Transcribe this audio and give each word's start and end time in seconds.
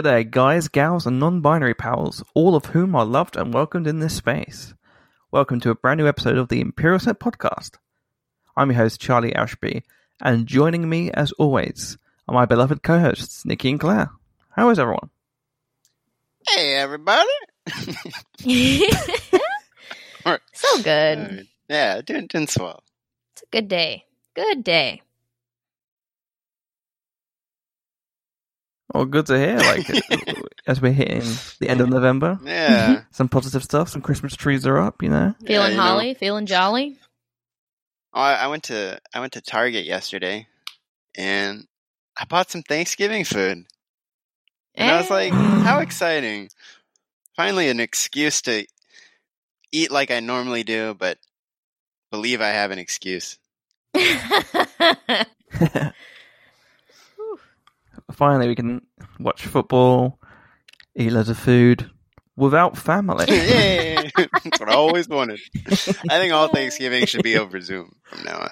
Hello 0.00 0.12
there, 0.12 0.24
guys, 0.24 0.68
gals, 0.68 1.06
and 1.06 1.20
non 1.20 1.42
binary 1.42 1.74
pals, 1.74 2.24
all 2.32 2.56
of 2.56 2.64
whom 2.64 2.96
are 2.96 3.04
loved 3.04 3.36
and 3.36 3.52
welcomed 3.52 3.86
in 3.86 3.98
this 3.98 4.16
space. 4.16 4.72
Welcome 5.30 5.60
to 5.60 5.68
a 5.68 5.74
brand 5.74 5.98
new 5.98 6.08
episode 6.08 6.38
of 6.38 6.48
the 6.48 6.62
Imperial 6.62 6.98
Senate 6.98 7.20
Podcast. 7.20 7.72
I'm 8.56 8.70
your 8.70 8.78
host, 8.80 8.98
Charlie 8.98 9.34
Ashby, 9.34 9.82
and 10.18 10.46
joining 10.46 10.88
me, 10.88 11.10
as 11.10 11.32
always, 11.32 11.98
are 12.26 12.34
my 12.34 12.46
beloved 12.46 12.82
co 12.82 12.98
hosts, 12.98 13.44
Nicky 13.44 13.68
and 13.68 13.78
Clare. 13.78 14.10
How 14.48 14.70
is 14.70 14.78
everyone? 14.78 15.10
Hey, 16.48 16.76
everybody. 16.76 17.28
so 20.54 20.82
good. 20.82 21.18
Uh, 21.18 21.42
yeah, 21.68 22.00
doing, 22.00 22.26
doing 22.26 22.46
swell. 22.46 22.82
It's 23.34 23.42
a 23.42 23.46
good 23.52 23.68
day. 23.68 24.06
Good 24.32 24.64
day. 24.64 25.02
Well, 28.92 29.04
good 29.04 29.26
to 29.26 29.38
hear. 29.38 29.56
Like, 29.56 29.88
as 30.66 30.80
we're 30.80 30.92
hitting 30.92 31.22
the 31.60 31.68
end 31.68 31.80
of 31.80 31.88
November, 31.88 32.38
Yeah. 32.44 32.86
Mm-hmm. 32.88 33.02
some 33.12 33.28
positive 33.28 33.62
stuff, 33.62 33.88
some 33.88 34.02
Christmas 34.02 34.34
trees 34.34 34.66
are 34.66 34.78
up, 34.78 35.02
you 35.02 35.08
know? 35.08 35.34
Feeling 35.46 35.72
you 35.72 35.76
know. 35.76 35.82
holly, 35.82 36.14
feeling 36.14 36.46
jolly. 36.46 36.98
Oh, 38.12 38.20
I, 38.20 38.34
I 38.34 38.46
went 38.48 38.64
to 38.64 39.00
I 39.14 39.20
went 39.20 39.34
to 39.34 39.40
Target 39.40 39.84
yesterday, 39.84 40.48
and 41.16 41.66
I 42.18 42.24
bought 42.24 42.50
some 42.50 42.62
Thanksgiving 42.62 43.22
food, 43.24 43.64
and 44.74 44.90
I 44.90 44.96
was 44.98 45.08
eh? 45.10 45.14
like, 45.14 45.32
"How 45.32 45.78
exciting! 45.82 46.48
Finally, 47.36 47.68
an 47.68 47.78
excuse 47.78 48.42
to 48.42 48.66
eat 49.70 49.92
like 49.92 50.10
I 50.10 50.18
normally 50.18 50.64
do, 50.64 50.94
but 50.98 51.18
believe 52.10 52.40
I 52.40 52.48
have 52.48 52.72
an 52.72 52.80
excuse." 52.80 53.38
Finally, 58.12 58.48
we 58.48 58.54
can 58.54 58.82
watch 59.18 59.46
football, 59.46 60.18
eat 60.96 61.10
loads 61.12 61.28
of 61.28 61.38
food 61.38 61.90
without 62.36 62.76
family. 62.76 63.26
Yay! 63.28 64.10
That's 64.16 64.60
what 64.60 64.68
I 64.68 64.74
always 64.74 65.08
wanted. 65.08 65.40
I 65.66 66.18
think 66.18 66.32
all 66.32 66.48
Thanksgiving 66.48 67.06
should 67.06 67.22
be 67.22 67.36
over 67.38 67.60
Zoom 67.60 67.94
from 68.04 68.24
now 68.24 68.38
on. 68.40 68.50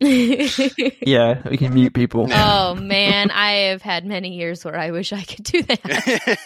yeah, 0.00 1.42
we 1.48 1.56
can 1.56 1.74
mute 1.74 1.92
people. 1.92 2.28
oh 2.32 2.74
man, 2.76 3.30
I 3.32 3.50
have 3.70 3.82
had 3.82 4.06
many 4.06 4.36
years 4.36 4.64
where 4.64 4.78
I 4.78 4.90
wish 4.92 5.12
I 5.12 5.22
could 5.22 5.44
do 5.44 5.62
that. 5.62 6.38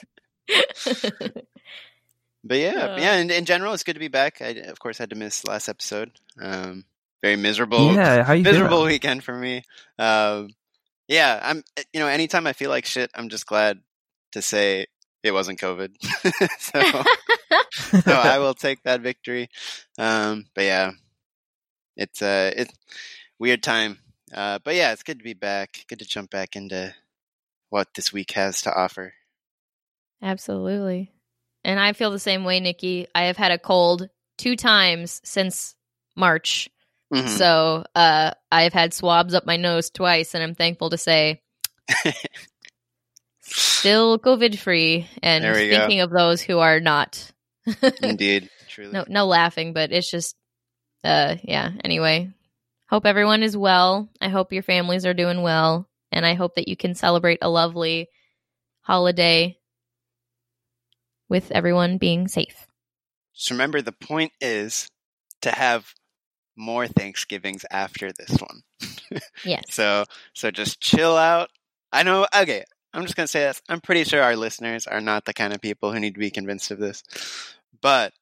But 2.45 2.59
yeah, 2.59 2.71
Uh. 2.71 2.97
yeah. 2.99 3.17
In, 3.19 3.31
in 3.31 3.45
general, 3.45 3.73
it's 3.73 3.85
good 3.85 3.93
to 3.95 4.01
be 4.01 4.09
back. 4.09 4.43
I 4.43 4.49
of 4.49 4.79
course 4.81 4.99
had 4.99 5.11
to 5.11 5.17
miss 5.17 5.45
last 5.47 5.69
episode. 5.69 6.11
Um, 6.41 6.85
very 7.23 7.37
miserable, 7.37 7.95
Yeah, 7.95 8.25
how 8.25 8.33
you 8.33 8.43
miserable 8.43 8.79
feeling? 8.79 8.87
weekend 8.93 9.23
for 9.25 9.35
me. 9.35 9.63
Um, 9.99 10.49
yeah, 11.09 11.41
I'm. 11.43 11.63
You 11.93 12.01
know, 12.01 12.09
anytime 12.09 12.47
I 12.47 12.53
feel 12.53 12.71
like 12.71 12.87
shit, 12.87 13.11
I'm 13.15 13.29
just 13.29 13.47
glad 13.47 13.81
to 14.33 14.43
say 14.43 14.87
it 15.23 15.33
wasn't 15.33 15.61
COVID. 15.61 15.95
so, 16.59 18.01
so 18.01 18.13
I 18.13 18.39
will 18.39 18.55
take 18.55 18.83
that 18.85 19.01
victory. 19.01 19.49
Um, 19.99 20.47
but 20.55 20.65
yeah, 20.65 20.93
it's 21.97 22.23
uh, 22.23 22.53
it's 22.57 22.73
weird 23.39 23.63
time. 23.63 23.99
Uh, 24.35 24.59
but 24.65 24.75
yeah, 24.75 24.93
it's 24.93 25.03
good 25.03 25.19
to 25.19 25.25
be 25.25 25.35
back. 25.35 25.85
Good 25.89 25.99
to 25.99 26.07
jump 26.07 26.31
back 26.31 26.57
into 26.57 26.95
what 27.71 27.89
this 27.95 28.13
week 28.13 28.33
has 28.33 28.63
to 28.63 28.75
offer. 28.75 29.13
Absolutely. 30.23 31.13
And 31.65 31.79
I 31.79 31.93
feel 31.93 32.11
the 32.11 32.19
same 32.19 32.45
way, 32.45 32.61
Nicky. 32.61 33.07
I 33.15 33.25
have 33.25 33.37
had 33.37 33.53
a 33.53 33.59
cold 33.59 34.09
two 34.39 34.57
times 34.57 35.21
since 35.25 35.75
March. 36.17 36.69
Mhm. 37.13 37.29
So 37.29 37.85
uh, 37.95 38.33
I've 38.51 38.73
had 38.73 38.95
swabs 38.95 39.35
up 39.35 39.45
my 39.45 39.57
nose 39.57 39.91
twice, 39.91 40.35
and 40.35 40.43
I'm 40.43 40.55
thankful 40.55 40.91
to 40.91 40.99
say 40.99 41.43
still 43.43 44.19
COVID 44.19 44.59
free. 44.59 45.07
And 45.23 45.45
we 45.45 45.69
go. 45.69 45.79
thinking 45.79 46.01
of 46.01 46.11
those 46.11 46.41
who 46.41 46.59
are 46.59 46.81
not. 46.81 47.31
Indeed, 48.03 48.49
truly. 48.69 48.93
no, 48.93 49.05
no 49.09 49.27
laughing, 49.27 49.73
but 49.73 49.93
it's 49.93 50.11
just, 50.11 50.37
uh, 51.05 51.37
yeah. 51.43 51.71
Anyway, 51.85 52.33
hope 52.89 53.05
everyone 53.05 53.43
is 53.43 53.57
well. 53.57 54.09
I 54.21 54.29
hope 54.29 54.53
your 54.53 54.63
families 54.63 55.05
are 55.05 55.15
doing 55.15 55.43
well, 55.43 55.89
and 56.11 56.25
I 56.25 56.35
hope 56.35 56.55
that 56.55 56.69
you 56.69 56.77
can 56.77 56.95
celebrate 56.95 57.39
a 57.43 57.51
lovely 57.51 58.09
holiday 58.81 59.59
with 61.29 61.51
everyone 61.51 61.99
being 61.99 62.27
safe. 62.27 62.67
Just 63.35 63.51
remember 63.51 63.83
the 63.83 63.93
point 63.93 64.33
is 64.41 64.89
to 65.43 65.51
have 65.51 65.93
more 66.57 66.87
Thanksgivings 66.87 67.65
after 67.71 68.11
this 68.13 68.37
one. 68.39 68.63
Yes. 69.45 69.65
So 69.71 70.05
so 70.35 70.51
just 70.51 70.81
chill 70.81 71.17
out. 71.17 71.51
I 71.93 72.03
know 72.03 72.27
okay, 72.35 72.65
I'm 72.95 73.03
just 73.03 73.15
gonna 73.17 73.27
say 73.27 73.41
this. 73.41 73.61
I'm 73.69 73.81
pretty 73.81 74.05
sure 74.05 74.23
our 74.23 74.37
listeners 74.37 74.87
are 74.87 75.01
not 75.03 75.25
the 75.27 75.35
kind 75.35 75.53
of 75.53 75.61
people 75.61 75.93
who 75.93 76.01
need 76.01 76.15
to 76.15 76.21
be 76.21 76.31
convinced 76.31 76.71
of 76.71 76.79
this. 76.79 77.03
But 77.83 78.13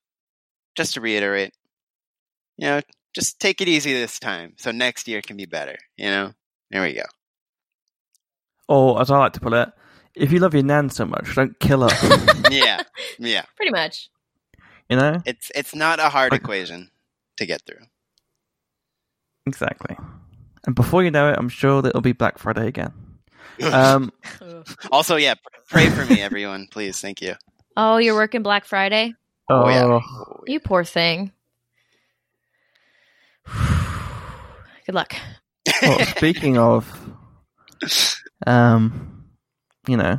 just 0.76 0.94
to 0.94 1.00
reiterate, 1.00 1.52
you 2.56 2.66
know, 2.66 2.80
just 3.14 3.38
take 3.38 3.60
it 3.60 3.68
easy 3.68 3.92
this 3.92 4.18
time. 4.18 4.54
So 4.56 4.70
next 4.72 5.06
year 5.06 5.20
can 5.22 5.36
be 5.36 5.46
better, 5.46 5.76
you 5.96 6.06
know? 6.10 6.32
There 6.70 6.82
we 6.82 6.94
go. 6.94 7.02
Or, 8.68 9.00
as 9.00 9.10
I 9.10 9.18
like 9.18 9.32
to 9.34 9.40
put 9.40 9.52
it, 9.52 9.68
if 10.14 10.32
you 10.32 10.38
love 10.38 10.54
your 10.54 10.62
nan 10.62 10.90
so 10.90 11.04
much, 11.04 11.34
don't 11.34 11.58
kill 11.60 11.88
her. 11.88 12.42
Yeah. 12.50 12.82
Yeah. 13.18 13.44
Pretty 13.56 13.70
much. 13.72 14.08
you 14.88 14.96
know? 14.96 15.18
It's 15.26 15.52
it's 15.54 15.74
not 15.74 16.00
a 16.00 16.08
hard 16.08 16.32
Like- 16.32 16.40
equation 16.40 16.90
to 17.36 17.46
get 17.46 17.62
through. 17.66 17.84
Exactly. 19.46 19.96
And 20.66 20.74
before 20.74 21.02
you 21.02 21.10
know 21.10 21.30
it, 21.30 21.36
I'm 21.38 21.48
sure 21.48 21.80
that 21.82 21.88
it'll 21.88 22.00
be 22.00 22.12
Black 22.12 22.38
Friday 22.38 22.66
again. 22.66 22.92
Um, 23.72 24.12
Also, 24.92 25.16
yeah, 25.16 25.34
pray 25.68 25.88
for 25.88 26.04
me, 26.06 26.20
everyone, 26.22 26.66
please. 26.70 27.00
Thank 27.00 27.20
you. 27.22 27.34
oh, 27.76 27.96
you're 27.98 28.14
working 28.14 28.42
Black 28.42 28.64
Friday? 28.64 29.14
Oh, 29.48 29.68
yeah. 29.68 29.84
oh, 29.84 30.00
Oh, 30.04 30.44
You 30.46 30.60
poor 30.60 30.84
thing. 30.84 31.32
Good 34.86 34.94
luck. 34.94 35.14
well, 35.82 35.98
speaking 36.16 36.58
of, 36.58 36.86
um, 38.46 39.24
you 39.86 39.96
know, 39.96 40.18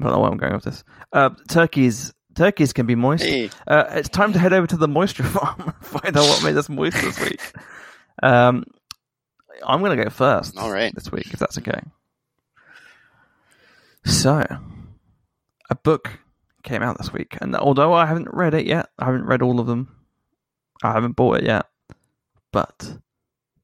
I 0.00 0.02
don't 0.02 0.12
know 0.12 0.20
where 0.20 0.30
I'm 0.30 0.36
going 0.38 0.52
with 0.54 0.64
this. 0.64 0.84
Uh, 1.12 1.30
turkeys, 1.48 2.12
turkeys 2.34 2.72
can 2.72 2.86
be 2.86 2.94
moist. 2.94 3.24
Hey. 3.24 3.50
Uh, 3.66 3.84
it's 3.90 4.08
time 4.08 4.32
to 4.32 4.38
head 4.38 4.52
over 4.52 4.66
to 4.66 4.76
the 4.76 4.88
moisture 4.88 5.22
farm 5.24 5.60
and 5.60 5.74
find 5.86 6.16
out 6.16 6.24
what 6.28 6.42
made 6.44 6.56
us 6.56 6.68
moist 6.68 7.00
this 7.00 7.20
week. 7.20 7.40
Um, 8.22 8.64
I'm 9.66 9.80
going 9.80 9.96
to 9.96 10.04
go 10.04 10.10
first. 10.10 10.56
All 10.56 10.70
right. 10.72 10.94
this 10.94 11.10
week, 11.10 11.32
if 11.32 11.38
that's 11.38 11.58
okay. 11.58 11.80
So, 14.04 14.44
a 15.70 15.74
book 15.74 16.10
came 16.62 16.82
out 16.82 16.98
this 16.98 17.12
week, 17.12 17.38
and 17.40 17.56
although 17.56 17.92
I 17.92 18.06
haven't 18.06 18.28
read 18.32 18.54
it 18.54 18.66
yet, 18.66 18.90
I 18.98 19.06
haven't 19.06 19.24
read 19.24 19.42
all 19.42 19.60
of 19.60 19.66
them. 19.66 19.94
I 20.82 20.92
haven't 20.92 21.16
bought 21.16 21.38
it 21.38 21.44
yet, 21.44 21.66
but 22.52 22.98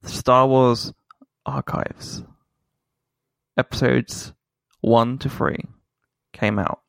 Star 0.05 0.47
Wars 0.47 0.93
Archives 1.45 2.23
episodes 3.57 4.33
one 4.81 5.19
to 5.19 5.29
three 5.29 5.63
came 6.33 6.59
out, 6.59 6.81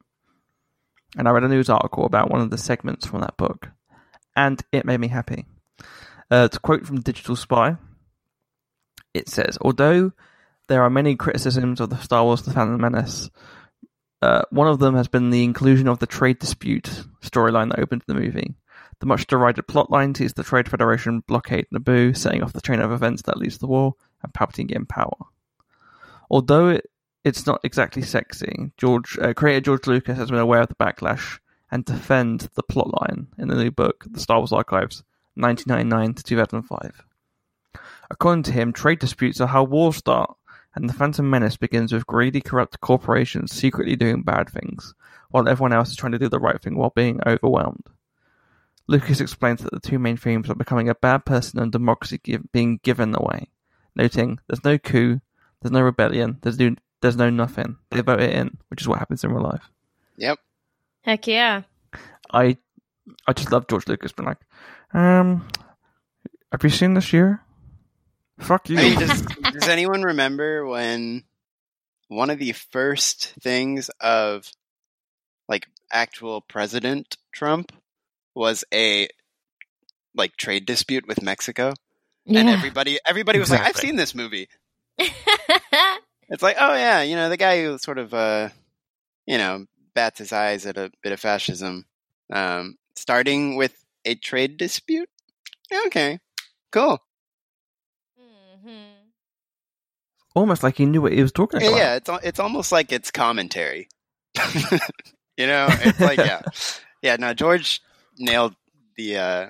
and 1.17 1.27
I 1.27 1.31
read 1.31 1.43
a 1.43 1.47
news 1.47 1.69
article 1.69 2.05
about 2.05 2.31
one 2.31 2.41
of 2.41 2.49
the 2.49 2.57
segments 2.57 3.05
from 3.05 3.21
that 3.21 3.37
book, 3.37 3.69
and 4.35 4.61
it 4.71 4.85
made 4.85 4.99
me 4.99 5.07
happy. 5.07 5.45
Uh, 6.29 6.47
to 6.47 6.59
quote 6.59 6.85
from 6.85 7.01
Digital 7.01 7.35
Spy, 7.35 7.75
it 9.13 9.27
says, 9.27 9.57
although 9.59 10.11
there 10.67 10.83
are 10.83 10.89
many 10.89 11.15
criticisms 11.15 11.81
of 11.81 11.89
the 11.89 11.97
Star 11.97 12.23
Wars 12.23 12.43
The 12.43 12.51
Phantom 12.51 12.79
Menace, 12.79 13.29
uh, 14.21 14.43
one 14.51 14.67
of 14.67 14.79
them 14.79 14.95
has 14.95 15.07
been 15.07 15.29
the 15.29 15.43
inclusion 15.43 15.87
of 15.87 15.99
the 15.99 16.05
trade 16.05 16.39
dispute 16.39 17.03
storyline 17.21 17.69
that 17.69 17.79
opened 17.79 18.03
the 18.07 18.13
movie. 18.13 18.55
The 18.99 19.07
much 19.07 19.25
derided 19.25 19.65
plotline 19.65 20.15
sees 20.15 20.33
the 20.33 20.43
Trade 20.43 20.69
Federation 20.69 21.21
blockade 21.21 21.65
Naboo, 21.73 22.15
setting 22.15 22.43
off 22.43 22.53
the 22.53 22.61
chain 22.61 22.79
of 22.79 22.91
events 22.91 23.23
that 23.23 23.37
leads 23.37 23.55
to 23.55 23.61
the 23.61 23.67
war, 23.67 23.95
and 24.23 24.31
Palpatine 24.31 24.67
getting 24.67 24.85
power. 24.85 25.17
Although 26.29 26.69
it, 26.69 26.90
it's 27.23 27.45
not 27.45 27.62
exactly 27.63 28.01
sexy, 28.01 28.71
George 28.77 29.18
uh, 29.19 29.33
creator 29.33 29.62
George 29.62 29.88
Lucas 29.88 30.18
has 30.18 30.29
been 30.29 30.39
aware 30.39 30.62
of 30.62 30.69
the 30.69 30.75
backlash 30.75 31.39
and 31.69 31.85
defend 31.85 32.50
the 32.56 32.63
plotline 32.63 33.27
in 33.38 33.47
the 33.47 33.56
new 33.56 33.71
book, 33.71 34.06
The 34.09 34.19
Star 34.19 34.39
Wars 34.39 34.51
Archives, 34.51 35.03
1999 35.35 36.15
to 36.15 36.23
2005. 36.23 37.03
According 38.09 38.44
to 38.44 38.51
him, 38.51 38.73
trade 38.73 39.00
disputes 39.00 39.39
are 39.39 39.47
how 39.47 39.63
wars 39.63 39.97
start, 39.97 40.35
and 40.75 40.89
the 40.89 40.94
Phantom 40.94 41.29
Menace 41.29 41.57
begins 41.57 41.94
with 41.94 42.07
greedy, 42.07 42.41
corrupt 42.41 42.79
corporations 42.81 43.53
secretly 43.53 43.95
doing 43.95 44.23
bad 44.23 44.50
things, 44.50 44.94
while 45.29 45.47
everyone 45.47 45.73
else 45.73 45.91
is 45.91 45.95
trying 45.95 46.12
to 46.12 46.19
do 46.19 46.27
the 46.27 46.39
right 46.39 46.62
thing 46.62 46.75
while 46.75 46.91
being 46.94 47.21
overwhelmed. 47.25 47.85
Lucas 48.88 49.21
explains 49.21 49.62
that 49.62 49.71
the 49.71 49.79
two 49.79 50.00
main 50.00 50.18
themes 50.18 50.50
are 50.50 50.56
becoming 50.56 50.89
a 50.89 50.95
bad 50.95 51.23
person 51.23 51.59
and 51.59 51.71
democracy 51.71 52.19
give, 52.21 52.51
being 52.51 52.79
given 52.83 53.15
away, 53.15 53.50
noting 53.95 54.39
there's 54.47 54.63
no 54.65 54.77
coup, 54.77 55.21
there's 55.62 55.71
no 55.71 55.81
rebellion, 55.81 56.39
there's 56.41 56.59
no, 56.59 56.75
there's 57.01 57.18
no 57.18 57.30
nothing. 57.30 57.77
They 57.89 58.01
vote 58.01 58.21
it 58.21 58.33
in, 58.33 58.57
which 58.69 58.81
is 58.81 58.88
what 58.88 59.00
happens 59.00 59.24
in 59.24 59.31
real 59.31 59.44
life. 59.44 59.69
Yep. 60.18 60.39
Heck 61.01 61.27
yeah. 61.27 61.63
I 62.31 62.57
I 63.27 63.33
just 63.33 63.51
love 63.51 63.68
George 63.68 63.88
Lucas 63.88 64.12
being 64.12 64.27
like, 64.27 64.38
um, 64.94 65.48
have 66.51 66.63
you 66.63 66.69
seen 66.69 66.94
this 66.94 67.12
year? 67.12 67.42
Fuck 68.39 68.69
you. 68.69 68.77
I 68.77 68.81
mean, 68.81 69.00
does, 69.00 69.21
does 69.21 69.68
anyone 69.68 70.01
remember 70.03 70.65
when 70.65 71.24
one 72.07 72.30
of 72.30 72.39
the 72.39 72.51
first 72.51 73.33
things 73.42 73.89
of 74.00 74.50
like 75.47 75.68
actual 75.92 76.42
President 76.42 77.18
Trump 77.31 77.71
was 78.36 78.63
a 78.74 79.07
like 80.15 80.36
trade 80.38 80.65
dispute 80.65 81.07
with 81.07 81.21
Mexico? 81.21 81.74
Yeah. 82.25 82.42
And 82.42 82.50
everybody 82.50 83.00
everybody 83.06 83.39
was 83.39 83.50
like, 83.50 83.62
I've 83.62 83.77
seen 83.77 83.95
this 83.95 84.13
movie. 84.13 84.50
It's 86.31 86.42
like, 86.42 86.56
oh 86.60 86.74
yeah, 86.74 87.01
you 87.04 87.16
know, 87.16 87.30
the 87.30 87.38
guy 87.38 87.62
who 87.63 87.78
sort 87.78 88.00
of 88.00 88.13
uh 88.13 88.50
you 89.28 89.38
know, 89.38 89.66
bats 89.94 90.18
his 90.19 90.33
eyes 90.33 90.66
at 90.66 90.78
a 90.78 90.92
bit 91.04 91.12
of 91.13 91.19
fascism. 91.19 91.86
Um 92.33 92.78
starting 92.95 93.56
with 93.57 93.86
a 94.06 94.16
trade 94.16 94.57
dispute? 94.57 95.10
Okay. 95.88 96.19
Cool. 96.72 97.00
Mhm. 98.19 99.12
Almost 100.36 100.63
like 100.63 100.78
he 100.78 100.86
knew 100.86 101.01
what 101.01 101.12
he 101.13 101.22
was 101.22 101.31
talking 101.31 101.62
Yeah, 101.62 101.68
about. 101.68 101.78
yeah, 101.78 101.95
it's 101.95 102.10
it's 102.24 102.39
almost 102.39 102.72
like 102.72 102.92
it's 102.92 103.12
commentary. 103.12 103.89
you 105.38 105.48
know, 105.48 105.68
it's 105.81 106.00
like 106.00 106.18
yeah, 106.18 106.42
yeah. 107.01 107.18
No, 107.18 107.33
George 107.33 107.81
nailed 108.18 108.56
the. 108.95 109.18
uh 109.18 109.50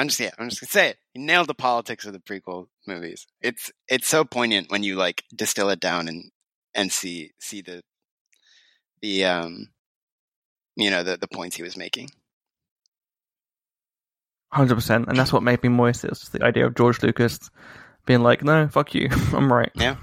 I'm 0.00 0.08
just 0.08 0.18
yeah, 0.18 0.30
I'm 0.38 0.48
just 0.48 0.62
gonna 0.62 0.70
say 0.70 0.88
it. 0.88 0.98
He 1.12 1.20
nailed 1.20 1.46
the 1.46 1.54
politics 1.54 2.06
of 2.06 2.14
the 2.14 2.20
prequel 2.20 2.68
movies. 2.86 3.26
It's 3.42 3.70
it's 3.86 4.08
so 4.08 4.24
poignant 4.24 4.70
when 4.70 4.82
you 4.82 4.96
like 4.96 5.24
distill 5.34 5.68
it 5.68 5.78
down 5.78 6.08
and 6.08 6.30
and 6.74 6.90
see 6.90 7.32
see 7.38 7.60
the 7.60 7.82
the 9.02 9.26
um 9.26 9.68
you 10.74 10.88
know 10.88 11.02
the 11.02 11.18
the 11.18 11.28
points 11.28 11.56
he 11.56 11.62
was 11.62 11.76
making. 11.76 12.08
Hundred 14.50 14.76
percent, 14.76 15.06
and 15.06 15.18
that's 15.18 15.34
what 15.34 15.42
made 15.42 15.62
me 15.62 15.68
moist. 15.68 16.04
It's 16.04 16.30
the 16.30 16.42
idea 16.42 16.64
of 16.64 16.74
George 16.74 17.02
Lucas 17.02 17.50
being 18.06 18.22
like, 18.22 18.42
"No, 18.42 18.68
fuck 18.68 18.94
you, 18.94 19.10
I'm 19.34 19.52
right." 19.52 19.70
Yeah. 19.74 19.96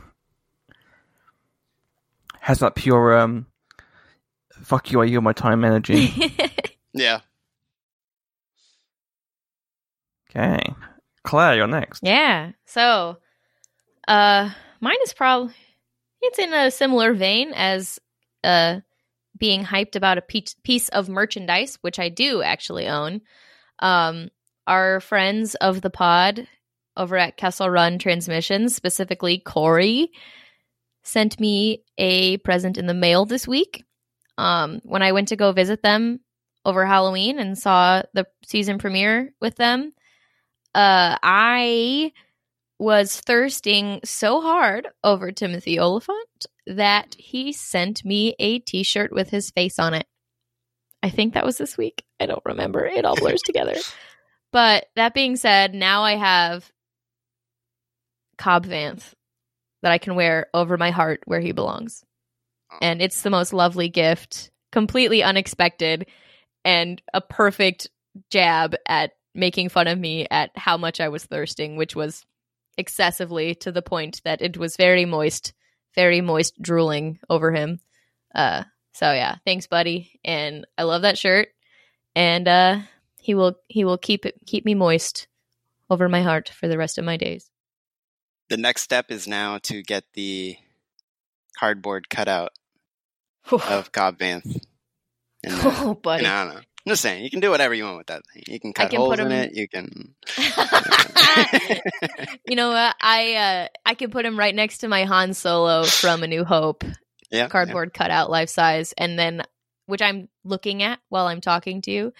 Has 2.39 2.59
that 2.59 2.75
pure 2.75 3.17
um, 3.17 3.47
"fuck 4.61 4.91
you, 4.91 5.01
I 5.01 5.05
yield 5.05 5.23
my 5.23 5.33
time" 5.33 5.65
energy. 5.65 6.13
Yeah. 6.94 7.19
Okay, 10.37 10.75
Clare, 11.23 11.55
you're 11.55 11.67
next. 11.67 12.03
Yeah. 12.03 12.51
So, 12.65 13.17
uh, 14.07 14.49
mine 14.79 14.97
is 15.03 15.13
probably 15.13 15.53
it's 16.21 16.39
in 16.39 16.53
a 16.53 16.71
similar 16.71 17.13
vein 17.13 17.53
as 17.55 17.99
uh 18.43 18.79
being 19.37 19.63
hyped 19.63 19.95
about 19.95 20.17
a 20.17 20.21
piece 20.21 20.55
piece 20.63 20.89
of 20.89 21.09
merchandise, 21.09 21.77
which 21.81 21.99
I 21.99 22.09
do 22.09 22.41
actually 22.41 22.87
own. 22.87 23.21
Um, 23.79 24.29
our 24.65 24.99
friends 24.99 25.55
of 25.55 25.81
the 25.81 25.89
pod 25.89 26.47
over 26.95 27.17
at 27.17 27.37
Kessel 27.37 27.69
Run 27.69 27.99
Transmissions, 27.99 28.75
specifically 28.75 29.39
Corey, 29.39 30.11
sent 31.03 31.39
me 31.39 31.83
a 31.97 32.37
present 32.37 32.77
in 32.77 32.87
the 32.87 32.93
mail 32.93 33.25
this 33.25 33.47
week. 33.47 33.85
Um, 34.37 34.81
when 34.83 35.01
I 35.01 35.13
went 35.13 35.29
to 35.29 35.35
go 35.35 35.51
visit 35.51 35.81
them 35.81 36.19
over 36.65 36.85
Halloween 36.85 37.39
and 37.39 37.57
saw 37.57 38.03
the 38.13 38.27
season 38.45 38.77
premiere 38.77 39.33
with 39.39 39.55
them, 39.55 39.93
uh, 40.77 41.18
I 41.24 42.12
was 42.77 43.19
thirsting 43.19 44.00
so 44.06 44.41
hard 44.41 44.88
over 45.03 45.31
Timothy 45.31 45.79
Olyphant 45.79 46.45
that 46.68 47.15
he 47.18 47.51
sent 47.51 48.06
me 48.06 48.35
a 48.38 48.59
t-shirt 48.59 49.12
with 49.12 49.31
his 49.31 49.50
face 49.50 49.79
on 49.79 49.95
it. 49.95 50.06
I 51.01 51.09
think 51.09 51.33
that 51.33 51.45
was 51.47 51.57
this 51.57 51.79
week. 51.79 52.03
I 52.19 52.27
don't 52.27 52.45
remember. 52.45 52.85
It 52.85 53.06
all 53.06 53.15
blurs 53.15 53.41
together. 53.45 53.74
But 54.53 54.85
that 54.95 55.15
being 55.15 55.35
said, 55.35 55.74
now 55.74 56.03
I 56.03 56.15
have 56.15 56.71
Cobb 58.38 58.68
Vanth 58.68 59.13
that 59.81 59.91
I 59.91 59.97
can 59.97 60.13
wear 60.13 60.45
over 60.53 60.77
my 60.77 60.91
heart 60.91 61.21
where 61.25 61.41
he 61.41 61.53
belongs. 61.53 62.03
And 62.81 63.01
it's 63.01 63.23
the 63.23 63.31
most 63.31 63.51
lovely 63.51 63.89
gift, 63.89 64.51
completely 64.71 65.23
unexpected, 65.23 66.06
and 66.63 67.01
a 67.15 67.21
perfect 67.21 67.89
jab 68.30 68.75
at 68.88 69.13
making 69.37 69.69
fun 69.69 69.87
of 69.87 69.97
me 69.97 70.27
at 70.29 70.51
how 70.55 70.75
much 70.77 70.99
I 70.99 71.09
was 71.09 71.23
thirsting, 71.23 71.77
which 71.77 71.95
was 71.95 72.25
excessively 72.77 73.55
to 73.55 73.71
the 73.71 73.81
point 73.81 74.21
that 74.25 74.41
it 74.41 74.57
was 74.57 74.75
very 74.75 75.05
moist, 75.05 75.53
very 75.95 76.21
moist 76.21 76.59
drooling 76.61 77.19
over 77.29 77.51
him. 77.53 77.79
Uh 78.35 78.63
so 78.93 79.13
yeah, 79.13 79.35
thanks 79.45 79.67
buddy. 79.67 80.19
And 80.25 80.65
I 80.77 80.83
love 80.83 81.03
that 81.03 81.17
shirt. 81.17 81.49
And 82.15 82.47
uh 82.47 82.79
he 83.17 83.35
will 83.35 83.57
he 83.67 83.85
will 83.85 83.97
keep 83.97 84.25
it 84.25 84.35
keep 84.45 84.65
me 84.65 84.73
moist 84.73 85.27
over 85.89 86.09
my 86.09 86.21
heart 86.21 86.49
for 86.49 86.67
the 86.67 86.77
rest 86.77 86.97
of 86.97 87.05
my 87.05 87.15
days. 87.15 87.49
The 88.49 88.57
next 88.57 88.81
step 88.81 89.11
is 89.11 89.27
now 89.27 89.59
to 89.63 89.83
get 89.83 90.03
the 90.13 90.57
cardboard 91.57 92.09
cutout 92.09 92.51
of 93.51 93.91
Cobb 93.91 94.17
Vanth. 94.17 94.63
And, 95.44 95.53
uh, 95.53 95.59
oh 95.63 95.94
buddy. 95.95 96.25
And 96.25 96.33
I 96.33 96.45
don't 96.45 96.56
know. 96.56 96.61
I'm 96.87 96.91
just 96.91 97.01
saying, 97.01 97.21
you 97.21 97.29
can 97.29 97.41
do 97.41 97.49
whatever 97.49 97.73
you 97.73 97.83
want 97.83 97.97
with 97.97 98.07
that 98.07 98.21
thing. 98.33 98.44
You 98.47 98.61
can 98.61 98.71
cut 98.71 98.91
can 98.91 99.01
holes 99.01 99.19
in 99.19 99.29
it. 99.29 99.53
You 99.53 99.67
can. 99.67 100.15
you 102.47 102.56
know 102.56 102.69
what? 102.69 102.95
I 103.01 103.35
uh 103.35 103.67
I 103.85 103.94
can 103.94 104.09
put 104.09 104.25
him 104.25 104.39
right 104.39 104.56
next 104.56 104.77
to 104.77 104.87
my 104.87 105.03
Han 105.03 105.33
Solo 105.33 105.83
from 105.83 106.23
A 106.23 106.27
New 106.27 106.45
Hope 106.45 106.85
yeah, 107.29 107.49
cardboard 107.49 107.94
cutout 107.94 108.29
life 108.29 108.47
size 108.47 108.94
and 108.97 109.19
then 109.19 109.44
which 109.87 110.01
I'm 110.01 110.29
looking 110.45 110.81
at 110.81 110.99
while 111.09 111.27
I'm 111.27 111.41
talking 111.41 111.81
to 111.81 111.91
you. 111.91 112.13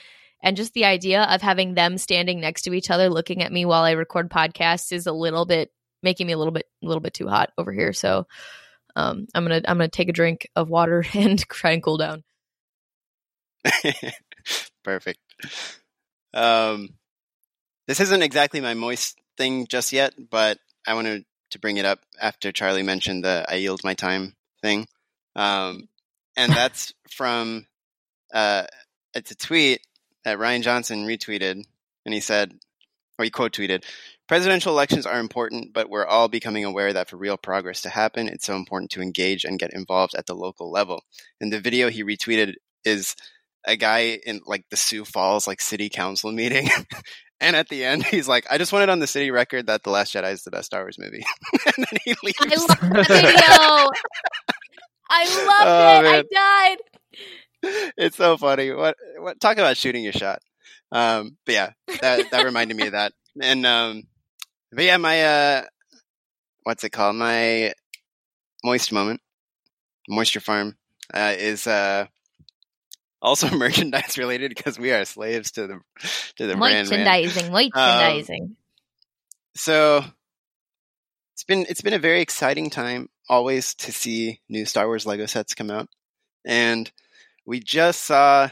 And 0.43 0.57
just 0.57 0.74
the 0.74 0.83
idea 0.83 1.24
of 1.24 1.41
having 1.41 1.74
them 1.74 1.97
standing 1.97 2.41
next 2.41 2.63
to 2.63 2.74
each 2.74 2.91
other 2.91 3.09
looking 3.09 3.43
at 3.43 3.53
me 3.53 3.63
while 3.63 3.83
I 3.83 3.91
record 3.91 4.29
podcasts 4.29 4.91
is 4.91 5.07
a 5.07 5.13
little 5.13 5.45
bit 5.45 5.71
making 6.03 6.27
me 6.27 6.33
a 6.33 6.38
little 6.38 6.51
bit 6.51 6.65
a 6.83 6.86
little 6.86 7.00
bit 7.00 7.13
too 7.13 7.29
hot 7.29 7.53
over 7.57 7.71
here. 7.71 7.93
So 7.93 8.27
um 8.97 9.27
I'm 9.33 9.45
gonna 9.45 9.62
I'm 9.65 9.77
gonna 9.77 9.88
take 9.88 10.09
a 10.09 10.12
drink 10.12 10.50
of 10.57 10.69
water 10.69 11.05
and 11.13 11.39
try 11.47 11.71
and 11.71 11.81
cool 11.81 11.95
down. 11.95 12.25
Perfect. 14.88 15.20
Um, 16.34 16.91
this 17.89 18.00
isn't 18.00 18.22
exactly 18.22 18.62
my 18.62 18.74
moist 18.74 19.20
thing 19.36 19.67
just 19.67 19.91
yet, 19.91 20.13
but 20.29 20.60
I 20.88 20.94
wanted 20.94 21.25
to 21.51 21.60
bring 21.60 21.75
it 21.75 21.84
up 21.84 22.00
after 22.22 22.53
Charlie 22.53 22.84
mentioned 22.84 23.25
the 23.25 23.46
"I 23.50 23.56
yield 23.56 23.84
my 23.84 23.96
time" 23.96 24.38
thing, 24.62 24.88
um, 25.36 25.89
and 26.38 26.53
that's 26.53 26.94
from 27.12 27.67
uh, 28.34 28.63
it's 29.13 29.32
a 29.32 29.36
tweet 29.36 29.82
that 30.24 30.38
Rian 30.38 30.62
Johnson 30.62 31.06
retweeted, 31.06 31.65
and 32.06 32.13
he 32.13 32.22
said, 32.22 32.53
or 33.20 33.25
he 33.25 33.29
quote 33.29 33.51
tweeted, 33.51 33.84
Presidential 34.29 34.72
elections 34.72 35.06
are 35.06 35.20
important, 35.20 35.74
but 35.74 35.89
we're 35.89 36.06
all 36.06 36.29
becoming 36.29 36.63
aware 36.63 36.94
that 36.94 37.10
for 37.10 37.17
real 37.17 37.36
progress 37.36 37.82
to 37.82 37.89
happen, 37.89 38.29
it's 38.29 38.46
so 38.46 38.56
important 38.56 38.91
to 38.91 39.01
engage 39.01 39.44
and 39.44 39.60
get 39.60 39.74
involved 39.74 40.15
at 40.15 40.27
the 40.27 40.36
local 40.36 40.72
level. 40.72 41.03
And 41.41 41.51
the 41.51 41.60
video 41.60 41.89
he 41.89 42.06
retweeted 42.06 42.53
is 42.86 43.17
a 43.67 43.75
guy 43.77 44.19
in 44.25 44.41
like 44.45 44.65
the 44.71 44.77
Sioux 44.77 45.05
Falls 45.05 45.45
like 45.47 45.62
city 45.62 45.89
council 45.89 46.31
meeting. 46.31 46.69
and 47.41 47.55
at 47.55 47.69
the 47.69 47.83
end, 47.86 48.03
he's 48.05 48.27
like, 48.27 48.47
I 48.50 48.57
just 48.57 48.74
wanted 48.74 48.89
on 48.89 49.00
the 49.00 49.07
city 49.07 49.29
record 49.29 49.67
that 49.67 49.83
The 49.83 49.89
Last 49.91 50.13
Jedi 50.13 50.31
is 50.31 50.43
the 50.43 50.51
best 50.51 50.65
Star 50.67 50.81
Wars 50.83 50.97
movie. 50.97 51.24
and 51.65 51.75
then 51.77 52.00
he 52.03 52.15
leaves. 52.24 52.38
I 52.41 52.55
love 52.55 52.79
the 52.79 53.03
video. 53.03 53.89
I 55.09 55.25
loved 55.45 55.67
Oh, 55.69 56.00
it. 56.00 56.03
man. 56.03 56.25
I 56.33 56.74
died. 56.74 57.91
it's 57.97 58.17
so 58.17 58.38
funny. 58.38 58.71
What 58.71 58.95
what 59.19 59.39
talk 59.39 59.57
about 59.57 59.77
shooting 59.77 60.03
your 60.03 60.13
shot. 60.13 60.39
Um 60.91 61.38
but 61.45 61.53
yeah, 61.53 61.69
that 62.01 62.31
that 62.31 62.45
reminded 62.45 62.77
me 62.77 62.88
of 62.88 62.91
that. 62.93 63.13
And 63.41 63.65
um 63.65 64.03
but 64.71 64.86
yeah, 64.86 64.97
my 64.97 65.24
uh 65.24 65.62
what's 66.63 66.83
it 66.83 66.91
called? 66.91 67.15
My 67.15 67.74
moist 68.63 68.91
moment, 68.91 69.21
moisture 70.09 70.39
farm, 70.41 70.75
uh, 71.13 71.33
is 71.38 71.67
uh 71.67 72.05
also 73.21 73.50
merchandise 73.57 74.17
related 74.17 74.53
because 74.55 74.77
we 74.79 74.91
are 74.91 75.05
slaves 75.05 75.51
to 75.51 75.67
the 75.67 75.79
to 76.38 76.47
the 76.47 76.55
brand. 76.55 76.89
Merchandising, 76.89 77.51
merchandising. 77.51 78.55
So 79.55 80.03
it's 81.33 81.43
been 81.43 81.65
it's 81.69 81.81
been 81.81 81.93
a 81.93 82.00
very 82.00 82.21
exciting 82.21 82.69
time 82.69 83.09
always 83.29 83.74
to 83.75 83.91
see 83.91 84.39
new 84.50 84.65
Star 84.65 84.88
Wars 84.88 85.05
Lego 85.05 85.25
sets 85.25 85.53
come 85.53 85.71
out, 85.71 85.89
and 86.45 86.91
we 87.45 87.59
just 87.59 88.03
saw 88.03 88.50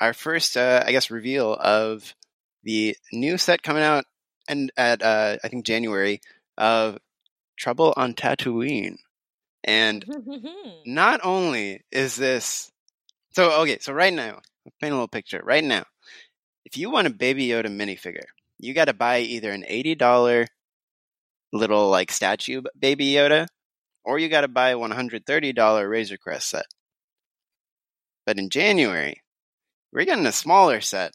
our 0.00 0.12
first, 0.12 0.56
uh, 0.56 0.82
I 0.86 0.92
guess, 0.92 1.10
reveal 1.10 1.54
of 1.54 2.14
the 2.62 2.96
new 3.12 3.38
set 3.38 3.62
coming 3.62 3.82
out 3.82 4.04
and 4.48 4.70
at 4.76 5.02
uh, 5.02 5.38
I 5.42 5.48
think 5.48 5.64
January 5.64 6.20
of 6.56 6.98
Trouble 7.58 7.94
on 7.96 8.14
Tatooine, 8.14 8.96
and 9.64 10.04
not 10.86 11.20
only 11.24 11.82
is 11.90 12.16
this 12.16 12.70
so 13.36 13.52
okay, 13.60 13.76
so 13.80 13.92
right 13.92 14.14
now, 14.14 14.40
paint 14.80 14.92
a 14.92 14.96
little 14.96 15.08
picture. 15.08 15.42
Right 15.44 15.62
now, 15.62 15.84
if 16.64 16.78
you 16.78 16.88
want 16.88 17.06
a 17.06 17.10
Baby 17.10 17.48
Yoda 17.48 17.66
minifigure, 17.66 18.24
you 18.58 18.72
got 18.72 18.86
to 18.86 18.94
buy 18.94 19.18
either 19.20 19.52
an 19.52 19.62
eighty 19.68 19.94
dollar 19.94 20.46
little 21.52 21.90
like 21.90 22.10
statue 22.10 22.62
Baby 22.78 23.12
Yoda, 23.12 23.46
or 24.06 24.18
you 24.18 24.30
got 24.30 24.40
to 24.40 24.48
buy 24.48 24.70
a 24.70 24.78
one 24.78 24.90
hundred 24.90 25.26
thirty 25.26 25.52
dollar 25.52 25.86
Razor 25.86 26.16
Crest 26.16 26.48
set. 26.48 26.64
But 28.24 28.38
in 28.38 28.48
January, 28.48 29.20
we're 29.92 30.06
getting 30.06 30.24
a 30.24 30.32
smaller 30.32 30.80
set. 30.80 31.12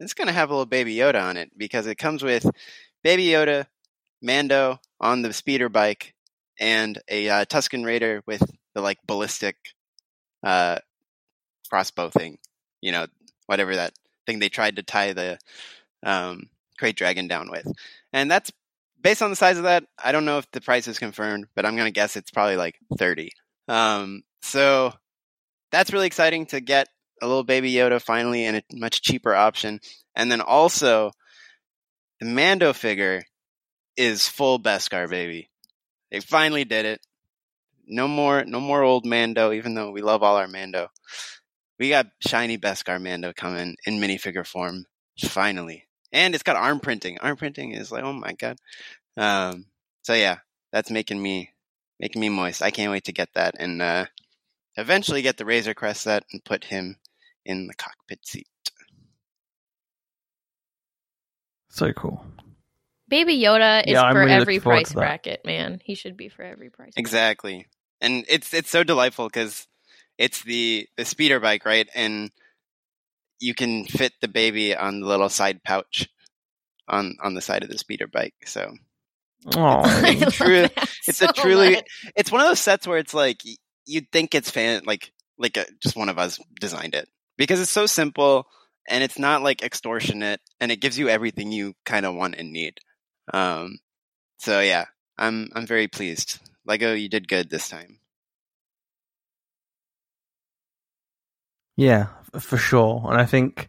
It's 0.00 0.14
going 0.14 0.26
to 0.26 0.34
have 0.34 0.50
a 0.50 0.54
little 0.54 0.66
Baby 0.66 0.96
Yoda 0.96 1.22
on 1.22 1.36
it 1.36 1.52
because 1.56 1.86
it 1.86 1.98
comes 1.98 2.24
with 2.24 2.50
Baby 3.04 3.26
Yoda, 3.26 3.66
Mando 4.20 4.80
on 5.00 5.22
the 5.22 5.32
speeder 5.32 5.68
bike, 5.68 6.14
and 6.58 7.00
a 7.08 7.28
uh, 7.28 7.44
Tusken 7.44 7.84
Raider 7.84 8.24
with 8.26 8.42
the 8.74 8.80
like 8.80 8.98
ballistic 9.06 9.54
uh, 10.42 10.78
crossbow 11.68 12.10
thing. 12.10 12.38
You 12.80 12.92
know, 12.92 13.06
whatever 13.46 13.76
that 13.76 13.92
thing 14.26 14.38
they 14.38 14.48
tried 14.48 14.76
to 14.76 14.82
tie 14.82 15.12
the 15.12 15.38
um, 16.04 16.48
Great 16.78 16.96
Dragon 16.96 17.28
down 17.28 17.50
with. 17.50 17.66
And 18.12 18.30
that's 18.30 18.52
based 19.00 19.22
on 19.22 19.30
the 19.30 19.36
size 19.36 19.58
of 19.58 19.64
that. 19.64 19.84
I 20.02 20.12
don't 20.12 20.24
know 20.24 20.38
if 20.38 20.50
the 20.52 20.60
price 20.60 20.88
is 20.88 20.98
confirmed, 20.98 21.46
but 21.54 21.66
I'm 21.66 21.76
going 21.76 21.86
to 21.86 21.92
guess 21.92 22.16
it's 22.16 22.30
probably 22.30 22.56
like 22.56 22.76
30. 22.98 23.30
Um, 23.68 24.22
so 24.42 24.92
that's 25.72 25.92
really 25.92 26.06
exciting 26.06 26.46
to 26.46 26.60
get 26.60 26.88
a 27.20 27.26
little 27.26 27.44
baby 27.44 27.72
Yoda 27.72 28.00
finally 28.00 28.44
in 28.44 28.56
a 28.56 28.62
much 28.72 29.02
cheaper 29.02 29.34
option. 29.34 29.80
And 30.14 30.30
then 30.30 30.40
also, 30.40 31.10
the 32.20 32.26
Mando 32.26 32.72
figure 32.72 33.22
is 33.96 34.28
full 34.28 34.60
Beskar 34.60 35.08
baby. 35.08 35.50
They 36.10 36.20
finally 36.20 36.64
did 36.64 36.86
it. 36.86 37.00
No 37.86 38.06
more, 38.06 38.44
no 38.44 38.60
more 38.60 38.82
old 38.82 39.06
Mando. 39.06 39.52
Even 39.52 39.74
though 39.74 39.90
we 39.90 40.02
love 40.02 40.22
all 40.22 40.36
our 40.36 40.48
Mando, 40.48 40.88
we 41.78 41.88
got 41.88 42.06
shiny 42.20 42.58
Beskar 42.58 43.00
Mando 43.00 43.32
coming 43.32 43.76
in 43.86 44.00
minifigure 44.00 44.46
form. 44.46 44.86
Finally, 45.20 45.88
and 46.12 46.34
it's 46.34 46.44
got 46.44 46.56
arm 46.56 46.78
printing. 46.78 47.18
Arm 47.18 47.36
printing 47.36 47.72
is 47.72 47.90
like, 47.90 48.04
oh 48.04 48.12
my 48.12 48.32
god. 48.34 48.56
Um, 49.16 49.66
so 50.02 50.14
yeah, 50.14 50.38
that's 50.72 50.90
making 50.90 51.20
me 51.20 51.50
making 51.98 52.20
me 52.20 52.28
moist. 52.28 52.62
I 52.62 52.70
can't 52.70 52.92
wait 52.92 53.04
to 53.04 53.12
get 53.12 53.28
that 53.34 53.56
and 53.58 53.82
uh, 53.82 54.06
eventually 54.76 55.22
get 55.22 55.36
the 55.36 55.44
Razor 55.44 55.74
Crest 55.74 56.02
set 56.02 56.24
and 56.32 56.44
put 56.44 56.64
him 56.64 56.96
in 57.44 57.66
the 57.66 57.74
cockpit 57.74 58.24
seat. 58.24 58.46
So 61.70 61.92
cool. 61.92 62.24
Baby 63.08 63.40
Yoda 63.40 63.82
is 63.84 63.94
Yeah, 63.94 64.12
for 64.12 64.20
really 64.20 64.32
every 64.32 64.60
price 64.60 64.92
bracket, 64.92 65.44
man. 65.44 65.80
He 65.82 65.94
should 65.94 66.16
be 66.16 66.28
for 66.28 66.42
every 66.42 66.70
price. 66.70 66.94
bracket. 66.94 66.98
Exactly, 66.98 67.66
and 68.00 68.24
it's 68.28 68.52
it's 68.54 68.70
so 68.70 68.84
delightful 68.84 69.26
because 69.26 69.66
it's 70.18 70.42
the 70.42 70.88
the 70.96 71.04
speeder 71.04 71.40
bike, 71.40 71.64
right? 71.64 71.88
And 71.94 72.30
you 73.40 73.54
can 73.54 73.84
fit 73.86 74.12
the 74.20 74.28
baby 74.28 74.74
on 74.76 75.00
the 75.00 75.06
little 75.06 75.28
side 75.28 75.62
pouch 75.62 76.08
on 76.88 77.16
on 77.22 77.34
the 77.34 77.40
side 77.40 77.62
of 77.62 77.68
the 77.70 77.78
speeder 77.78 78.06
bike. 78.06 78.34
So 78.46 78.74
Oh, 79.56 79.60
I 79.84 80.14
love 80.20 80.32
true- 80.34 80.66
it's 81.06 81.18
so 81.18 81.26
a 81.28 81.32
truly 81.32 81.76
much. 81.76 82.12
it's 82.16 82.32
one 82.32 82.40
of 82.40 82.48
those 82.48 82.58
sets 82.58 82.86
where 82.86 82.98
it's 82.98 83.14
like 83.14 83.42
you'd 83.86 84.10
think 84.10 84.34
it's 84.34 84.50
fan 84.50 84.82
like 84.84 85.12
like 85.38 85.56
a, 85.56 85.64
just 85.80 85.96
one 85.96 86.08
of 86.08 86.18
us 86.18 86.40
designed 86.60 86.94
it 86.96 87.08
because 87.36 87.60
it's 87.60 87.70
so 87.70 87.86
simple 87.86 88.46
and 88.88 89.04
it's 89.04 89.18
not 89.18 89.42
like 89.42 89.62
extortionate 89.62 90.40
and 90.60 90.72
it 90.72 90.80
gives 90.80 90.98
you 90.98 91.08
everything 91.08 91.52
you 91.52 91.74
kind 91.84 92.04
of 92.04 92.14
want 92.16 92.34
and 92.34 92.52
need. 92.52 92.78
Um, 93.32 93.78
so 94.38 94.60
yeah, 94.60 94.86
I'm 95.16 95.48
I'm 95.54 95.66
very 95.66 95.86
pleased. 95.86 96.40
Lego, 96.66 96.92
you 96.94 97.08
did 97.08 97.28
good 97.28 97.48
this 97.48 97.68
time. 97.68 98.00
Yeah, 101.78 102.08
for 102.40 102.56
sure. 102.56 103.06
And 103.08 103.20
I 103.20 103.24
think 103.24 103.68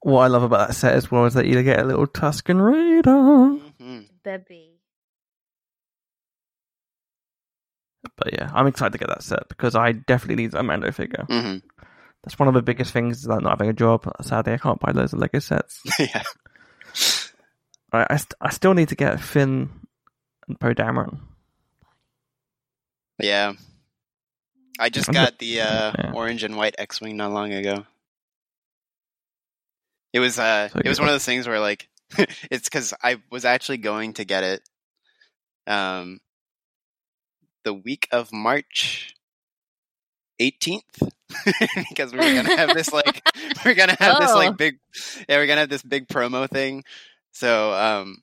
what 0.00 0.22
I 0.22 0.26
love 0.26 0.42
about 0.42 0.66
that 0.66 0.74
set 0.74 0.94
as 0.94 1.08
well 1.08 1.26
is 1.26 1.34
that 1.34 1.46
you 1.46 1.62
get 1.62 1.78
a 1.78 1.84
little 1.84 2.08
Tusken 2.08 2.60
Raider. 2.60 3.60
hmm 3.78 4.00
Baby. 4.24 4.72
But 8.16 8.32
yeah, 8.32 8.50
I'm 8.52 8.66
excited 8.66 8.92
to 8.94 8.98
get 8.98 9.08
that 9.08 9.22
set 9.22 9.48
because 9.48 9.76
I 9.76 9.92
definitely 9.92 10.42
need 10.42 10.54
a 10.54 10.62
Mando 10.64 10.90
figure. 10.90 11.24
hmm 11.28 11.58
That's 12.24 12.36
one 12.36 12.48
of 12.48 12.54
the 12.54 12.62
biggest 12.62 12.92
things 12.92 13.18
is 13.18 13.28
like 13.28 13.42
not 13.42 13.50
having 13.50 13.68
a 13.70 13.72
job. 13.72 14.10
Sadly, 14.22 14.54
I 14.54 14.58
can't 14.58 14.80
buy 14.80 14.90
loads 14.90 15.12
of 15.12 15.20
Lego 15.20 15.38
sets. 15.38 15.80
yeah. 16.00 16.22
I, 17.92 18.06
I, 18.10 18.16
st- 18.16 18.34
I 18.40 18.50
still 18.50 18.74
need 18.74 18.88
to 18.88 18.96
get 18.96 19.20
Finn 19.20 19.70
and 20.48 20.58
Poe 20.58 20.74
Dameron. 20.74 21.20
Yeah. 23.20 23.52
I 24.78 24.88
just 24.88 25.08
I'm 25.08 25.14
got 25.14 25.38
the 25.38 25.60
uh, 25.60 25.92
Yeah. 25.98 26.12
orange 26.14 26.42
and 26.42 26.56
white 26.56 26.74
X-wing 26.78 27.16
not 27.16 27.32
long 27.32 27.52
ago. 27.52 27.86
It 30.12 30.20
was 30.20 30.38
uh, 30.38 30.68
So 30.68 30.80
it 30.84 30.88
was 30.88 30.98
one 30.98 31.08
of 31.08 31.14
those 31.14 31.24
things 31.24 31.46
where 31.46 31.60
like 31.60 31.88
it's 32.50 32.68
because 32.68 32.94
I 33.02 33.20
was 33.30 33.44
actually 33.44 33.78
going 33.78 34.14
to 34.14 34.24
get 34.24 34.44
it, 34.44 34.62
um, 35.66 36.20
the 37.64 37.74
week 37.74 38.08
of 38.12 38.32
March 38.32 39.14
eighteenth 40.38 40.84
because 41.88 42.12
we 42.12 42.18
were 42.18 42.34
gonna 42.34 42.56
have 42.56 42.74
this 42.74 42.92
like 42.92 43.22
we're 43.64 43.74
gonna 43.74 43.96
have 43.98 44.18
this 44.20 44.30
Oh. 44.32 44.36
like 44.36 44.56
big 44.56 44.78
yeah 45.28 45.36
we're 45.36 45.46
gonna 45.46 45.60
have 45.60 45.70
this 45.70 45.82
big 45.82 46.06
promo 46.08 46.48
thing. 46.48 46.84
So 47.32 47.72
um, 47.72 48.18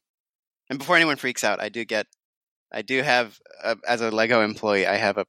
and 0.69 0.79
before 0.79 0.95
anyone 0.95 1.17
freaks 1.17 1.43
out, 1.43 1.59
I 1.61 1.69
do 1.69 1.83
get 1.83 2.07
I 2.71 2.81
do 2.83 3.01
have 3.01 3.37
uh, 3.63 3.75
as 3.87 4.01
a 4.01 4.11
Lego 4.11 4.41
employee, 4.41 4.87
I 4.87 4.95
have 4.95 5.17
a 5.17 5.25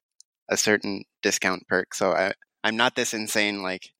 a 0.52 0.56
certain 0.56 1.04
discount 1.22 1.66
perk. 1.68 1.94
So 1.94 2.12
I 2.12 2.34
I'm 2.64 2.76
not 2.76 2.94
this 2.94 3.14
insane 3.14 3.62
like 3.62 3.90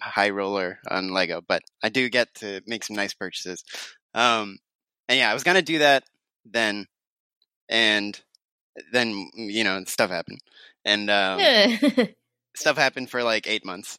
high 0.00 0.30
roller 0.30 0.78
on 0.90 1.12
Lego, 1.12 1.40
but 1.46 1.62
I 1.82 1.88
do 1.88 2.08
get 2.08 2.34
to 2.36 2.60
make 2.66 2.84
some 2.84 2.96
nice 2.96 3.14
purchases. 3.14 3.64
Um, 4.14 4.58
and 5.08 5.18
yeah, 5.18 5.30
I 5.30 5.34
was 5.34 5.44
gonna 5.44 5.62
do 5.62 5.78
that 5.78 6.04
then, 6.44 6.86
and 7.68 8.18
then 8.92 9.30
you 9.34 9.64
know 9.64 9.82
stuff 9.86 10.10
happened, 10.10 10.40
and 10.84 11.10
um, 11.10 11.40
stuff 12.56 12.76
happened 12.76 13.10
for 13.10 13.22
like 13.22 13.46
eight 13.46 13.64
months. 13.64 13.98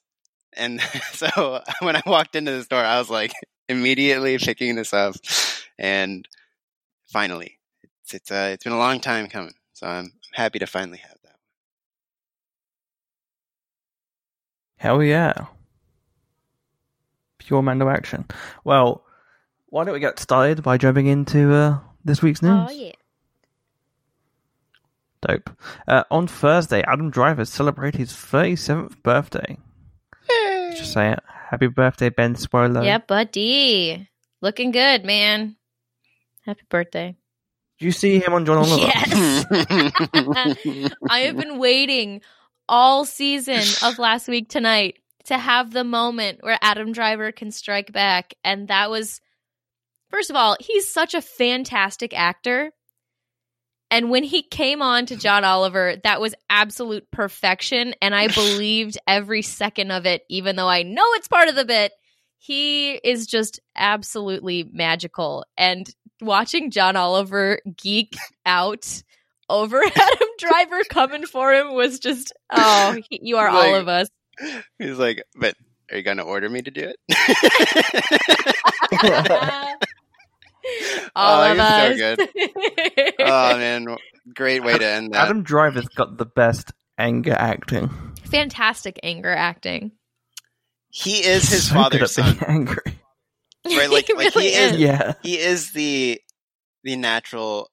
And 0.54 0.82
so 1.14 1.62
when 1.82 1.96
I 1.96 2.02
walked 2.06 2.36
into 2.36 2.52
the 2.52 2.64
store, 2.64 2.84
I 2.84 3.00
was 3.00 3.10
like 3.10 3.32
immediately 3.68 4.38
picking 4.38 4.76
this 4.76 4.94
up, 4.94 5.16
and 5.78 6.28
finally, 7.12 7.60
it's 8.04 8.14
it's 8.14 8.32
uh, 8.32 8.50
it's 8.54 8.64
been 8.64 8.74
a 8.74 8.78
long 8.80 9.00
time 9.00 9.28
coming. 9.28 9.54
So 9.74 9.88
I'm 9.88 10.12
happy 10.34 10.60
to 10.60 10.68
finally 10.68 11.00
have 11.00 11.18
that. 11.24 11.36
Hell 14.80 15.04
yeah. 15.04 15.34
Pure 17.38 17.64
Mando 17.64 17.90
action. 17.90 18.26
Well, 18.64 19.04
why 19.68 19.84
don't 19.84 19.94
we 19.94 20.00
get 20.00 20.20
started 20.20 20.64
by 20.64 20.78
jumping 20.78 21.08
into 21.08 21.54
uh, 21.54 21.80
this 22.06 22.22
week's 22.22 22.42
news? 22.42 22.68
oh 22.70 22.72
yeah. 22.72 22.94
Dope. 25.22 25.50
Uh, 25.86 26.06
on 26.10 26.28
Thursday, 26.28 26.82
Adam 26.84 27.10
Driver 27.10 27.44
celebrated 27.44 28.00
his 28.00 28.14
37th 28.14 29.04
birthday. 29.04 29.58
Just 30.72 30.94
say 30.94 31.12
it. 31.12 31.20
Happy 31.50 31.68
birthday, 31.68 32.08
Ben 32.08 32.36
Spoiler. 32.36 32.82
Yeah, 32.82 33.00
buddy. 33.00 34.08
Looking 34.40 34.72
good, 34.72 35.04
man. 35.04 35.58
Happy 36.46 36.62
birthday. 36.70 37.18
Did 37.80 37.86
you 37.86 37.92
see 37.92 38.20
him 38.20 38.34
on 38.34 38.46
John 38.46 38.60
Oliver? 38.60 38.78
Yes. 38.78 39.46
I 41.10 41.20
have 41.20 41.36
been 41.36 41.60
waiting 41.60 42.22
all 42.70 43.04
season 43.04 43.64
of 43.84 44.00
last 44.00 44.28
week 44.28 44.48
tonight 44.48 45.00
to 45.26 45.38
have 45.38 45.72
the 45.72 45.84
moment 45.84 46.40
where 46.42 46.58
Adam 46.62 46.94
Driver 46.94 47.32
can 47.32 47.52
strike 47.52 47.92
back. 47.92 48.36
And 48.44 48.68
that 48.70 48.90
was, 48.90 49.20
first 50.10 50.30
of 50.30 50.36
all, 50.36 50.56
he's 50.60 50.92
such 50.92 51.14
a 51.14 51.22
fantastic 51.22 52.18
actor. 52.18 52.72
And 53.92 54.12
when 54.12 54.24
he 54.24 54.44
came 54.44 54.84
on 54.84 55.08
to 55.08 55.16
John 55.16 55.44
Oliver, 55.44 55.96
that 56.04 56.22
was 56.22 56.36
absolute 56.50 57.10
perfection. 57.12 57.96
And 58.02 58.14
I 58.14 58.28
believed 58.34 58.98
every 59.08 59.42
second 59.42 59.92
of 59.92 60.06
it, 60.06 60.22
even 60.30 60.56
though 60.56 60.70
I 60.70 60.84
know 60.84 61.06
it's 61.14 61.28
part 61.28 61.50
of 61.50 61.56
the 61.56 61.66
bit. 61.66 61.92
He 62.38 62.94
is 62.94 63.28
just 63.28 63.60
absolutely 63.76 64.70
magical. 64.72 65.44
And 65.58 65.90
watching 66.22 66.72
John 66.72 66.96
Oliver 66.96 67.60
geek 67.76 68.16
out 68.46 69.04
over 69.50 69.82
Adam 69.84 70.28
Driver 70.38 70.82
coming 70.90 71.26
for 71.26 71.54
him 71.54 71.74
was 71.74 72.00
just, 72.00 72.32
oh, 72.52 72.98
he- 73.10 73.20
you 73.24 73.38
are 73.38 73.48
all 73.50 73.76
of 73.76 73.88
us. 73.88 74.08
He's 74.78 74.98
like, 74.98 75.24
but 75.36 75.56
are 75.92 75.98
you 75.98 76.04
gonna 76.04 76.24
order 76.24 76.50
me 76.50 76.62
to 76.62 76.72
do 76.72 76.94
it? 76.94 76.98
all 81.16 81.42
Oh, 81.42 81.52
of 81.52 81.58
he's 81.58 81.68
so 81.68 82.14
us. 82.14 82.18
good. 82.18 83.14
oh 83.20 83.58
man, 83.58 83.98
great 84.36 84.64
way 84.64 84.78
to 84.78 84.86
end 84.86 85.14
that. 85.14 85.26
Adam 85.26 85.44
Driver's 85.44 85.88
got 85.90 86.18
the 86.18 86.26
best 86.26 86.72
anger 86.98 87.34
acting. 87.34 87.90
Fantastic 88.26 89.00
anger 89.04 89.34
acting. 89.34 89.92
he 90.90 91.18
is 91.24 91.50
his 91.50 91.68
So 91.68 91.74
father's 91.76 92.14
son, 92.14 92.38
angry. 92.48 92.78
right? 93.66 93.90
Like, 93.90 94.08
He 94.08 94.14
like 94.14 94.36
really 94.36 94.50
he 94.50 94.56
is. 94.56 94.74
is. 94.74 94.80
Yeah. 94.80 95.14
He 95.24 95.38
is 95.40 95.72
the 95.72 96.22
the 96.84 96.96
natural 96.96 97.70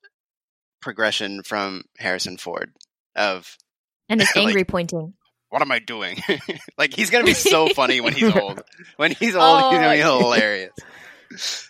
progression 0.86 1.42
from 1.42 1.82
Harrison 1.98 2.36
Ford 2.36 2.72
of 3.16 3.56
And 4.08 4.20
his 4.20 4.30
Like- 4.36 4.46
angry 4.46 4.64
pointing. 4.64 5.14
what 5.50 5.60
am 5.62 5.72
I 5.72 5.80
doing? 5.80 6.18
like 6.78 6.94
he's 6.94 7.10
gonna 7.10 7.24
be 7.24 7.34
so 7.34 7.68
funny 7.74 8.00
when 8.00 8.12
he's 8.12 8.32
old. 8.34 8.62
When 8.96 9.10
he's 9.10 9.34
old, 9.34 9.44
Oh, 9.64 9.70
he's 9.70 9.78
gonna 9.80 9.90
be 9.96 9.98
hilarious. 10.00 10.72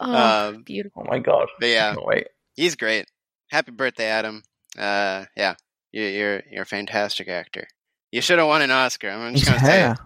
Oh, 0.00 0.14
Um, 0.50 0.62
beautiful. 0.64 1.04
Oh 1.06 1.11
my 1.11 1.18
god. 1.18 1.49
but 1.58 1.66
yeah, 1.70 1.94
wait. 1.99 2.26
he's 2.54 2.76
great. 2.76 3.06
Happy 3.50 3.70
birthday, 3.73 4.06
Adam. 4.06 4.42
Uh, 4.78 5.25
yeah, 5.35 5.54
you- 5.92 6.02
you're 6.04 6.42
you're 6.50 6.62
a 6.62 6.66
fantastic 6.66 7.26
actor. 7.28 7.66
you 8.12 8.20
should 8.20 8.38
have 8.38 8.49
won 8.49 8.61
an 8.61 8.70
Oscar. 8.70 9.08
I'm 9.11 9.35
just 9.35 9.46
gonna 9.46 9.61
say 9.61 9.66
hair. 9.80 9.92
it. 9.92 9.99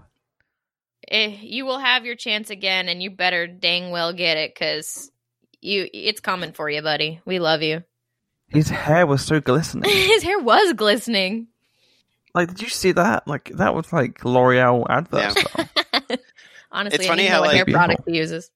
Eh, 1.13 1.37
you 1.43 1.65
will 1.67 1.79
have 1.81 2.05
your 2.07 2.15
chance 2.15 2.51
again, 2.51 2.89
and 2.89 3.03
you 3.03 3.11
better 3.11 3.49
dang 3.49 3.91
well 3.91 4.13
get 4.13 4.37
it 4.37 4.55
because 4.55 5.11
you 5.61 5.89
it's 5.93 6.21
coming 6.21 6.53
for 6.53 6.71
you, 6.71 6.81
buddy. 6.83 7.21
We 7.25 7.41
love 7.41 7.63
you. 7.63 7.83
His 8.51 8.69
hair 8.69 9.07
was 9.07 9.25
so 9.25 9.41
glistening. 9.51 9.91
His 9.91 10.23
hair 10.23 10.39
was 10.39 10.73
glistening. 10.75 11.49
like, 12.35 12.49
did 12.49 12.63
you 12.63 12.69
see 12.69 12.93
that? 12.93 13.27
Like, 13.27 13.51
that 13.57 13.75
was 13.75 13.93
like 13.93 14.25
L'Oreal 14.25 14.87
advert 14.89 15.21
Yeah. 15.21 15.31
stuff. 15.31 15.71
Honestly, 16.73 16.97
It's 17.01 17.05
I 17.07 17.09
funny 17.09 17.23
need 17.23 17.29
to 17.29 17.33
know 17.35 17.37
how, 17.39 17.47
what 17.47 17.55
hair 17.55 17.65
like- 17.65 17.75
product 17.75 18.03
he 18.09 18.17
uses. 18.17 18.51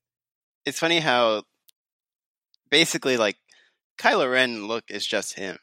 It's 0.65 0.79
funny 0.79 0.99
how 0.99 1.43
basically 2.69 3.17
like 3.17 3.37
Kylo 3.99 4.31
Ren 4.31 4.67
look 4.67 4.85
is 4.89 5.05
just 5.05 5.33
him, 5.35 5.57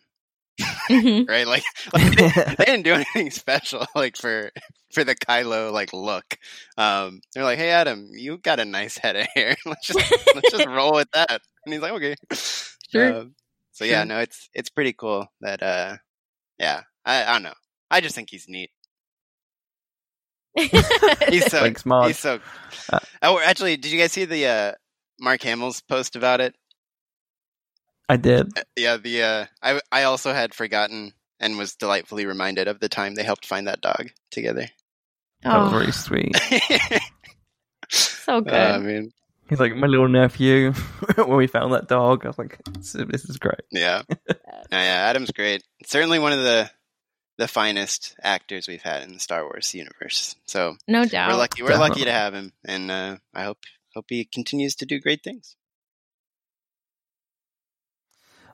Mhm. 0.88 1.28
right? 1.28 1.46
Like, 1.46 1.64
like 1.92 2.04
they, 2.16 2.28
didn't, 2.28 2.58
they 2.58 2.64
didn't 2.64 2.82
do 2.84 2.92
anything 2.94 3.30
special 3.30 3.84
like 3.94 4.16
for 4.16 4.50
for 4.92 5.02
the 5.04 5.14
Kylo 5.14 5.72
like 5.72 5.92
look. 5.92 6.38
Um, 6.76 7.20
they're 7.34 7.44
like, 7.44 7.58
hey 7.58 7.70
Adam, 7.70 8.08
you 8.12 8.38
got 8.38 8.60
a 8.60 8.64
nice 8.64 8.96
head 8.98 9.16
of 9.16 9.26
hair. 9.34 9.56
let's 9.66 9.86
just 9.86 9.98
let's 10.34 10.50
just 10.50 10.66
roll 10.68 10.94
with 10.94 11.10
that. 11.12 11.40
And 11.66 11.72
he's 11.72 11.82
like, 11.82 11.92
okay. 11.92 12.14
Sure. 12.90 13.14
Um, 13.20 13.34
so 13.72 13.84
yeah, 13.84 14.04
no, 14.04 14.18
it's 14.18 14.48
it's 14.54 14.70
pretty 14.70 14.92
cool 14.92 15.26
that 15.40 15.62
uh, 15.62 15.96
yeah, 16.58 16.82
I, 17.04 17.24
I 17.24 17.32
don't 17.32 17.42
know. 17.42 17.54
I 17.90 18.00
just 18.00 18.14
think 18.14 18.28
he's 18.30 18.48
neat. 18.48 18.70
He's 20.54 20.70
so 21.50 21.60
Thanks, 21.60 21.84
Marge. 21.86 22.08
he's 22.08 22.18
so. 22.18 22.40
Uh, 22.92 22.98
oh, 23.22 23.40
actually, 23.40 23.76
did 23.76 23.90
you 23.90 23.98
guys 23.98 24.12
see 24.12 24.26
the 24.26 24.46
uh, 24.46 24.72
Mark 25.18 25.42
Hamill's 25.42 25.80
post 25.80 26.16
about 26.16 26.40
it? 26.40 26.54
I 28.08 28.16
did. 28.16 28.52
Yeah, 28.76 28.98
the 28.98 29.22
uh, 29.22 29.46
I 29.62 29.80
I 29.90 30.02
also 30.04 30.32
had 30.32 30.54
forgotten 30.54 31.14
and 31.40 31.58
was 31.58 31.74
delightfully 31.74 32.26
reminded 32.26 32.68
of 32.68 32.78
the 32.78 32.88
time 32.88 33.14
they 33.14 33.24
helped 33.24 33.46
find 33.46 33.66
that 33.66 33.80
dog 33.80 34.10
together. 34.30 34.68
That 35.42 35.58
was 35.58 35.72
oh, 35.72 35.78
very 35.78 35.92
sweet. 35.92 36.36
so 37.88 38.42
good. 38.42 38.54
I 38.54 38.78
mean, 38.78 39.12
He's 39.48 39.60
like 39.60 39.74
my 39.74 39.86
little 39.86 40.08
nephew. 40.08 40.72
when 41.16 41.36
we 41.36 41.46
found 41.46 41.74
that 41.74 41.88
dog, 41.88 42.24
I 42.24 42.28
was 42.28 42.38
like, 42.38 42.58
"This 42.64 42.94
is, 42.94 43.38
great." 43.38 43.60
yeah, 43.70 44.02
yeah, 44.10 44.34
yeah. 44.70 45.06
Adam's 45.08 45.30
great. 45.30 45.62
Certainly 45.84 46.20
one 46.20 46.32
of 46.32 46.40
the 46.40 46.70
the 47.38 47.48
finest 47.48 48.14
actors 48.22 48.68
we've 48.68 48.82
had 48.82 49.02
in 49.02 49.14
the 49.14 49.20
Star 49.20 49.42
Wars 49.42 49.74
universe. 49.74 50.36
So 50.46 50.76
no 50.86 51.04
doubt. 51.04 51.30
we're 51.30 51.36
lucky. 51.36 51.62
We're 51.62 51.76
lucky 51.76 52.04
to 52.04 52.12
have 52.12 52.34
him, 52.34 52.52
and 52.64 52.90
uh, 52.90 53.16
I 53.34 53.44
hope 53.44 53.58
hope 53.94 54.06
he 54.08 54.24
continues 54.24 54.76
to 54.76 54.86
do 54.86 55.00
great 55.00 55.22
things. 55.22 55.56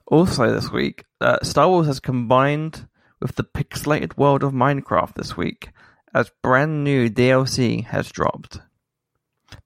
Also, 0.06 0.52
this 0.52 0.72
week, 0.72 1.04
uh, 1.20 1.38
Star 1.42 1.68
Wars 1.68 1.86
has 1.86 2.00
combined 2.00 2.88
with 3.20 3.36
the 3.36 3.44
pixelated 3.44 4.16
world 4.16 4.42
of 4.42 4.52
Minecraft 4.52 5.14
this 5.14 5.36
week, 5.36 5.70
as 6.14 6.32
brand 6.42 6.82
new 6.82 7.10
DLC 7.10 7.84
has 7.84 8.10
dropped. 8.10 8.60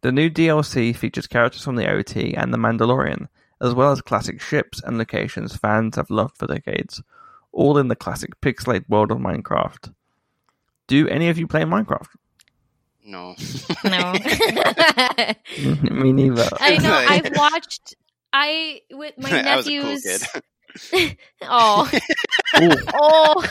The 0.03 0.13
new 0.13 0.31
DLC 0.31 0.95
features 0.95 1.27
characters 1.27 1.63
from 1.65 1.77
the 1.77 1.91
OT 1.91 2.35
and 2.35 2.53
The 2.53 2.59
Mandalorian, 2.59 3.29
as 3.61 3.75
well 3.75 3.93
as 3.93 4.01
classic 4.03 4.41
ships 4.41 4.81
and 4.83 4.99
locations 4.99 5.57
fans 5.57 5.97
have 5.97 6.11
loved 6.11 6.37
for 6.37 6.47
decades, 6.47 7.03
all 7.53 7.79
in 7.79 7.89
the 7.89 7.97
classic 7.97 8.41
pixelated 8.41 8.89
world 8.89 9.11
of 9.13 9.19
Minecraft. 9.19 9.93
Do 10.89 11.09
any 11.09 11.29
of 11.29 11.39
you 11.39 11.47
play 11.47 11.63
Minecraft? 11.63 12.09
No, 13.05 13.35
no. 13.85 14.13
Me 16.03 16.13
neither. 16.13 16.49
I 16.61 16.77
know. 16.79 16.95
I've 16.95 17.31
watched. 17.37 17.95
I 18.33 18.81
with 18.91 19.15
my 19.19 19.31
I 19.47 19.57
was 19.57 19.67
a 19.67 19.71
cool 19.71 19.83
nephews. 19.91 20.27
kid. 20.91 21.19
oh, 21.43 21.91
Ooh, 22.63 22.71
oh, 22.95 23.45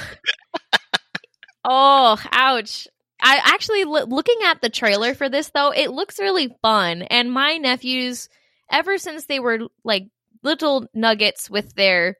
oh! 1.66 2.18
Ouch! 2.32 2.88
I 3.22 3.40
actually 3.44 3.84
lo- 3.84 4.06
looking 4.08 4.40
at 4.46 4.62
the 4.62 4.70
trailer 4.70 5.14
for 5.14 5.30
this 5.30 5.50
though, 5.54 5.72
it 5.72 5.92
looks 5.92 6.20
really 6.20 6.56
fun. 6.62 7.04
And 7.04 7.32
my 7.32 7.58
nephews, 7.58 8.30
ever 8.72 8.98
since 8.98 9.26
they 9.26 9.40
were 9.40 9.60
like 9.84 10.08
little 10.44 10.88
nuggets 10.94 11.50
with 11.50 11.74
their 11.76 12.18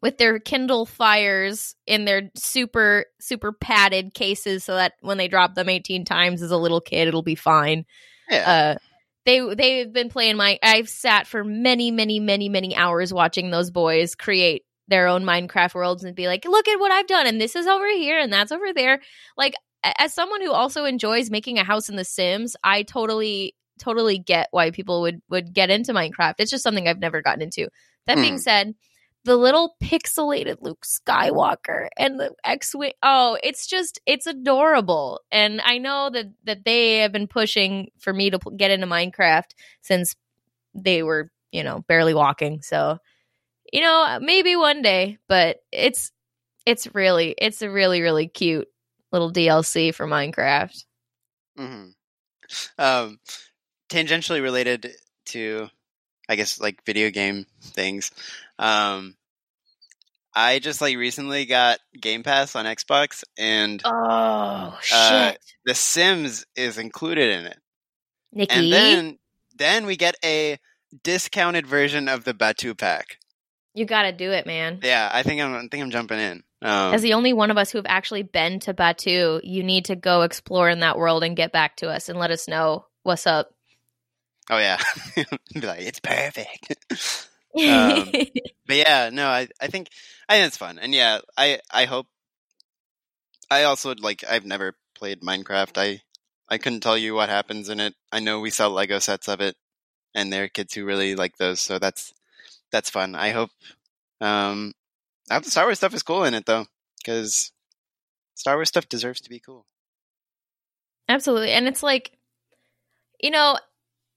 with 0.00 0.18
their 0.18 0.38
Kindle 0.38 0.86
Fires 0.86 1.74
in 1.86 2.04
their 2.04 2.30
super 2.36 3.06
super 3.20 3.52
padded 3.52 4.14
cases, 4.14 4.64
so 4.64 4.76
that 4.76 4.94
when 5.00 5.18
they 5.18 5.28
drop 5.28 5.54
them 5.54 5.68
eighteen 5.68 6.04
times 6.04 6.42
as 6.42 6.50
a 6.50 6.56
little 6.56 6.80
kid, 6.80 7.08
it'll 7.08 7.22
be 7.22 7.34
fine. 7.34 7.84
Yeah, 8.30 8.50
uh 8.50 8.78
they 9.24 9.54
they've 9.54 9.92
been 9.92 10.08
playing 10.08 10.36
my 10.36 10.58
I've 10.62 10.88
sat 10.88 11.26
for 11.26 11.44
many 11.44 11.90
many 11.90 12.20
many 12.20 12.48
many 12.48 12.76
hours 12.76 13.12
watching 13.12 13.50
those 13.50 13.70
boys 13.70 14.14
create 14.14 14.64
their 14.88 15.06
own 15.06 15.24
Minecraft 15.24 15.74
worlds 15.74 16.04
and 16.04 16.14
be 16.14 16.26
like 16.26 16.44
look 16.44 16.68
at 16.68 16.80
what 16.80 16.90
I've 16.90 17.06
done 17.06 17.26
and 17.26 17.40
this 17.40 17.54
is 17.54 17.66
over 17.66 17.88
here 17.88 18.18
and 18.18 18.32
that's 18.32 18.52
over 18.52 18.72
there. 18.72 19.00
Like 19.36 19.54
as 19.98 20.14
someone 20.14 20.40
who 20.40 20.52
also 20.52 20.84
enjoys 20.84 21.30
making 21.30 21.58
a 21.58 21.64
house 21.64 21.88
in 21.88 21.96
the 21.96 22.04
Sims 22.04 22.56
I 22.64 22.82
totally 22.82 23.54
totally 23.78 24.18
get 24.18 24.48
why 24.50 24.70
people 24.70 25.02
would 25.02 25.22
would 25.28 25.52
get 25.52 25.70
into 25.70 25.92
Minecraft 25.92 26.34
it's 26.38 26.50
just 26.50 26.62
something 26.62 26.86
I've 26.88 27.00
never 27.00 27.22
gotten 27.22 27.42
into 27.42 27.68
that 28.06 28.16
being 28.16 28.34
Hmm. 28.34 28.38
said 28.38 28.74
the 29.24 29.36
little 29.36 29.76
pixelated 29.82 30.56
Luke 30.62 30.84
Skywalker 30.84 31.88
and 31.96 32.18
the 32.18 32.34
X-wing. 32.44 32.92
Oh, 33.02 33.38
it's 33.42 33.66
just 33.66 34.00
it's 34.06 34.26
adorable, 34.26 35.20
and 35.30 35.60
I 35.64 35.78
know 35.78 36.10
that 36.10 36.26
that 36.44 36.64
they 36.64 36.98
have 36.98 37.12
been 37.12 37.28
pushing 37.28 37.90
for 38.00 38.12
me 38.12 38.30
to 38.30 38.38
get 38.56 38.70
into 38.72 38.86
Minecraft 38.86 39.50
since 39.80 40.16
they 40.74 41.02
were 41.02 41.30
you 41.52 41.62
know 41.64 41.84
barely 41.86 42.14
walking. 42.14 42.62
So 42.62 42.98
you 43.72 43.80
know 43.80 44.18
maybe 44.20 44.56
one 44.56 44.82
day, 44.82 45.18
but 45.28 45.58
it's 45.70 46.12
it's 46.66 46.94
really 46.94 47.34
it's 47.38 47.62
a 47.62 47.70
really 47.70 48.00
really 48.02 48.28
cute 48.28 48.68
little 49.12 49.32
DLC 49.32 49.94
for 49.94 50.06
Minecraft. 50.06 50.84
Mm-hmm. 51.58 51.88
Um, 52.78 53.18
tangentially 53.88 54.42
related 54.42 54.92
to, 55.26 55.68
I 56.28 56.36
guess, 56.36 56.60
like 56.60 56.84
video 56.84 57.10
game 57.10 57.46
things. 57.60 58.10
Um, 58.58 59.16
I 60.34 60.58
just 60.60 60.80
like 60.80 60.96
recently 60.96 61.44
got 61.44 61.78
Game 62.00 62.22
Pass 62.22 62.56
on 62.56 62.64
Xbox, 62.64 63.22
and 63.36 63.82
Oh 63.84 63.90
Uh, 63.90 64.80
shit, 64.80 65.38
The 65.66 65.74
Sims 65.74 66.46
is 66.56 66.78
included 66.78 67.30
in 67.38 67.46
it. 67.46 67.58
Nicky. 68.32 68.54
And 68.54 68.72
then, 68.72 69.18
then 69.56 69.84
we 69.86 69.96
get 69.96 70.14
a 70.24 70.58
discounted 71.04 71.66
version 71.66 72.08
of 72.08 72.24
the 72.24 72.32
Batuu 72.32 72.76
pack. 72.76 73.18
You 73.74 73.86
got 73.86 74.02
to 74.02 74.12
do 74.12 74.30
it, 74.32 74.46
man. 74.46 74.80
Yeah, 74.82 75.10
I 75.12 75.22
think 75.22 75.40
I'm, 75.40 75.54
I 75.54 75.60
think 75.60 75.82
I'm 75.82 75.90
jumping 75.90 76.18
in. 76.18 76.42
Um, 76.60 76.94
As 76.94 77.02
the 77.02 77.14
only 77.14 77.32
one 77.32 77.50
of 77.50 77.56
us 77.56 77.70
who 77.72 77.78
have 77.78 77.86
actually 77.88 78.22
been 78.22 78.60
to 78.60 78.74
Batuu, 78.74 79.40
you 79.42 79.62
need 79.62 79.86
to 79.86 79.96
go 79.96 80.22
explore 80.22 80.68
in 80.68 80.80
that 80.80 80.98
world 80.98 81.24
and 81.24 81.36
get 81.36 81.52
back 81.52 81.76
to 81.76 81.88
us 81.88 82.08
and 82.08 82.18
let 82.18 82.30
us 82.30 82.46
know 82.46 82.86
what's 83.02 83.26
up. 83.26 83.50
oh 84.50 84.58
yeah, 84.58 84.78
be 85.54 85.60
like 85.60 85.80
it's 85.82 86.00
perfect. 86.00 86.74
Um, 87.54 88.10
but 88.66 88.76
yeah, 88.76 89.10
no, 89.12 89.26
I, 89.28 89.46
I 89.60 89.66
think 89.66 89.90
I 90.26 90.36
think 90.36 90.46
it's 90.46 90.56
fun, 90.56 90.78
and 90.78 90.94
yeah, 90.94 91.18
I 91.36 91.60
I 91.70 91.84
hope. 91.84 92.06
I 93.50 93.64
also 93.64 93.94
like 93.94 94.24
I've 94.26 94.46
never 94.46 94.74
played 94.94 95.20
Minecraft. 95.20 95.76
I 95.76 96.00
I 96.48 96.56
couldn't 96.56 96.80
tell 96.80 96.96
you 96.96 97.14
what 97.14 97.28
happens 97.28 97.68
in 97.68 97.78
it. 97.78 97.94
I 98.10 98.20
know 98.20 98.40
we 98.40 98.48
sell 98.48 98.70
Lego 98.70 99.00
sets 99.00 99.28
of 99.28 99.42
it, 99.42 99.54
and 100.14 100.32
there 100.32 100.44
are 100.44 100.48
kids 100.48 100.72
who 100.72 100.86
really 100.86 101.14
like 101.14 101.36
those, 101.36 101.60
so 101.60 101.78
that's 101.78 102.14
that's 102.72 102.90
fun. 102.90 103.14
I 103.14 103.30
hope. 103.30 103.50
Um, 104.20 104.72
I 105.30 105.34
hope 105.34 105.44
the 105.44 105.50
Star 105.50 105.64
Wars 105.64 105.78
stuff 105.78 105.94
is 105.94 106.02
cool 106.02 106.24
in 106.24 106.34
it 106.34 106.46
though, 106.46 106.66
because 106.98 107.52
Star 108.34 108.56
Wars 108.56 108.68
stuff 108.68 108.88
deserves 108.88 109.20
to 109.22 109.30
be 109.30 109.40
cool. 109.40 109.66
Absolutely. 111.08 111.50
And 111.50 111.68
it's 111.68 111.82
like, 111.82 112.12
you 113.20 113.30
know, 113.30 113.58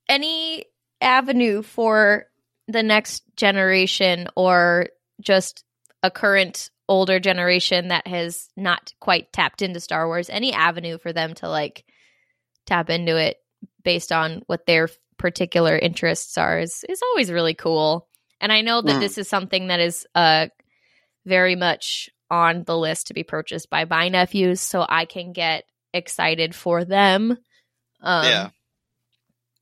any 0.08 0.66
avenue 1.02 1.62
for 1.62 2.26
the 2.68 2.84
next 2.84 3.24
generation 3.36 4.28
or 4.36 4.88
just 5.22 5.64
a 6.02 6.10
current 6.10 6.70
older 6.88 7.20
generation 7.20 7.90
that 7.90 8.08
has 8.08 8.50
not 8.56 8.94
quite 9.00 9.34
tapped 9.34 9.62
into 9.62 9.80
Star 9.80 10.08
Wars, 10.08 10.30
any 10.30 10.54
avenue 10.54 10.98
for 10.98 11.12
them 11.12 11.34
to 11.36 11.50
like 11.50 11.86
tap 12.66 12.90
into 12.90 13.18
it 13.18 13.38
based 13.84 14.12
on 14.12 14.44
what 14.48 14.66
their 14.66 14.90
particular 15.18 15.78
interests 15.78 16.38
are 16.38 16.60
is, 16.60 16.84
is 16.88 17.02
always 17.02 17.32
really 17.32 17.54
cool. 17.54 18.08
And 18.42 18.52
I 18.52 18.62
know 18.62 18.82
that 18.82 18.98
Mm. 18.98 19.00
this 19.00 19.18
is 19.18 19.28
something 19.30 19.68
that 19.68 19.80
is 19.80 20.06
uh 20.16 20.48
very 21.26 21.56
much 21.56 22.10
on 22.30 22.64
the 22.64 22.78
list 22.78 23.08
to 23.08 23.14
be 23.14 23.24
purchased 23.24 23.70
by 23.70 23.86
my 23.86 24.10
nephews 24.10 24.62
so 24.62 24.86
I 24.88 25.06
can 25.06 25.32
get 25.34 25.64
excited 25.94 26.54
for 26.56 26.84
them. 26.86 27.38
Um, 28.02 28.26
Yeah. 28.26 28.50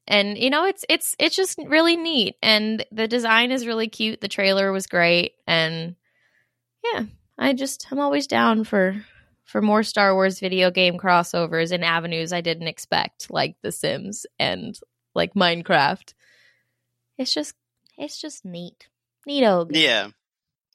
And 0.05 0.37
you 0.37 0.49
know, 0.49 0.65
it's 0.65 0.83
it's 0.89 1.15
it's 1.17 1.35
just 1.35 1.57
really 1.65 1.95
neat, 1.95 2.35
and 2.41 2.85
the 2.91 3.07
design 3.07 3.51
is 3.51 3.65
really 3.65 3.87
cute. 3.87 4.19
The 4.19 4.27
trailer 4.27 4.71
was 4.73 4.85
great, 4.87 5.33
and 5.47 5.95
yeah, 6.83 7.03
I 7.37 7.53
just 7.53 7.87
I'm 7.89 7.99
always 7.99 8.27
down 8.27 8.65
for 8.65 9.01
for 9.45 9.61
more 9.61 9.81
Star 9.83 10.13
Wars 10.13 10.41
video 10.41 10.71
game 10.71 10.97
crossovers 10.97 11.71
in 11.71 11.83
avenues 11.83 12.33
I 12.33 12.41
didn't 12.41 12.67
expect, 12.67 13.31
like 13.31 13.55
The 13.61 13.71
Sims 13.71 14.25
and 14.37 14.77
like 15.15 15.35
Minecraft. 15.35 16.13
It's 17.17 17.33
just 17.33 17.53
it's 18.03 18.21
just 18.21 18.45
neat, 18.45 18.87
neat. 19.25 19.43
neato. 19.43 19.67
Yeah, 19.69 20.07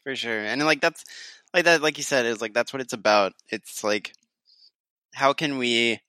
for 0.05 0.14
sure. 0.17 0.41
And 0.41 0.64
like 0.64 0.81
that's 0.81 1.05
like 1.55 1.64
that, 1.64 1.83
like 1.83 1.99
you 1.99 2.05
said, 2.05 2.27
is 2.27 2.41
like 2.41 2.55
that's 2.55 2.73
what 2.73 2.83
it's 2.83 2.93
about. 2.93 3.33
It's 3.49 3.83
like 3.85 4.12
how 5.14 5.33
can 5.33 5.59
we 5.59 6.01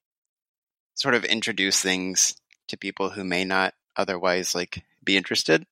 sort 0.95 1.15
of 1.15 1.23
introduce 1.25 1.81
things 1.81 2.35
to 2.67 2.77
people 2.77 3.09
who 3.09 3.23
may 3.23 3.45
not 3.45 3.73
otherwise 3.95 4.53
like 4.53 4.83
be 5.03 5.17
interested? 5.17 5.65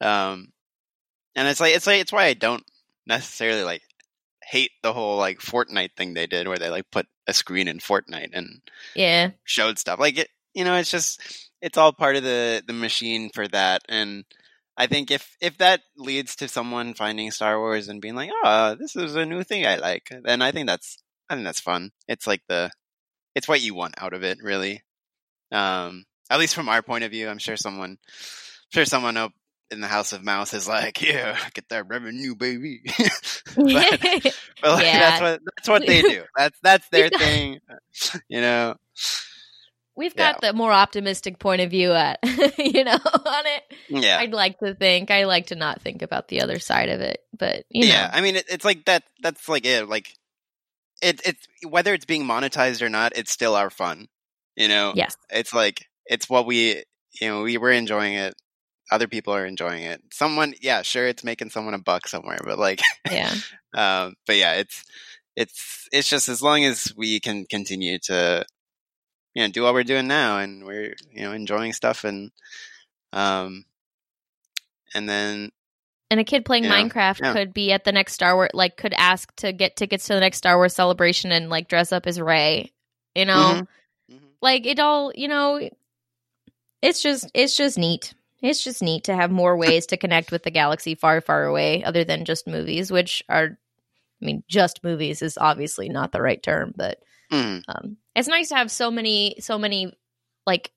Um, 0.00 0.52
and 1.34 1.48
it's 1.48 1.60
like 1.60 1.74
it's 1.74 1.86
like 1.86 2.00
it's 2.00 2.12
why 2.12 2.24
I 2.26 2.34
don't 2.34 2.64
necessarily 3.06 3.62
like 3.62 3.82
hate 4.42 4.70
the 4.82 4.92
whole 4.92 5.16
like 5.16 5.38
Fortnite 5.38 5.94
thing 5.96 6.14
they 6.14 6.26
did 6.26 6.48
where 6.48 6.58
they 6.58 6.70
like 6.70 6.90
put 6.90 7.06
a 7.26 7.32
screen 7.32 7.68
in 7.68 7.78
Fortnite 7.78 8.30
and 8.32 8.60
Yeah. 8.94 9.30
showed 9.44 9.78
stuff. 9.78 10.00
Like 10.00 10.18
it, 10.18 10.28
you 10.54 10.64
know, 10.64 10.76
it's 10.76 10.90
just 10.90 11.20
it's 11.62 11.78
all 11.78 11.92
part 11.92 12.16
of 12.16 12.22
the 12.22 12.62
the 12.66 12.72
machine 12.72 13.30
for 13.32 13.46
that. 13.48 13.82
And 13.88 14.24
I 14.80 14.86
think 14.86 15.10
if 15.10 15.36
if 15.42 15.58
that 15.58 15.82
leads 15.96 16.36
to 16.36 16.48
someone 16.48 16.94
finding 16.94 17.30
Star 17.30 17.58
Wars 17.58 17.88
and 17.88 18.00
being 18.00 18.14
like, 18.16 18.30
"Oh, 18.44 18.76
this 18.80 18.96
is 18.96 19.14
a 19.14 19.26
new 19.26 19.44
thing 19.44 19.66
I 19.66 19.76
like," 19.76 20.08
then 20.24 20.40
I 20.40 20.52
think 20.52 20.66
that's 20.66 20.96
I 21.28 21.34
think 21.34 21.44
that's 21.44 21.60
fun. 21.60 21.90
It's 22.08 22.26
like 22.26 22.40
the 22.48 22.70
it's 23.34 23.46
what 23.48 23.60
you 23.60 23.74
want 23.74 23.94
out 24.02 24.14
of 24.14 24.24
it, 24.24 24.38
really. 24.42 24.82
Um, 25.52 26.04
at 26.30 26.38
least 26.38 26.54
from 26.54 26.68
our 26.70 26.82
point 26.82 27.04
of 27.04 27.10
view, 27.10 27.28
I'm 27.28 27.38
sure 27.38 27.56
someone, 27.56 27.90
I'm 27.90 28.70
sure 28.72 28.84
someone 28.86 29.16
up 29.18 29.32
in 29.70 29.80
the 29.80 29.86
House 29.88 30.12
of 30.12 30.24
Mouse 30.24 30.54
is 30.54 30.66
like, 30.66 31.02
"Yeah, 31.06 31.36
get 31.54 31.68
that 31.68 31.88
revenue, 31.88 32.34
baby." 32.34 32.80
but, 33.56 34.00
but 34.00 34.72
like, 34.72 34.84
Yeah. 34.86 34.98
that's 34.98 35.20
what 35.20 35.40
that's 35.56 35.68
what 35.68 35.86
they 35.86 36.02
do. 36.02 36.22
That's 36.36 36.58
that's 36.62 36.88
their 36.88 37.10
thing. 37.10 37.60
You 38.28 38.40
know. 38.40 38.76
We've 40.00 40.14
Yeah. 40.16 40.32
got 40.32 40.40
the 40.40 40.52
more 40.52 40.72
optimistic 40.72 41.38
point 41.38 41.60
of 41.60 41.70
view 41.70 41.92
at 41.92 42.18
you 42.58 42.84
know 42.84 42.92
on 43.04 43.46
it. 43.46 43.62
Yeah. 43.88 44.18
I'd 44.18 44.32
like 44.32 44.58
to 44.60 44.74
think. 44.74 45.10
I 45.10 45.24
like 45.24 45.48
to 45.48 45.54
not 45.56 45.82
think 45.82 46.02
about 46.02 46.28
the 46.28 46.40
other 46.40 46.58
side 46.58 46.88
of 46.88 47.00
it, 47.00 47.22
but 47.38 47.64
you 47.68 47.82
know. 47.82 47.88
yeah, 47.92 48.10
I 48.12 48.20
mean, 48.22 48.36
it, 48.36 48.46
it's 48.48 48.64
like 48.64 48.86
that. 48.86 49.04
That's 49.22 49.48
like 49.48 49.66
it. 49.66 49.88
Like 49.88 50.08
it. 51.02 51.20
It's 51.24 51.46
whether 51.68 51.92
it's 51.94 52.06
being 52.06 52.24
monetized 52.24 52.82
or 52.82 52.88
not. 52.88 53.12
It's 53.16 53.30
still 53.30 53.54
our 53.54 53.70
fun. 53.70 54.08
You 54.56 54.68
know. 54.68 54.92
Yes. 54.96 55.16
It's 55.30 55.52
like 55.54 55.86
it's 56.06 56.28
what 56.28 56.46
we. 56.46 56.82
You 57.20 57.28
know, 57.28 57.42
we 57.42 57.58
were 57.58 57.70
enjoying 57.72 58.14
it. 58.14 58.34
Other 58.90 59.06
people 59.08 59.34
are 59.34 59.44
enjoying 59.44 59.82
it. 59.84 60.00
Someone, 60.12 60.54
yeah, 60.60 60.82
sure, 60.82 61.06
it's 61.06 61.22
making 61.22 61.50
someone 61.50 61.74
a 61.74 61.78
buck 61.78 62.08
somewhere, 62.08 62.38
but 62.44 62.58
like, 62.58 62.80
Yeah. 63.10 63.32
um, 63.76 64.14
but 64.26 64.36
yeah, 64.36 64.54
it's 64.54 64.82
it's 65.36 65.88
it's 65.92 66.08
just 66.08 66.28
as 66.28 66.40
long 66.42 66.64
as 66.64 66.92
we 66.96 67.20
can 67.20 67.46
continue 67.46 67.98
to, 68.04 68.44
you 69.34 69.42
know, 69.42 69.48
do 69.50 69.62
what 69.62 69.74
we're 69.74 69.84
doing 69.84 70.06
now, 70.06 70.38
and 70.38 70.64
we're 70.64 70.94
you 71.12 71.22
know 71.22 71.32
enjoying 71.32 71.72
stuff, 71.72 72.04
and 72.04 72.30
um, 73.12 73.64
and 74.94 75.08
then 75.08 75.50
And 76.10 76.20
a 76.20 76.24
kid 76.24 76.44
playing. 76.44 76.64
Minecraft 76.64 77.20
Yeah. 77.20 77.32
could 77.32 77.52
be 77.54 77.72
at 77.72 77.84
the 77.84 77.92
next 77.92 78.14
Star 78.14 78.34
Wars, 78.34 78.50
like, 78.54 78.76
could 78.76 78.94
ask 78.96 79.34
to 79.36 79.52
get 79.52 79.76
tickets 79.76 80.06
to 80.08 80.14
the 80.14 80.20
next 80.20 80.38
Star 80.38 80.56
Wars 80.56 80.74
celebration 80.74 81.30
and 81.32 81.48
like 81.50 81.68
dress 81.68 81.92
up 81.92 82.06
as 82.06 82.20
Rey. 82.20 82.72
You 83.14 83.24
know, 83.26 83.62
Mhm. 84.10 84.16
Mhm. 84.16 84.28
like 84.40 84.66
it 84.66 84.78
all. 84.80 85.12
You 85.14 85.28
know, 85.28 85.68
it's 86.82 87.02
just 87.02 87.30
it's 87.34 87.56
just 87.56 87.78
neat. 87.78 88.14
It's 88.42 88.64
just 88.64 88.82
neat 88.82 89.04
to 89.04 89.14
have 89.14 89.30
more 89.30 89.56
ways 89.56 89.86
to 89.88 89.96
connect 89.98 90.32
with 90.32 90.44
the 90.44 90.50
galaxy 90.50 90.94
far, 90.94 91.20
far 91.20 91.44
away, 91.44 91.84
other 91.84 92.04
than 92.04 92.24
just 92.24 92.46
movies, 92.46 92.90
which 92.90 93.22
are, 93.28 93.58
I 94.22 94.24
mean, 94.24 94.42
just 94.48 94.82
movies 94.82 95.20
is 95.20 95.36
obviously 95.36 95.90
not 95.90 96.10
the 96.12 96.22
right 96.22 96.42
term, 96.42 96.72
but 96.74 97.02
Mhm. 97.32 97.62
um, 97.68 97.96
it's 98.16 98.28
nice 98.28 98.48
to 98.48 98.56
have 98.56 98.70
so 98.70 98.90
many 98.90 99.36
so 99.40 99.58
many 99.58 99.92
like 100.46 100.72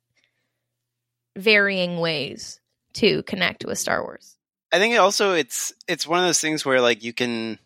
varying 1.38 2.00
ways 2.00 2.60
to 2.94 3.24
connect 3.24 3.66
with 3.66 3.80
star 3.80 4.04
wars 4.04 4.38
I 4.72 4.80
think 4.80 4.98
also 4.98 5.34
it's 5.34 5.72
it's 5.88 6.08
one 6.08 6.20
of 6.20 6.26
those 6.26 6.42
things 6.42 6.66
where 6.66 6.82
like 6.82 7.04
you 7.04 7.13
can 7.13 7.60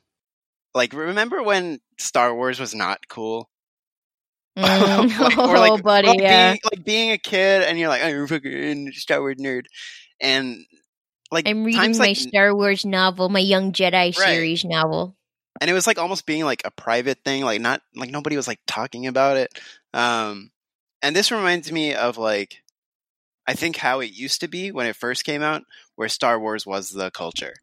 like 0.76 0.93
remember 0.93 1.41
when 1.41 1.80
Star 1.97 2.36
Wars 2.36 2.60
was 2.60 2.76
not 2.76 3.08
cool? 3.08 3.50
Mm. 4.58 5.19
Like- 5.19 5.38
oh 5.38 5.52
or 5.52 5.60
like, 5.60 5.84
buddy 5.84 6.08
like 6.08 6.19
yeah 6.19 6.52
being, 6.52 6.60
like 6.65 6.84
being 6.84 7.12
a 7.12 7.17
kid 7.19 7.62
and 7.63 7.78
you're 7.78 7.89
like 7.89 8.02
I'm 8.02 8.23
a 8.23 8.28
fucking 8.28 8.91
Star 8.93 9.21
Wars 9.21 9.38
nerd, 9.38 9.65
and 10.19 10.65
like 11.32 11.47
i'm 11.47 11.63
reading 11.63 11.91
my 11.91 12.06
like 12.08 12.15
star 12.15 12.56
wars 12.56 12.86
novel 12.86 13.30
my 13.30 13.39
young 13.39 13.71
jedi 13.73 14.15
series 14.15 14.63
novel 14.65 15.15
and 15.62 15.70
it 15.70 15.74
was 15.74 15.88
like 15.88 15.98
almost 16.00 16.26
being 16.26 16.43
like 16.46 16.62
a 16.65 16.72
private 16.72 17.20
thing, 17.26 17.43
like 17.43 17.62
not 17.62 17.82
like 17.96 18.12
nobody 18.12 18.36
was 18.36 18.48
like 18.48 18.60
talking 18.67 19.08
about 19.08 19.38
it. 19.38 19.58
Um, 19.93 20.52
and 21.02 21.15
this 21.15 21.32
reminds 21.32 21.72
me 21.72 21.93
of 21.96 22.17
like 22.17 22.62
I 23.48 23.54
think 23.54 23.78
how 23.78 24.00
it 24.02 24.12
used 24.12 24.41
to 24.41 24.48
be 24.48 24.72
when 24.72 24.88
it 24.88 24.96
first 24.96 25.24
came 25.24 25.41
out, 25.41 25.63
where 25.96 26.10
Star 26.10 26.39
Wars 26.39 26.65
was 26.65 26.89
the 26.89 27.12
culture, 27.12 27.54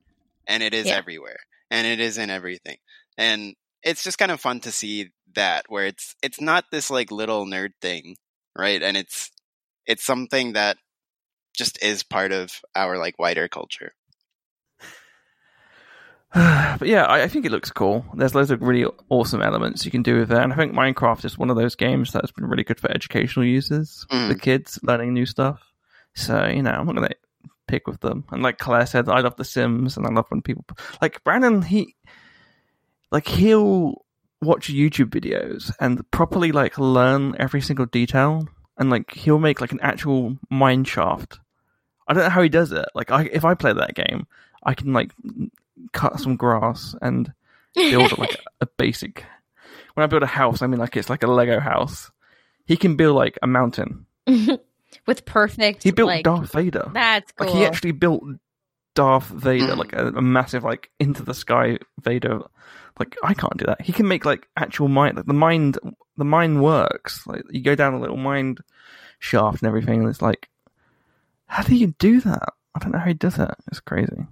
and 0.47 0.63
it 0.63 0.75
is 0.75 0.87
Yeah. 0.87 0.97
everywhere, 0.97 1.39
and 1.71 1.87
it 1.87 2.01
is 2.01 2.19
in 2.19 2.31
everything, 2.31 2.79
and 3.19 3.55
it's 3.83 4.03
just 4.03 4.19
kind 4.19 4.33
of 4.33 4.41
fun 4.41 4.61
to 4.61 4.73
see 4.73 5.11
that 5.35 5.67
where 5.69 5.87
it's 5.87 6.15
it's 6.23 6.41
not 6.41 6.67
this 6.71 6.91
like 6.91 7.11
little 7.11 7.45
nerd 7.47 7.73
thing, 7.83 8.17
right? 8.57 8.83
And 8.83 8.97
it's 8.97 9.31
it's 9.87 10.05
something 10.05 10.55
that 10.55 10.79
just 11.55 11.83
is 11.83 12.03
part 12.03 12.33
of 12.33 12.61
our 12.75 12.99
like 12.99 13.19
wider 13.19 13.49
culture. 13.49 13.95
but 16.79 16.89
yeah, 16.89 17.05
I, 17.05 17.23
I 17.23 17.29
think 17.29 17.47
it 17.47 17.53
looks 17.53 17.71
cool. 17.71 18.05
There's 18.15 18.35
loads 18.35 18.51
of 18.51 18.61
really 18.61 18.87
awesome 19.09 19.41
elements 19.41 19.85
you 19.85 19.91
can 19.91 20.03
do 20.03 20.19
with 20.19 20.33
it, 20.33 20.39
and 20.39 20.53
I 20.53 20.57
think 20.57 20.73
Minecraft 20.73 21.25
is 21.25 21.39
one 21.39 21.51
of 21.51 21.57
those 21.57 21.77
games 21.77 22.13
that's 22.13 22.33
been 22.33 22.47
really 22.47 22.65
good 22.65 22.81
for 22.81 22.91
educational 22.91 23.47
users, 23.47 24.05
Mm. 24.11 24.29
the 24.29 24.35
kids 24.35 24.79
learning 24.83 25.15
new 25.15 25.27
stuff. 25.27 25.61
So 26.15 26.47
you 26.47 26.63
know, 26.63 26.73
I'm 26.73 26.87
not 26.87 26.97
gonna 26.97 27.11
pick 27.69 27.87
with 27.87 28.01
them. 28.01 28.25
And 28.31 28.43
like 28.43 28.59
Clare 28.59 28.87
said, 28.87 29.09
I 29.09 29.21
love 29.21 29.37
The 29.37 29.45
Sims, 29.45 29.97
and 29.97 30.07
I 30.07 30.11
love 30.11 30.27
when 30.29 30.43
people 30.43 30.65
like 31.01 31.23
Brandon. 31.25 31.63
He 31.63 31.95
like 33.13 33.29
he'll 33.29 34.05
watch 34.43 34.69
YouTube 34.69 35.11
videos 35.11 35.71
and 35.81 36.09
properly 36.11 36.53
like 36.53 36.79
learn 36.79 37.37
every 37.39 37.61
single 37.61 37.87
detail, 37.87 38.49
and 38.77 38.91
like 38.91 39.13
he'll 39.13 39.39
make 39.39 39.61
like 39.61 39.73
an 39.73 39.81
actual 39.83 40.37
mine 40.51 40.83
shaft. 40.85 41.39
I 42.09 42.13
don't 42.13 42.25
know 42.25 42.31
how 42.31 42.43
he 42.43 42.49
does 42.51 42.71
it. 42.73 42.85
Like, 42.95 43.11
I, 43.11 43.23
if 43.33 43.47
I 43.47 43.55
play 43.55 43.73
that 43.73 43.95
game, 43.95 44.27
I 44.63 44.75
can 44.75 44.93
like 44.93 45.13
cut 45.95 46.21
some 46.21 46.37
grass 46.37 46.95
and 47.01 47.33
build 47.75 48.19
like 48.19 48.39
a 48.61 48.67
basic. 48.67 49.25
When 49.95 50.05
I 50.05 50.07
build 50.07 50.23
a 50.23 50.27
house, 50.27 50.61
I 50.61 50.67
mean 50.67 50.81
like 50.81 50.97
it's 50.97 51.09
like 51.09 51.23
a 51.23 51.29
Lego 51.29 51.61
house. 51.61 52.11
He 52.67 52.77
can 52.77 52.97
build 52.97 53.17
like 53.17 53.39
a 53.43 53.47
mountain. 53.47 54.07
with 55.07 55.25
perfect 55.25 55.83
He 55.83 55.91
built 55.91 56.09
like, 56.09 56.25
Darth 56.25 56.53
Vader. 56.53 56.91
that's 56.93 57.31
cool 57.33 57.47
Like 57.47 57.57
he 57.57 57.65
actually 57.65 57.93
built 57.93 58.23
Darth 58.95 59.27
Vader, 59.27 59.75
like 59.77 59.93
a, 59.93 60.09
a 60.09 60.23
massive 60.23 60.65
like 60.65 60.91
into 61.01 61.23
the 61.23 61.35
sky 61.35 61.79
Vader. 62.01 62.41
Like 62.99 63.17
I 63.23 63.35
can't 63.35 63.57
do 63.57 63.67
that. 63.67 63.81
He 63.81 63.93
can 63.93 64.07
make 64.07 64.25
like 64.25 64.47
actual 64.57 64.89
mind. 64.89 65.17
Like 65.17 65.27
the 65.27 65.33
mind, 65.35 65.79
the 66.17 66.25
mind 66.25 66.63
works. 66.63 67.27
Like 67.27 67.43
you 67.51 67.61
go 67.61 67.75
down 67.75 67.95
a 67.95 68.01
little 68.01 68.17
mind 68.17 68.61
shaft 69.19 69.63
and 69.63 69.69
everything, 69.69 70.01
and 70.01 70.09
it's 70.09 70.23
like, 70.23 70.49
how 71.47 71.63
do 71.63 71.75
you 71.75 71.89
do 71.99 72.21
that? 72.21 72.53
I 72.75 72.79
don't 72.79 72.93
know 72.93 72.99
how 72.99 73.07
he 73.07 73.15
does 73.15 73.39
it. 73.39 73.51
It's 73.69 73.81
crazy. 73.81 74.27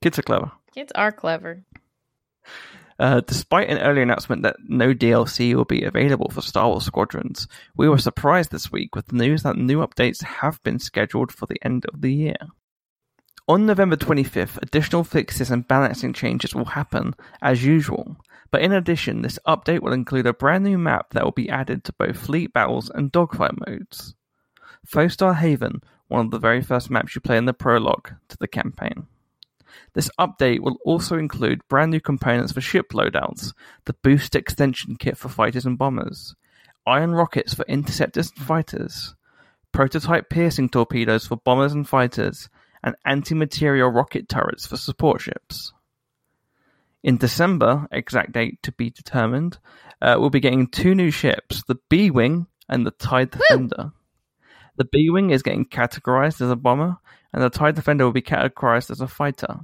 Kids 0.00 0.18
are 0.18 0.22
clever. 0.22 0.50
Kids 0.78 0.92
are 0.94 1.10
clever 1.10 1.64
Uh, 3.00 3.20
despite 3.26 3.68
an 3.68 3.78
early 3.78 4.02
announcement 4.02 4.42
that 4.42 4.56
no 4.66 4.92
DLC 4.92 5.54
will 5.54 5.64
be 5.64 5.82
available 5.82 6.30
for 6.30 6.40
Star 6.40 6.68
Wars 6.68 6.84
Squadrons, 6.84 7.46
we 7.76 7.88
were 7.88 7.98
surprised 7.98 8.50
this 8.50 8.72
week 8.72 8.94
with 8.94 9.06
the 9.06 9.16
news 9.16 9.42
that 9.42 9.56
new 9.56 9.78
updates 9.86 10.22
have 10.22 10.62
been 10.62 10.78
scheduled 10.78 11.30
for 11.32 11.46
the 11.46 11.58
end 11.64 11.84
of 11.86 12.00
the 12.00 12.12
year. 12.12 12.36
On 13.48 13.66
November 13.66 13.96
25th, 13.96 14.58
additional 14.62 15.04
fixes 15.04 15.50
and 15.50 15.66
balancing 15.66 16.12
changes 16.12 16.54
will 16.54 16.64
happen, 16.64 17.14
as 17.40 17.64
usual. 17.64 18.16
But 18.50 18.62
in 18.62 18.72
addition, 18.72 19.22
this 19.22 19.38
update 19.46 19.80
will 19.80 19.92
include 19.92 20.26
a 20.26 20.32
brand 20.32 20.64
new 20.64 20.78
map 20.78 21.10
that 21.12 21.24
will 21.24 21.32
be 21.42 21.50
added 21.50 21.84
to 21.84 21.92
both 21.92 22.18
fleet 22.18 22.52
battles 22.52 22.90
and 22.90 23.12
dogfight 23.12 23.54
modes. 23.66 24.14
Fostar 24.86 25.36
Haven, 25.36 25.82
one 26.08 26.26
of 26.26 26.30
the 26.30 26.38
very 26.38 26.62
first 26.62 26.90
maps 26.90 27.14
you 27.14 27.20
play 27.20 27.36
in 27.36 27.46
the 27.46 27.52
prologue 27.52 28.10
to 28.28 28.36
the 28.38 28.48
campaign. 28.48 29.06
This 29.94 30.10
update 30.18 30.60
will 30.60 30.76
also 30.84 31.16
include 31.18 31.66
brand 31.68 31.90
new 31.90 32.00
components 32.00 32.52
for 32.52 32.60
ship 32.60 32.90
loadouts, 32.92 33.52
the 33.84 33.94
boost 34.02 34.34
extension 34.34 34.96
kit 34.96 35.16
for 35.16 35.28
fighters 35.28 35.66
and 35.66 35.78
bombers, 35.78 36.34
iron 36.86 37.12
rockets 37.12 37.54
for 37.54 37.64
interceptors 37.66 38.30
and 38.36 38.46
fighters, 38.46 39.14
prototype 39.72 40.30
piercing 40.30 40.68
torpedoes 40.68 41.26
for 41.26 41.36
bombers 41.36 41.72
and 41.72 41.88
fighters, 41.88 42.48
and 42.82 42.96
anti-material 43.04 43.90
rocket 43.90 44.28
turrets 44.28 44.66
for 44.66 44.76
support 44.76 45.20
ships. 45.20 45.72
In 47.02 47.16
December, 47.16 47.86
exact 47.92 48.32
date 48.32 48.62
to 48.62 48.72
be 48.72 48.90
determined, 48.90 49.58
uh, 50.00 50.16
we'll 50.18 50.30
be 50.30 50.40
getting 50.40 50.66
two 50.66 50.94
new 50.94 51.10
ships, 51.10 51.62
the 51.66 51.78
B-Wing 51.88 52.46
and 52.68 52.86
the 52.86 52.90
TIE 52.90 53.24
Defender. 53.24 53.92
The 54.76 54.84
B-Wing 54.84 55.30
is 55.30 55.42
getting 55.42 55.64
categorized 55.64 56.40
as 56.40 56.50
a 56.50 56.56
bomber, 56.56 56.96
and 57.32 57.42
the 57.42 57.50
TIE 57.50 57.72
Defender 57.72 58.04
will 58.04 58.12
be 58.12 58.22
categorized 58.22 58.90
as 58.90 59.00
a 59.00 59.08
fighter. 59.08 59.60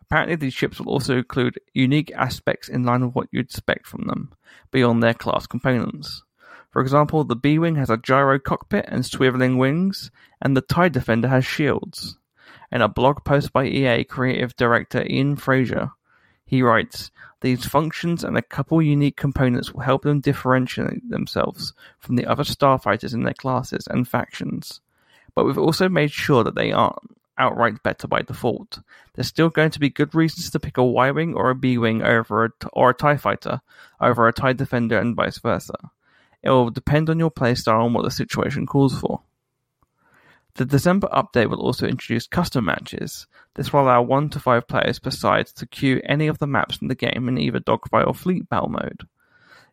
Apparently, 0.00 0.36
these 0.36 0.54
ships 0.54 0.78
will 0.78 0.90
also 0.90 1.18
include 1.18 1.60
unique 1.72 2.12
aspects 2.14 2.68
in 2.68 2.84
line 2.84 3.04
with 3.04 3.14
what 3.14 3.28
you'd 3.32 3.46
expect 3.46 3.86
from 3.86 4.06
them, 4.06 4.32
beyond 4.70 5.02
their 5.02 5.14
class 5.14 5.46
components. 5.46 6.22
For 6.70 6.82
example, 6.82 7.24
the 7.24 7.36
B 7.36 7.58
Wing 7.58 7.76
has 7.76 7.88
a 7.88 7.96
gyro 7.96 8.38
cockpit 8.38 8.84
and 8.88 9.04
swiveling 9.04 9.58
wings, 9.58 10.10
and 10.42 10.56
the 10.56 10.60
TIE 10.60 10.88
Defender 10.88 11.28
has 11.28 11.44
shields. 11.44 12.18
In 12.70 12.82
a 12.82 12.88
blog 12.88 13.24
post 13.24 13.52
by 13.52 13.66
EA 13.66 14.04
creative 14.04 14.56
director 14.56 15.06
Ian 15.08 15.36
Frazier, 15.36 15.90
he 16.44 16.56
He 16.56 16.62
writes, 16.62 17.10
These 17.40 17.66
functions 17.66 18.22
and 18.24 18.36
a 18.36 18.42
couple 18.42 18.82
unique 18.82 19.16
components 19.16 19.72
will 19.72 19.82
help 19.82 20.02
them 20.02 20.20
differentiate 20.20 21.08
themselves 21.08 21.72
from 21.98 22.16
the 22.16 22.26
other 22.26 22.44
starfighters 22.44 23.14
in 23.14 23.22
their 23.22 23.34
classes 23.34 23.86
and 23.86 24.06
factions. 24.06 24.80
But 25.34 25.44
we've 25.44 25.58
also 25.58 25.88
made 25.88 26.12
sure 26.12 26.44
that 26.44 26.54
they 26.54 26.72
aren't 26.72 26.98
outright 27.36 27.82
better 27.82 28.06
by 28.06 28.22
default. 28.22 28.80
There's 29.14 29.26
still 29.26 29.50
going 29.50 29.70
to 29.70 29.80
be 29.80 29.90
good 29.90 30.14
reasons 30.14 30.50
to 30.50 30.60
pick 30.60 30.76
a 30.76 30.84
Y 30.84 31.10
Wing 31.10 31.34
or 31.34 31.50
a 31.50 31.54
B 31.54 31.78
Wing 31.78 32.02
over 32.02 32.44
a 32.44 32.50
or 32.72 32.90
a 32.90 32.94
TIE 32.94 33.16
fighter 33.16 33.60
over 34.00 34.28
a 34.28 34.32
TIE 34.32 34.52
defender 34.52 34.98
and 34.98 35.16
vice 35.16 35.38
versa. 35.38 35.74
It 36.42 36.50
will 36.50 36.70
depend 36.70 37.10
on 37.10 37.18
your 37.18 37.30
playstyle 37.30 37.86
and 37.86 37.94
what 37.94 38.04
the 38.04 38.10
situation 38.10 38.66
calls 38.66 38.98
for. 38.98 39.22
The 40.56 40.64
December 40.64 41.08
update 41.12 41.50
will 41.50 41.60
also 41.60 41.86
introduce 41.86 42.28
custom 42.28 42.66
matches. 42.66 43.26
This 43.54 43.72
will 43.72 43.80
allow 43.80 44.02
1 44.02 44.30
to 44.30 44.40
5 44.40 44.68
players 44.68 45.00
per 45.00 45.10
side 45.10 45.46
to 45.48 45.66
queue 45.66 46.00
any 46.04 46.28
of 46.28 46.38
the 46.38 46.46
maps 46.46 46.78
in 46.80 46.86
the 46.86 46.94
game 46.94 47.28
in 47.28 47.38
either 47.38 47.58
dogfight 47.58 48.06
or 48.06 48.14
fleet 48.14 48.48
battle 48.48 48.68
mode. 48.68 49.08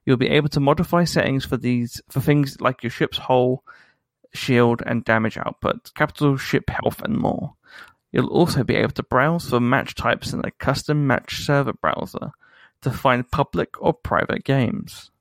You'll 0.05 0.17
be 0.17 0.29
able 0.29 0.49
to 0.49 0.59
modify 0.59 1.03
settings 1.03 1.45
for 1.45 1.57
these 1.57 2.01
for 2.09 2.19
things 2.19 2.59
like 2.59 2.81
your 2.81 2.89
ship's 2.89 3.19
hull, 3.19 3.63
shield, 4.33 4.81
and 4.85 5.03
damage 5.03 5.37
output, 5.37 5.93
capital 5.93 6.37
ship 6.37 6.69
health, 6.69 7.01
and 7.01 7.17
more. 7.17 7.53
You'll 8.11 8.27
also 8.27 8.63
be 8.63 8.75
able 8.75 8.91
to 8.93 9.03
browse 9.03 9.49
for 9.49 9.59
match 9.59 9.95
types 9.95 10.33
in 10.33 10.41
a 10.43 10.51
custom 10.51 11.07
match 11.07 11.43
server 11.45 11.73
browser 11.73 12.31
to 12.81 12.91
find 12.91 13.29
public 13.29 13.81
or 13.81 13.93
private 13.93 14.43
games. 14.43 15.11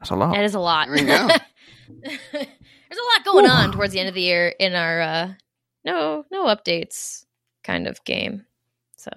That's 0.00 0.10
a 0.10 0.16
lot. 0.16 0.34
That 0.34 0.44
is 0.44 0.54
a 0.54 0.60
lot. 0.60 0.88
There 0.88 0.96
we 0.96 1.04
go. 1.04 1.28
There's 2.02 2.16
a 2.34 3.18
lot 3.18 3.24
going 3.24 3.46
Ooh. 3.46 3.50
on 3.50 3.72
towards 3.72 3.92
the 3.92 4.00
end 4.00 4.08
of 4.08 4.14
the 4.14 4.22
year 4.22 4.48
in 4.48 4.74
our 4.74 5.00
uh 5.00 5.32
no 5.84 6.24
no 6.30 6.46
updates 6.46 7.24
kind 7.62 7.86
of 7.86 8.02
game. 8.04 8.44
So 8.96 9.10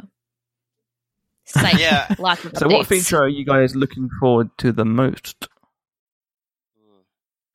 Psych. 1.45 1.79
Yeah. 1.79 2.13
Lots 2.19 2.43
of 2.43 2.57
So, 2.57 2.67
what 2.67 2.87
feature 2.87 3.21
are 3.21 3.29
you 3.29 3.45
guys 3.45 3.75
looking 3.75 4.09
forward 4.19 4.49
to 4.59 4.71
the 4.71 4.85
most? 4.85 5.47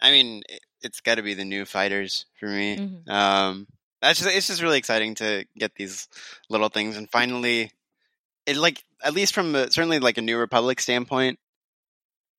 I 0.01 0.11
mean, 0.11 0.43
it- 0.49 0.63
it's 0.83 1.01
got 1.01 1.17
to 1.17 1.23
be 1.23 1.35
the 1.35 1.45
new 1.45 1.65
fighters 1.65 2.27
for 2.39 2.47
me. 2.49 2.77
Mhm. 2.79 3.09
Um, 3.09 3.67
that's 4.03 4.19
just 4.21 4.31
it's 4.35 4.47
just 4.47 4.63
really 4.63 4.79
exciting 4.79 5.15
to 5.17 5.45
get 5.59 5.75
these 5.75 6.09
little 6.49 6.69
things 6.71 6.97
and 6.97 7.11
finally, 7.11 7.71
it 8.47 8.57
like 8.57 8.83
at 9.03 9.15
least 9.15 9.35
from 9.35 9.55
a, 9.55 9.71
certainly 9.71 9.99
like 9.99 10.19
a 10.19 10.23
New 10.23 10.39
Republic 10.39 10.81
standpoint, 10.81 11.39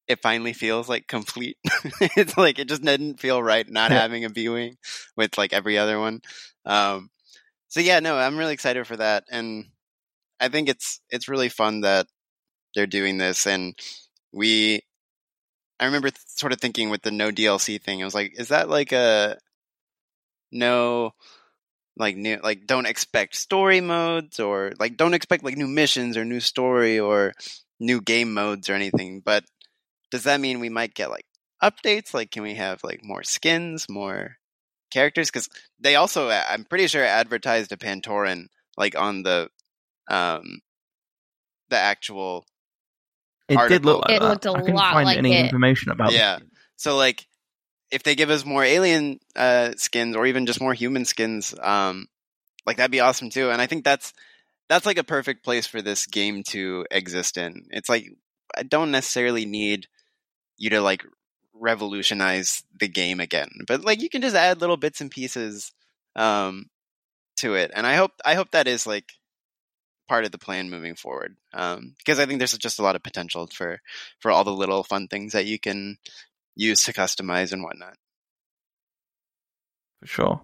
it 0.08 0.22
finally 0.22 0.54
feels 0.54 0.90
like 0.90 1.08
complete. 1.08 1.58
it's 2.02 2.38
like 2.38 2.60
it 2.60 2.68
just 2.68 2.82
didn't 2.84 3.20
feel 3.20 3.42
right 3.42 3.68
not 3.70 3.92
Yeah. 3.92 4.00
having 4.02 4.26
a 4.26 4.30
B 4.30 4.50
wing 4.50 4.78
with 5.16 5.38
like 5.38 5.54
every 5.54 5.78
other 5.78 6.00
one. 6.00 6.22
Um, 6.66 7.10
so 7.68 7.80
yeah, 7.80 8.00
no, 8.00 8.18
I'm 8.18 8.38
really 8.38 8.54
excited 8.54 8.86
for 8.88 8.98
that, 8.98 9.24
and 9.32 9.66
I 10.40 10.50
think 10.50 10.68
it's 10.68 11.00
it's 11.10 11.30
really 11.30 11.50
fun 11.50 11.82
that 11.82 12.08
they're 12.76 12.88
doing 12.88 13.18
this, 13.18 13.46
and 13.48 13.76
we. 14.34 14.82
I 15.82 15.86
remember 15.86 16.12
th- 16.12 16.22
sort 16.28 16.54
of 16.54 16.62
thinking 16.62 16.90
with 16.92 17.02
the 17.02 17.12
no 17.12 17.32
DLC 17.32 17.80
thing, 17.80 18.02
I 18.02 18.06
was 18.06 18.14
like, 18.16 18.40
is 18.40 18.50
that 18.50 18.70
like 18.70 18.92
a 18.92 19.38
no 20.52 21.12
like 21.98 22.16
new 22.18 22.40
like 22.44 22.68
don't 22.68 22.86
expect 22.88 23.36
story 23.36 23.82
modes 23.82 24.40
or 24.40 24.74
like 24.80 24.98
don't 24.98 25.14
expect 25.14 25.44
like 25.44 25.58
new 25.58 25.68
missions 25.68 26.18
or 26.18 26.26
new 26.26 26.40
story 26.40 27.00
or 27.00 27.34
new 27.80 28.02
game 28.02 28.34
modes 28.34 28.70
or 28.70 28.74
anything 28.74 29.22
but 29.24 29.44
does 30.12 30.24
that 30.24 30.42
mean 30.42 30.60
we 30.60 30.70
might 30.70 30.94
get 30.96 31.10
like 31.10 31.26
updates? 31.64 32.14
Like 32.14 32.32
can 32.32 32.44
we 32.44 32.56
have 32.56 32.84
like 32.84 33.02
more 33.04 33.24
skins 33.24 33.88
more 33.90 34.38
characters? 34.92 35.30
Because 35.32 35.50
they 35.80 35.96
also 35.96 36.30
i'm 36.30 36.66
pretty 36.66 36.88
sure 36.88 37.04
advertised 37.06 37.72
a 37.72 37.78
pantoran 37.78 38.48
like 38.78 38.98
on 38.98 39.24
the 39.24 39.50
um 40.10 40.62
the 41.70 41.78
actual 41.78 42.46
It 43.50 43.60
did 43.68 43.86
look 43.86 44.02
like 44.08 44.16
It 44.18 44.22
that. 44.22 44.30
looked 44.30 44.46
a 44.46 44.52
I 44.52 44.60
couldn't 44.62 44.76
lot 44.78 44.94
find 44.94 45.06
like 45.06 45.18
any 45.18 45.34
it. 45.34 45.46
information 45.46 45.92
about 45.92 46.14
Yeah. 46.14 46.38
it. 46.38 46.44
So 46.78 46.96
like 46.96 47.26
if 47.92 48.04
they 48.04 48.16
give 48.16 48.30
us 48.30 48.46
more 48.46 48.64
alien 48.64 49.20
uh 49.36 49.74
skins 49.78 50.16
or 50.16 50.26
even 50.26 50.46
just 50.46 50.62
more 50.62 50.74
human 50.74 51.06
skins, 51.06 51.54
um 51.62 52.08
like 52.66 52.78
that'd 52.78 52.92
be 52.92 53.00
awesome 53.00 53.30
too. 53.30 53.50
And 53.50 53.62
I 53.62 53.68
think 53.68 53.84
that's 53.84 54.14
that's 54.70 54.86
like 54.86 54.98
a 54.98 55.04
perfect 55.04 55.44
place 55.44 55.68
for 55.68 55.82
this 55.82 56.06
game 56.06 56.44
to 56.50 56.86
exist 56.92 57.38
in. 57.38 57.66
It's 57.72 57.90
like 57.90 58.06
I 58.56 58.64
don't 58.64 58.92
necessarily 58.92 59.46
need 59.46 59.88
you 60.58 60.70
to 60.72 60.82
like 60.82 61.06
revolutionize 61.54 62.64
the 62.80 62.88
game 62.88 63.20
again. 63.20 63.50
But 63.68 63.84
like 63.84 64.02
you 64.02 64.10
can 64.10 64.22
just 64.22 64.36
add 64.36 64.62
little 64.62 64.78
bits 64.78 65.02
and 65.02 65.12
pieces 65.12 65.72
um 66.16 66.68
to 67.38 67.56
it. 67.56 67.72
And 67.74 67.86
I 67.86 67.96
hope 67.96 68.12
I 68.24 68.36
hope 68.36 68.52
that 68.52 68.68
is 68.68 68.88
like 68.88 69.12
part 70.12 70.26
of 70.26 70.32
the 70.32 70.38
plan 70.38 70.70
moving 70.70 70.96
forward. 70.96 71.38
Um 71.54 71.96
because 71.98 72.20
I 72.20 72.26
think 72.26 72.40
there's 72.40 72.58
just 72.58 72.80
a 72.80 72.84
lot 72.84 72.98
of 72.98 73.04
potential 73.04 73.48
for 73.48 73.80
for 74.20 74.30
all 74.30 74.44
the 74.44 74.52
little 74.52 74.84
fun 74.84 75.08
things 75.08 75.32
that 75.32 75.46
you 75.46 75.58
can 75.58 75.98
use 76.54 76.84
to 76.84 76.94
customize 76.94 77.54
and 77.54 77.64
whatnot. 77.64 77.96
For 80.02 80.08
sure. 80.08 80.42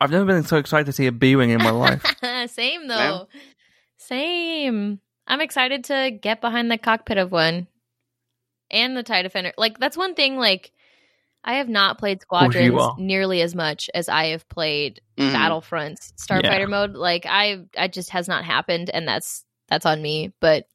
I've 0.00 0.10
never 0.10 0.24
been 0.24 0.44
so 0.44 0.56
excited 0.56 0.86
to 0.86 0.92
see 0.92 1.06
a 1.06 1.12
B 1.12 1.36
Wing 1.36 1.50
in 1.50 1.62
my 1.62 1.70
life. 1.70 2.02
Same 2.50 2.88
though. 2.88 3.28
Same. 3.98 5.00
I'm 5.26 5.42
excited 5.42 5.84
to 5.84 6.10
get 6.10 6.40
behind 6.40 6.70
the 6.70 6.78
cockpit 6.78 7.18
of 7.18 7.30
one 7.30 7.66
and 8.70 8.96
the 8.96 9.02
TIE 9.02 9.22
Defender. 9.22 9.52
Like 9.58 9.78
that's 9.78 9.96
one 9.96 10.14
thing. 10.14 10.38
Like 10.38 10.72
I 11.44 11.56
have 11.56 11.68
not 11.68 11.98
played 11.98 12.22
Squadrons 12.22 12.80
nearly 12.96 13.42
as 13.42 13.54
much 13.54 13.90
as 13.92 14.08
I 14.08 14.28
have 14.28 14.48
played 14.48 15.02
Mhm. 15.18 15.32
Battlefront's 15.32 16.12
Starfighter 16.16 16.68
mode. 16.68 16.94
Like 16.94 17.26
I, 17.26 17.64
I 17.76 17.88
just 17.88 18.10
has 18.10 18.28
not 18.28 18.44
happened, 18.44 18.88
and 18.90 19.06
that's 19.06 19.44
that's 19.68 19.86
on 19.86 20.00
me. 20.00 20.32
But 20.40 20.66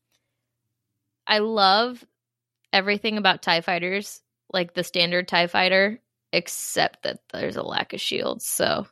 I 1.25 1.39
love 1.39 2.03
everything 2.71 3.17
about 3.17 3.41
Tie 3.41 3.61
Fighters, 3.61 4.21
like 4.51 4.73
the 4.73 4.83
standard 4.83 5.27
Tie 5.27 5.47
Fighter, 5.47 5.99
except 6.31 7.03
that 7.03 7.19
there's 7.31 7.55
a 7.55 7.63
lack 7.63 7.93
of 7.93 8.01
shields. 8.01 8.45
So 8.45 8.85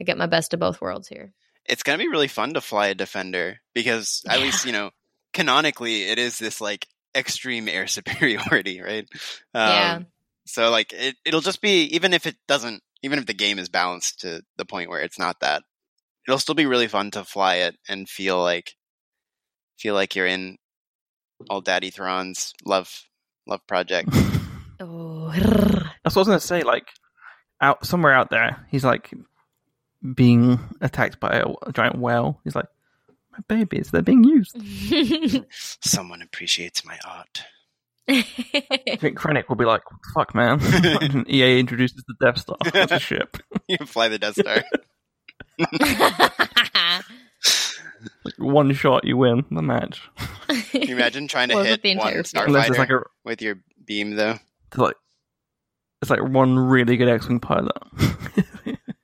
I 0.00 0.04
get 0.04 0.18
my 0.18 0.26
best 0.26 0.54
of 0.54 0.60
both 0.60 0.80
worlds 0.80 1.08
here. 1.08 1.32
It's 1.66 1.82
gonna 1.82 1.98
be 1.98 2.08
really 2.08 2.28
fun 2.28 2.54
to 2.54 2.60
fly 2.60 2.88
a 2.88 2.94
defender 2.94 3.60
because 3.74 4.22
at 4.28 4.38
Yeah. 4.38 4.44
least 4.44 4.64
you 4.64 4.72
know 4.72 4.90
canonically 5.32 6.02
it 6.04 6.18
is 6.18 6.38
this 6.38 6.60
like 6.60 6.88
extreme 7.14 7.68
air 7.68 7.86
superiority, 7.86 8.80
right? 8.82 9.06
Um, 9.54 9.70
Yeah. 9.70 10.00
So 10.52 10.70
like 10.70 10.92
it, 10.92 11.16
it'll 11.24 11.40
just 11.40 11.60
be 11.60 11.84
even 11.94 12.12
if 12.12 12.26
it 12.26 12.36
doesn't, 12.48 12.82
even 13.02 13.18
if 13.18 13.26
the 13.26 13.34
game 13.34 13.58
is 13.58 13.68
balanced 13.68 14.20
to 14.20 14.42
the 14.56 14.64
point 14.64 14.90
where 14.90 15.00
it's 15.00 15.18
not 15.18 15.40
that, 15.40 15.62
it'll 16.26 16.38
still 16.38 16.54
be 16.54 16.66
really 16.66 16.88
fun 16.88 17.10
to 17.12 17.24
fly 17.24 17.56
it 17.56 17.76
and 17.88 18.08
feel 18.08 18.40
like 18.40 18.74
feel 19.78 19.94
like 19.94 20.14
you're 20.14 20.26
in 20.26 20.58
old 21.48 21.64
Daddy 21.64 21.90
Thrawn's 21.90 22.52
love 22.64 23.04
love 23.46 23.66
project. 23.66 24.10
Oh, 24.82 25.30
That's 25.34 26.16
what 26.16 26.16
I 26.16 26.20
was 26.20 26.28
going 26.28 26.40
to 26.40 26.46
say. 26.46 26.62
Like, 26.62 26.88
out 27.60 27.84
somewhere 27.84 28.14
out 28.14 28.30
there, 28.30 28.66
he's 28.70 28.82
like 28.82 29.10
being 30.14 30.58
attacked 30.80 31.20
by 31.20 31.36
a, 31.36 31.44
a 31.66 31.72
giant 31.72 31.98
whale. 31.98 32.40
He's 32.44 32.54
like, 32.54 32.64
my 33.30 33.40
babies, 33.46 33.90
they're 33.90 34.00
being 34.00 34.24
used. 34.24 34.56
Someone 35.84 36.22
appreciates 36.22 36.82
my 36.82 36.98
art. 37.06 37.44
I 38.08 38.22
think 38.98 39.18
Krennic 39.18 39.48
will 39.48 39.56
be 39.56 39.64
like, 39.64 39.82
fuck, 40.14 40.34
man. 40.34 40.60
And 41.00 41.28
EA 41.30 41.60
introduces 41.60 42.02
the 42.06 42.14
Death 42.20 42.38
Star 42.38 42.56
as 42.74 42.90
a 42.92 42.98
ship. 42.98 43.36
you 43.68 43.78
can 43.78 43.86
fly 43.86 44.08
the 44.08 44.18
Death 44.18 44.34
Star. 44.34 44.64
Like, 48.24 48.34
one 48.38 48.72
shot, 48.72 49.04
you 49.04 49.16
win 49.16 49.44
the 49.50 49.62
match. 49.62 50.02
Can 50.48 50.82
you 50.88 50.96
imagine 50.96 51.28
trying 51.28 51.48
to 51.48 51.54
Blows 51.54 51.66
hit 51.66 51.82
the 51.82 51.90
entire 51.90 52.16
one 52.16 52.24
field. 52.24 52.46
Unless 52.46 52.68
it's 52.68 52.78
starfighter 52.78 52.78
like 52.78 52.90
a 52.90 53.02
with 53.24 53.42
your 53.42 53.58
beam, 53.84 54.12
though? 54.12 54.38
it's 54.68 54.78
like 54.78 54.96
it's 56.00 56.10
like 56.10 56.22
one 56.22 56.58
really 56.58 56.96
good 56.96 57.08
X-wing 57.08 57.40
pilot. 57.40 57.76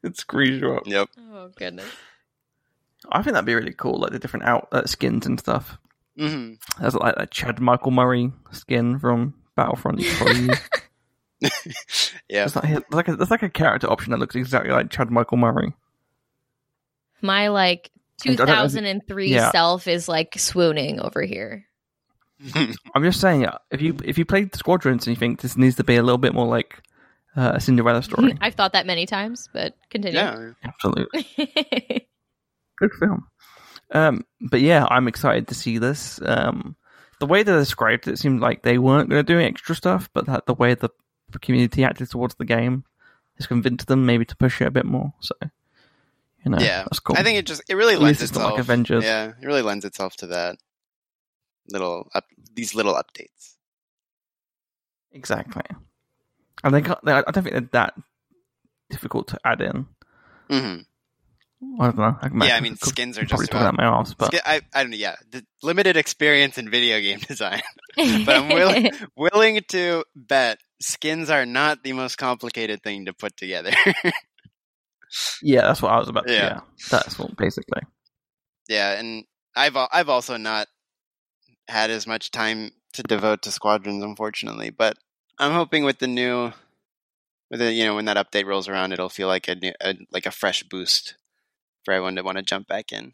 it 0.02 0.16
screws 0.16 0.60
you 0.60 0.72
up. 0.72 0.86
Yep. 0.86 1.08
oh 1.30 1.50
goodness. 1.56 1.88
I 3.10 3.22
think 3.22 3.34
that'd 3.34 3.44
be 3.44 3.54
really 3.54 3.74
cool, 3.74 4.00
like 4.00 4.12
the 4.12 4.18
different 4.18 4.46
out 4.46 4.68
uh, 4.72 4.86
skins 4.86 5.26
and 5.26 5.38
stuff. 5.38 5.78
Hmm 6.16 6.54
There's 6.80 6.94
like 6.94 7.14
that 7.16 7.30
Chad 7.30 7.60
Michael 7.60 7.90
Murray 7.90 8.32
skin 8.52 8.98
from 8.98 9.34
Battlefront. 9.56 10.00
you 10.00 10.08
could 10.10 10.16
probably 10.18 10.42
use. 10.42 10.60
Yeah. 12.28 12.44
It's 12.46 12.56
like, 12.56 12.70
it's 12.70 12.90
like 12.94 13.08
a, 13.08 13.16
there's 13.16 13.30
like 13.30 13.42
a 13.42 13.50
character 13.50 13.90
option 13.90 14.10
that 14.12 14.18
looks 14.18 14.34
exactly 14.34 14.72
like 14.72 14.90
Chad 14.90 15.10
Michael 15.10 15.36
Murray. 15.36 15.74
My 17.20 17.48
like 17.48 17.90
I 18.26 18.34
don't 18.34 18.46
know 18.46 18.64
if- 18.64 18.72
2003 18.72 19.28
yeah. 19.28 19.50
self 19.50 19.86
is 19.86 20.08
like 20.08 20.38
swooning 20.38 21.00
over 21.00 21.22
here. 21.22 21.66
I'm 22.54 23.02
just 23.02 23.20
saying, 23.20 23.46
if 23.70 23.80
you 23.80 23.96
if 24.04 24.18
you 24.18 24.24
played 24.24 24.54
Squadrons 24.54 25.06
and 25.06 25.16
you 25.16 25.18
think 25.18 25.40
this 25.40 25.56
needs 25.56 25.76
to 25.76 25.84
be 25.84 25.96
a 25.96 26.02
little 26.02 26.18
bit 26.18 26.34
more 26.34 26.46
like 26.46 26.82
uh, 27.34 27.52
a 27.54 27.60
Cinderella 27.60 28.02
story, 28.02 28.36
I've 28.40 28.54
thought 28.54 28.74
that 28.74 28.86
many 28.86 29.06
times, 29.06 29.48
but 29.54 29.74
continue. 29.90 30.18
yeah. 30.18 30.52
absolutely 30.64 31.26
good 32.78 32.92
film. 33.00 33.26
Um, 33.92 34.24
but 34.40 34.60
yeah, 34.60 34.86
I'm 34.90 35.08
excited 35.08 35.48
to 35.48 35.54
see 35.54 35.78
this. 35.78 36.20
Um, 36.24 36.76
the 37.20 37.26
way 37.26 37.42
they 37.42 37.52
described 37.52 38.08
it, 38.08 38.18
seemed 38.18 38.40
like 38.40 38.62
they 38.62 38.78
weren't 38.78 39.08
going 39.08 39.24
to 39.24 39.32
do 39.32 39.40
extra 39.40 39.74
stuff, 39.74 40.10
but 40.12 40.26
that 40.26 40.46
the 40.46 40.54
way 40.54 40.74
the 40.74 40.90
community 41.40 41.84
acted 41.84 42.10
towards 42.10 42.34
the 42.36 42.44
game 42.44 42.84
has 43.36 43.46
convinced 43.46 43.86
them 43.86 44.06
maybe 44.06 44.24
to 44.24 44.36
push 44.36 44.60
it 44.60 44.66
a 44.66 44.70
bit 44.70 44.86
more. 44.86 45.12
So, 45.20 45.34
You 46.44 46.50
know, 46.50 46.58
yeah, 46.58 46.82
that's 46.84 47.00
cool. 47.00 47.16
I 47.16 47.22
think 47.22 47.38
it 47.38 47.46
just 47.46 47.62
it 47.68 47.74
really 47.74 47.94
At 47.94 48.00
lends 48.00 48.22
itself. 48.22 48.52
like 48.52 48.60
Avengers. 48.60 49.04
Yeah, 49.04 49.32
it 49.40 49.46
really 49.46 49.62
lends 49.62 49.84
itself 49.84 50.16
to 50.18 50.26
that 50.28 50.56
little 51.70 52.08
up 52.14 52.24
these 52.54 52.74
little 52.74 52.94
updates. 52.94 53.54
exactly. 55.12 55.62
And 56.64 56.74
they 56.74 56.80
got. 56.80 57.00
I 57.06 57.22
don't 57.22 57.44
think 57.44 57.52
they're 57.52 57.68
that 57.72 57.94
difficult 58.90 59.28
to 59.28 59.40
add 59.44 59.60
in. 59.60 59.86
hmm 60.50 60.76
I 61.80 61.86
don't 61.86 61.96
know. 61.98 62.16
I 62.20 62.46
Yeah, 62.46 62.56
I 62.56 62.60
mean 62.60 62.76
skins 62.76 63.16
are 63.18 63.24
probably 63.26 63.46
just 63.46 63.52
talking 63.52 63.66
about. 63.66 63.80
out 63.84 63.92
my 63.92 64.00
ass, 64.00 64.14
but 64.14 64.26
ski- 64.26 64.40
I, 64.44 64.60
I 64.74 64.82
don't 64.82 64.90
know. 64.90 64.96
Yeah, 64.98 65.16
the 65.30 65.44
limited 65.62 65.96
experience 65.96 66.58
in 66.58 66.70
video 66.70 67.00
game 67.00 67.18
design, 67.28 67.62
but 67.96 68.28
I'm 68.36 68.48
willing 68.48 68.90
willing 69.16 69.60
to 69.68 70.04
bet 70.14 70.58
skins 70.82 71.30
are 71.30 71.46
not 71.46 71.82
the 71.82 71.94
most 71.94 72.16
complicated 72.18 72.82
thing 72.82 73.06
to 73.06 73.14
put 73.14 73.36
together. 73.36 73.70
yeah, 75.42 75.62
that's 75.62 75.80
what 75.82 75.92
I 75.92 75.98
was 75.98 76.08
about. 76.08 76.26
To, 76.26 76.32
Yeah. 76.32 76.44
yeah, 76.44 76.60
that's 76.90 77.18
what 77.18 77.36
basically. 77.36 77.82
yeah, 78.68 78.98
and 78.98 79.24
I've 79.54 79.76
I've 79.76 80.08
also 80.08 80.36
not 80.36 80.68
had 81.68 81.90
as 81.90 82.06
much 82.06 82.30
time 82.30 82.70
to 82.92 83.02
devote 83.02 83.42
to 83.42 83.50
squadrons, 83.50 84.02
unfortunately. 84.04 84.70
But 84.70 84.96
I'm 85.38 85.52
hoping 85.52 85.84
with 85.84 85.98
the 85.98 86.06
new, 86.06 86.52
with 87.50 87.60
the 87.60 87.72
you 87.72 87.84
know 87.84 87.94
when 87.94 88.04
that 88.06 88.16
update 88.18 88.46
rolls 88.46 88.68
around, 88.68 88.92
it'll 88.92 89.08
feel 89.08 89.28
like 89.28 89.48
a, 89.48 89.54
new, 89.54 89.72
a 89.80 89.94
like 90.12 90.26
a 90.26 90.30
fresh 90.30 90.62
boost 90.62 91.16
for 91.86 91.92
everyone 91.94 92.16
to 92.16 92.22
want 92.22 92.36
to 92.36 92.42
jump 92.42 92.66
back 92.68 92.92
in. 92.92 93.12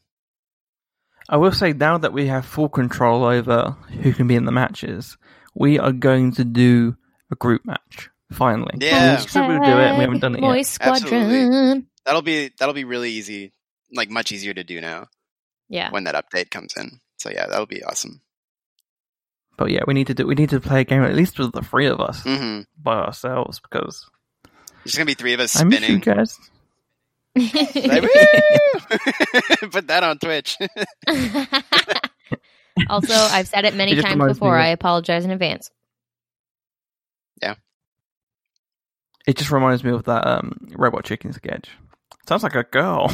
I 1.28 1.36
will 1.36 1.52
say 1.52 1.72
now 1.72 1.98
that 1.98 2.12
we 2.12 2.26
have 2.26 2.44
full 2.44 2.68
control 2.68 3.22
over 3.24 3.76
who 4.02 4.12
can 4.12 4.26
be 4.26 4.34
in 4.34 4.44
the 4.46 4.50
matches, 4.50 5.16
we 5.54 5.78
are 5.78 5.92
going 5.92 6.32
to 6.32 6.44
do 6.44 6.96
a 7.30 7.36
group 7.36 7.64
match 7.64 8.08
finally. 8.32 8.72
Yeah. 8.80 9.20
we 9.20 9.28
said 9.28 9.46
we'd 9.48 9.62
do 9.62 9.78
it, 9.78 9.96
we 9.98 10.00
haven't 10.04 10.18
done 10.20 10.34
it 10.34 10.40
yet. 10.40 10.48
Moist 10.48 10.72
Squadron. 10.72 11.86
That'll 12.04 12.22
be 12.22 12.50
that'll 12.58 12.74
be 12.74 12.84
really 12.84 13.10
easy, 13.10 13.52
like 13.94 14.10
much 14.10 14.32
easier 14.32 14.52
to 14.54 14.64
do 14.64 14.80
now 14.80 15.06
Yeah. 15.68 15.90
when 15.92 16.04
that 16.04 16.16
update 16.16 16.50
comes 16.50 16.74
in. 16.76 16.98
So 17.18 17.30
yeah, 17.30 17.46
that'll 17.46 17.66
be 17.66 17.84
awesome. 17.84 18.20
But 19.56 19.70
yeah, 19.70 19.82
we 19.86 19.94
need 19.94 20.08
to 20.08 20.14
do. 20.14 20.26
We 20.26 20.34
need 20.34 20.50
to 20.50 20.60
play 20.60 20.80
a 20.80 20.84
game 20.84 21.04
at 21.04 21.14
least 21.14 21.38
with 21.38 21.52
the 21.52 21.60
three 21.62 21.86
of 21.86 22.00
us 22.00 22.22
hmm 22.24 22.62
by 22.76 22.96
ourselves 22.96 23.60
because 23.60 24.10
There's 24.82 24.96
gonna 24.96 25.04
be 25.06 25.14
three 25.14 25.34
of 25.34 25.40
us 25.40 25.54
I 25.60 25.62
miss 25.64 25.80
you 25.88 25.98
spinning. 26.00 26.00
guys. 26.00 26.36
Like! 27.34 27.62
Put 29.70 29.86
that 29.88 30.02
on 30.02 30.18
Twitch. 30.18 30.58
also, 32.88 33.14
I've 33.14 33.48
said 33.48 33.64
it 33.64 33.74
many 33.74 33.92
It 33.92 34.02
times 34.02 34.22
before. 34.24 34.56
I 34.56 34.68
apologize 34.68 35.24
in 35.24 35.30
advance. 35.30 35.70
Yeah. 37.40 37.54
It 39.26 39.36
just 39.36 39.50
reminds 39.50 39.84
me 39.84 39.92
of 39.92 40.04
that 40.04 40.26
um, 40.26 40.56
robot 40.72 41.04
chicken 41.04 41.32
sketch. 41.32 41.70
Sounds 42.28 42.42
like 42.42 42.54
a 42.54 42.64
girl. 42.64 43.10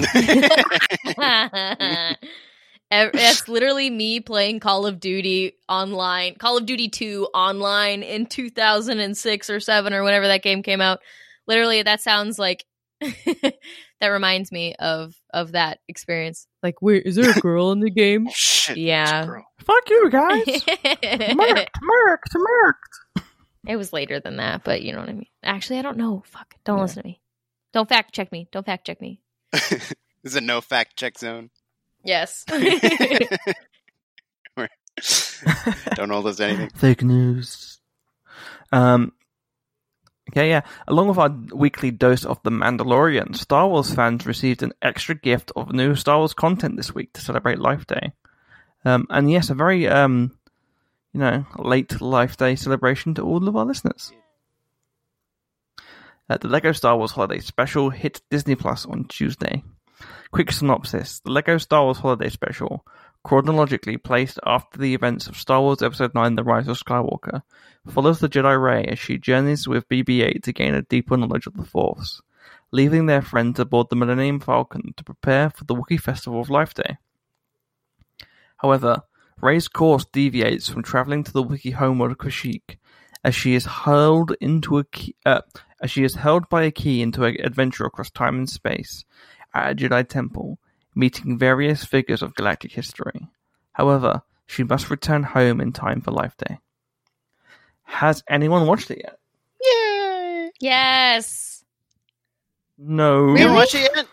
Ev- 2.90 3.12
That's 3.12 3.48
literally 3.48 3.90
me 3.90 4.20
playing 4.20 4.60
Call 4.60 4.86
of 4.86 5.00
Duty 5.00 5.54
online, 5.68 6.36
Call 6.36 6.56
of 6.56 6.66
Duty 6.66 6.88
2 6.88 7.28
online 7.34 8.02
in 8.02 8.26
2006 8.26 9.50
or 9.50 9.60
7 9.60 9.92
or 9.92 10.02
whenever 10.02 10.26
that 10.26 10.42
game 10.42 10.62
came 10.62 10.80
out. 10.80 11.00
Literally, 11.46 11.82
that 11.82 12.00
sounds 12.00 12.38
like 12.38 12.64
that 14.00 14.08
reminds 14.08 14.50
me 14.52 14.74
of 14.76 15.14
of 15.32 15.52
that 15.52 15.78
experience. 15.88 16.46
Like, 16.62 16.82
wait, 16.82 17.04
is 17.06 17.14
there 17.16 17.30
a 17.30 17.40
girl 17.40 17.70
in 17.72 17.80
the 17.80 17.90
game? 17.90 18.26
Shit, 18.32 18.76
Yeah. 18.76 19.02
it's 19.20 19.26
a 19.28 19.30
girl. 19.30 19.46
Fuck 19.60 19.90
you 19.90 20.10
guys. 20.10 20.46
Merked, 21.36 21.78
merked, 21.82 22.34
merked. 22.34 23.26
it 23.66 23.76
was 23.76 23.92
later 23.92 24.18
than 24.20 24.36
that, 24.38 24.64
but 24.64 24.82
you 24.82 24.92
know 24.92 25.00
what 25.00 25.08
I 25.08 25.12
mean. 25.12 25.26
Actually, 25.42 25.78
I 25.78 25.82
don't 25.82 25.96
know. 25.98 26.22
Fuck. 26.26 26.54
Don't 26.64 26.76
Yeah. 26.78 26.82
listen 26.82 27.02
to 27.02 27.08
me. 27.08 27.20
Don't 27.72 27.88
fact 27.88 28.14
check 28.14 28.32
me. 28.32 28.48
Don't 28.50 28.64
fact 28.66 28.86
check 28.86 29.00
me. 29.00 29.20
this 29.52 29.92
is 30.24 30.34
a 30.36 30.40
no 30.40 30.60
fact 30.60 30.96
check 30.96 31.18
zone. 31.18 31.50
Yes. 32.04 32.44
Don't 35.94 36.10
hold 36.10 36.26
us 36.26 36.36
to 36.36 36.44
anything. 36.46 36.70
Fake 36.70 37.02
news. 37.02 37.78
Um. 38.72 39.12
Okay, 40.30 40.50
yeah. 40.50 40.60
Along 40.86 41.08
with 41.08 41.18
our 41.18 41.30
weekly 41.54 41.90
dose 41.90 42.24
of 42.24 42.42
The 42.42 42.50
Mandalorian, 42.50 43.34
Star 43.34 43.66
Wars 43.66 43.94
fans 43.94 44.26
received 44.26 44.62
an 44.62 44.72
extra 44.82 45.14
gift 45.14 45.52
of 45.56 45.72
new 45.72 45.94
Star 45.94 46.18
Wars 46.18 46.34
content 46.34 46.76
this 46.76 46.94
week 46.94 47.14
to 47.14 47.20
celebrate 47.20 47.58
Life 47.58 47.86
Day. 47.86 48.12
Um, 48.84 49.06
and 49.08 49.30
yes, 49.30 49.48
a 49.48 49.54
very 49.54 49.88
um, 49.88 50.38
you 51.12 51.20
know, 51.20 51.46
late 51.56 52.00
Life 52.00 52.36
Day 52.36 52.56
celebration 52.56 53.14
to 53.14 53.22
all 53.22 53.48
of 53.48 53.56
our 53.56 53.64
listeners. 53.64 54.12
Uh, 56.30 56.36
the 56.36 56.48
Lego 56.48 56.72
Star 56.72 56.96
Wars 56.96 57.12
Holiday 57.12 57.40
Special 57.40 57.88
hit 57.90 58.20
Disney 58.30 58.54
Plus 58.54 58.84
on 58.84 59.04
Tuesday. 59.04 59.64
Quick 60.30 60.52
synopsis: 60.52 61.20
The 61.20 61.32
Lego 61.32 61.56
Star 61.56 61.84
Wars 61.84 61.98
Holiday 61.98 62.28
Special, 62.28 62.86
chronologically 63.28 63.98
placed 63.98 64.40
after 64.46 64.78
the 64.78 64.94
events 64.94 65.26
of 65.26 65.36
Star 65.36 65.60
Wars 65.60 65.82
Episode 65.82 66.14
9 66.14 66.34
The 66.34 66.42
Rise 66.42 66.66
of 66.66 66.78
Skywalker, 66.78 67.42
follows 67.86 68.20
the 68.20 68.28
Jedi 68.30 68.58
Rey 68.58 68.84
as 68.84 68.98
she 68.98 69.18
journeys 69.18 69.68
with 69.68 69.86
BB 69.90 70.22
8 70.22 70.42
to 70.44 70.52
gain 70.54 70.74
a 70.74 70.80
deeper 70.80 71.14
knowledge 71.14 71.46
of 71.46 71.52
the 71.52 71.66
Force, 71.66 72.22
leaving 72.70 73.04
their 73.04 73.20
friends 73.20 73.60
aboard 73.60 73.88
the 73.90 73.96
Millennium 73.96 74.40
Falcon 74.40 74.94
to 74.96 75.04
prepare 75.04 75.50
for 75.50 75.64
the 75.64 75.74
Wookiee 75.74 76.00
Festival 76.00 76.40
of 76.40 76.48
Life 76.48 76.72
Day. 76.72 76.96
However, 78.56 79.02
Rey's 79.42 79.68
course 79.68 80.06
deviates 80.10 80.70
from 80.70 80.82
traveling 80.82 81.22
to 81.24 81.32
the 81.34 81.44
Wookiee 81.44 81.74
homeworld 81.74 82.12
of 82.12 82.18
Kashyyyk, 82.18 82.78
as 83.22 83.34
she 83.34 83.54
is 83.54 83.66
hurled 83.66 84.34
into 84.40 84.78
a 84.78 84.84
key, 84.84 85.16
uh, 85.26 85.42
as 85.82 85.90
she 85.90 86.02
is 86.02 86.14
held 86.14 86.48
by 86.48 86.62
a 86.62 86.70
key 86.70 87.02
into 87.02 87.24
an 87.24 87.36
adventure 87.44 87.84
across 87.84 88.10
time 88.10 88.36
and 88.36 88.48
space 88.48 89.04
at 89.52 89.72
a 89.72 89.74
Jedi 89.74 90.08
temple, 90.08 90.58
meeting 90.98 91.38
various 91.38 91.84
figures 91.84 92.22
of 92.22 92.34
galactic 92.34 92.72
history. 92.72 93.28
However, 93.72 94.22
she 94.46 94.64
must 94.64 94.90
return 94.90 95.22
home 95.22 95.60
in 95.60 95.72
time 95.72 96.00
for 96.00 96.10
Life 96.10 96.36
Day. 96.36 96.58
Has 97.84 98.22
anyone 98.28 98.66
watched 98.66 98.90
it 98.90 98.98
yet? 99.04 99.18
Yay! 99.62 100.50
yes. 100.60 101.64
No. 102.76 103.32
We 103.32 103.40
haven't 103.40 103.56
watched 103.56 103.74
it 103.74 103.90
yet. 103.94 104.06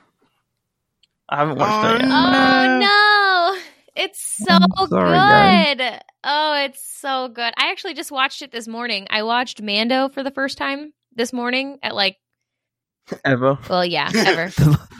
I 1.30 1.38
haven't 1.38 1.58
watched 1.58 1.86
Oh, 1.86 1.95
it 1.95 2.02
yet. 2.02 2.08
no. 2.08 2.15
Oh 2.15 2.80
no. 2.80 3.62
It's 3.98 4.19
so 4.21 4.52
I'm 4.52 4.88
sorry, 4.88 5.12
guys. 5.12 5.78
good. 5.78 6.02
Oh, 6.24 6.63
it's 6.65 6.84
so 7.00 7.30
good. 7.30 7.54
I 7.58 7.71
actually 7.71 7.93
just 7.93 8.12
watched 8.12 8.41
it 8.41 8.52
this 8.52 8.67
morning. 8.67 9.08
I 9.10 9.24
watched 9.24 9.62
Mando 9.62 10.10
for 10.10 10.22
the 10.22 10.32
first 10.32 10.57
time 10.57 10.91
this 11.16 11.32
morning 11.32 11.80
at 11.82 11.95
like, 11.95 12.18
Ever. 13.24 13.58
well, 13.70 13.86
yeah, 13.86 14.10
ever. 14.16 14.49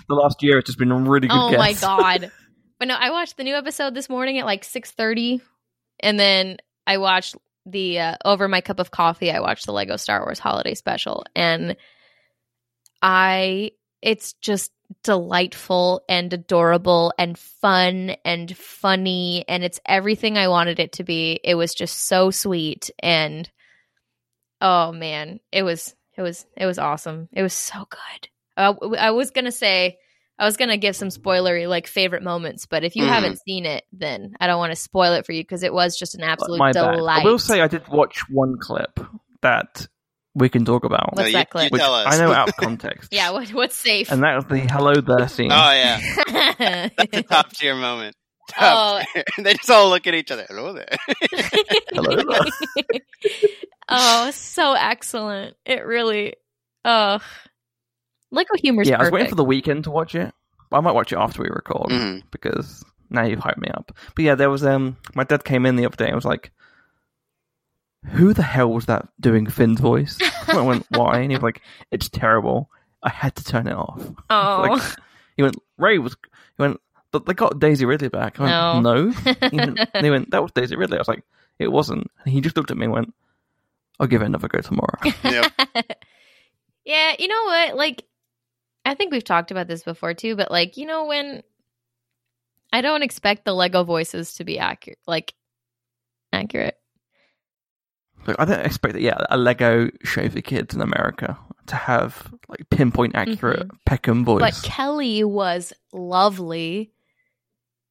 the 0.08 0.16
last 0.16 0.44
year 0.44 0.60
it's 0.60 0.68
just 0.68 0.80
been 0.80 0.92
a 0.92 0.98
really 0.98 1.28
good 1.28 1.38
oh 1.38 1.52
guess. 1.52 1.60
my 1.60 1.74
god. 1.74 2.32
But 2.78 2.90
no, 2.90 2.96
I 3.00 3.10
watched 3.12 3.38
the 3.38 3.46
new 3.46 3.56
episode 3.56 3.94
this 3.96 4.10
morning 4.10 4.38
at 4.38 4.46
like 4.46 4.64
6:30 4.64 5.40
and 6.02 6.20
then 6.20 6.58
I 6.86 6.98
watched 6.98 7.36
the 7.66 8.00
uh, 8.00 8.16
over 8.26 8.50
my 8.50 8.60
cup 8.60 8.82
of 8.82 8.92
coffee 8.92 9.32
I 9.32 9.40
watched 9.40 9.66
the 9.66 9.72
Lego 9.72 9.96
Star 9.96 10.20
Wars 10.20 10.40
holiday 10.40 10.74
special 10.74 11.24
and 11.38 11.78
I 13.02 13.72
it's 14.02 14.34
just 14.34 14.72
delightful 15.04 16.04
and 16.10 16.32
adorable 16.34 17.14
and 17.18 17.38
fun 17.38 18.16
and 18.26 18.56
funny 18.56 19.46
and 19.48 19.64
it's 19.64 19.80
everything 19.86 20.38
I 20.38 20.50
wanted 20.50 20.80
it 20.80 20.92
to 20.94 21.04
be. 21.04 21.40
It 21.44 21.56
was 21.56 21.74
just 21.74 22.08
so 22.08 22.30
sweet 22.30 22.92
and 23.00 23.50
oh 24.62 24.92
man, 24.92 25.40
it 25.52 25.64
was 25.64 25.96
it 26.18 26.22
was 26.22 26.46
it 26.56 26.66
was 26.66 26.80
awesome. 26.80 27.30
It 27.34 27.42
was 27.44 27.54
so 27.54 27.88
good. 27.90 28.30
Uh, 28.58 28.74
I 28.98 29.12
was 29.12 29.32
going 29.32 29.46
to 29.46 29.52
say 29.52 29.98
I 30.38 30.46
was 30.46 30.58
gonna 30.58 30.76
give 30.78 30.96
some 30.98 31.08
spoilery 31.10 31.68
like 31.68 31.88
favorite 31.88 32.22
moments, 32.24 32.66
but 32.66 32.84
if 32.84 32.96
you 32.98 33.04
Mhm. 33.04 33.08
haven't 33.10 33.40
seen 33.48 33.66
it, 33.66 33.86
then 33.94 34.36
I 34.40 34.48
don't 34.48 34.58
want 34.60 34.72
to 34.72 34.76
spoil 34.76 35.14
it 35.14 35.26
for 35.26 35.32
you 35.32 35.42
because 35.42 35.64
it 35.64 35.74
was 35.74 35.98
just 35.98 36.14
an 36.16 36.24
absolute 36.24 36.60
my 36.60 36.74
bad. 36.74 36.96
delight. 36.96 37.22
I 37.22 37.30
will 37.30 37.40
say 37.40 37.62
I 37.62 37.68
did 37.68 37.88
watch 37.88 38.20
one 38.30 38.58
clip 38.60 39.00
that 39.42 39.88
we 40.34 40.50
can 40.50 40.66
talk 40.66 40.84
about. 40.84 41.16
What's 41.16 41.30
you, 41.30 41.38
that 41.38 41.50
clip? 41.50 41.72
You 41.72 41.78
tell 41.78 41.96
us. 41.96 42.14
I 42.14 42.18
know 42.22 42.34
out 42.34 42.50
of 42.50 42.56
context. 42.58 43.14
yeah, 43.14 43.32
what, 43.32 43.48
what's 43.54 43.78
safe? 43.78 44.12
And 44.12 44.24
that 44.24 44.36
was 44.36 44.44
the 44.46 44.60
hello 44.60 44.96
there 45.00 45.28
scene. 45.30 45.52
oh 45.54 45.72
yeah, 45.72 46.90
that's 46.98 47.18
a 47.18 47.24
top 47.24 47.52
tier 47.54 47.76
moment. 47.76 48.16
Oh. 48.60 49.02
Top 49.02 49.08
tier. 49.14 49.24
they 49.44 49.54
just 49.54 49.70
all 49.70 49.90
look 49.90 50.06
at 50.08 50.14
each 50.14 50.32
other. 50.32 50.46
Hello 50.50 50.74
there. 50.74 50.88
Hello 51.94 52.24
oh, 53.90 54.32
so 54.32 54.74
excellent! 54.74 55.56
It 55.66 55.86
really, 55.86 56.36
oh, 56.84 57.20
Lego 58.32 58.54
humor's 58.56 58.88
yeah, 58.90 58.98
I 58.98 59.04
was 59.04 59.12
waiting 59.12 59.30
for 59.30 59.36
the 59.36 59.44
weekend 59.44 59.86
to 59.86 59.92
watch 59.92 60.16
it. 60.16 60.34
I 60.72 60.80
might 60.82 60.94
watch 60.94 61.12
it 61.14 61.18
after 61.18 61.42
we 61.42 61.50
record 61.50 61.90
Mhm. 61.90 62.24
because 62.32 62.84
now 63.10 63.24
you've 63.24 63.40
hyped 63.40 63.58
me 63.60 63.70
up. 63.70 63.96
But 64.16 64.26
yeah, 64.26 64.36
there 64.36 64.50
was 64.50 64.66
um 64.66 64.98
my 65.14 65.24
dad 65.24 65.44
came 65.46 65.66
in 65.66 65.76
the 65.76 65.86
other 65.86 65.96
day 65.96 66.08
and 66.08 66.16
was 66.16 66.26
like, 66.26 66.52
"Who 68.12 68.34
the 68.34 68.44
hell 68.44 68.72
was 68.72 68.86
that 68.88 69.08
doing 69.20 69.48
Finn's 69.48 69.80
voice?" 69.80 70.18
I 70.48 70.62
went, 70.62 70.86
"Why?" 70.90 71.20
And 71.20 71.32
he 71.32 71.38
was 71.38 71.44
like, 71.44 71.62
"It's 71.92 72.10
terrible. 72.10 72.70
I 73.02 73.10
had 73.10 73.36
to 73.38 73.44
turn 73.44 73.68
it 73.68 73.76
off." 73.76 74.02
oh, 74.30 74.68
Like, 74.70 74.82
he 75.38 75.44
went, 75.44 75.58
"Rey 75.78 75.98
was." 76.00 76.16
He 76.58 76.62
went, 76.62 76.80
"But 77.20 77.26
they 77.26 77.34
got 77.34 77.60
Daisy 77.60 77.86
Ridley 77.86 78.10
back." 78.10 78.40
I 78.40 78.44
went, 78.44 78.84
No. 78.84 78.94
no. 78.96 79.14
Went, 79.52 79.80
and 79.94 80.06
he 80.06 80.12
went, 80.12 80.32
"That 80.32 80.42
was 80.42 80.52
Daisy 80.52 80.76
Ridley." 80.76 80.98
I 80.98 81.02
was 81.02 81.08
like, 81.08 81.24
"It 81.60 81.72
wasn't." 81.72 82.10
And 82.24 82.34
he 82.34 82.42
just 82.42 82.58
looked 82.58 82.72
at 82.72 82.78
me 82.78 82.86
and 82.86 82.94
went, 82.94 83.14
"I'll 84.00 84.08
give 84.08 84.22
it 84.22 84.26
another 84.26 84.48
go 84.48 84.62
tomorrow." 84.62 85.00
Yep. 85.24 85.52
yeah, 86.86 87.16
you 87.18 87.28
know 87.28 87.44
what? 87.46 87.76
Like, 87.76 88.04
I 88.86 88.94
think 88.94 89.12
we've 89.12 89.24
talked 89.24 89.52
about 89.52 89.68
this 89.68 89.84
before 89.84 90.14
too, 90.14 90.36
but 90.36 90.52
like, 90.52 90.78
you 90.78 90.86
know, 90.86 91.06
when 91.06 91.44
I 92.72 92.82
don't 92.82 93.04
expect 93.04 93.46
the 93.46 93.54
Lego 93.54 93.84
voices 93.84 94.36
to 94.36 94.44
be 94.44 94.60
accurate, 94.60 95.00
like 95.08 95.34
accurate. 96.34 96.78
Like, 98.28 98.38
I 98.40 98.46
don't 98.46 98.66
expect 98.66 98.96
that. 98.96 99.02
Yeah, 99.02 99.18
a 99.30 99.38
Lego 99.38 99.90
show 100.04 100.28
for 100.30 100.42
kids 100.42 100.74
in 100.76 100.82
America 100.82 101.38
to 101.68 101.76
have 101.76 102.32
like 102.48 102.70
pinpoint 102.70 103.16
accurate 103.16 103.68
mm-hmm. 103.68 103.78
Peckham 103.86 104.26
voice. 104.26 104.40
But 104.42 104.62
Kelly 104.64 105.24
was 105.24 105.74
lovely. 105.94 106.92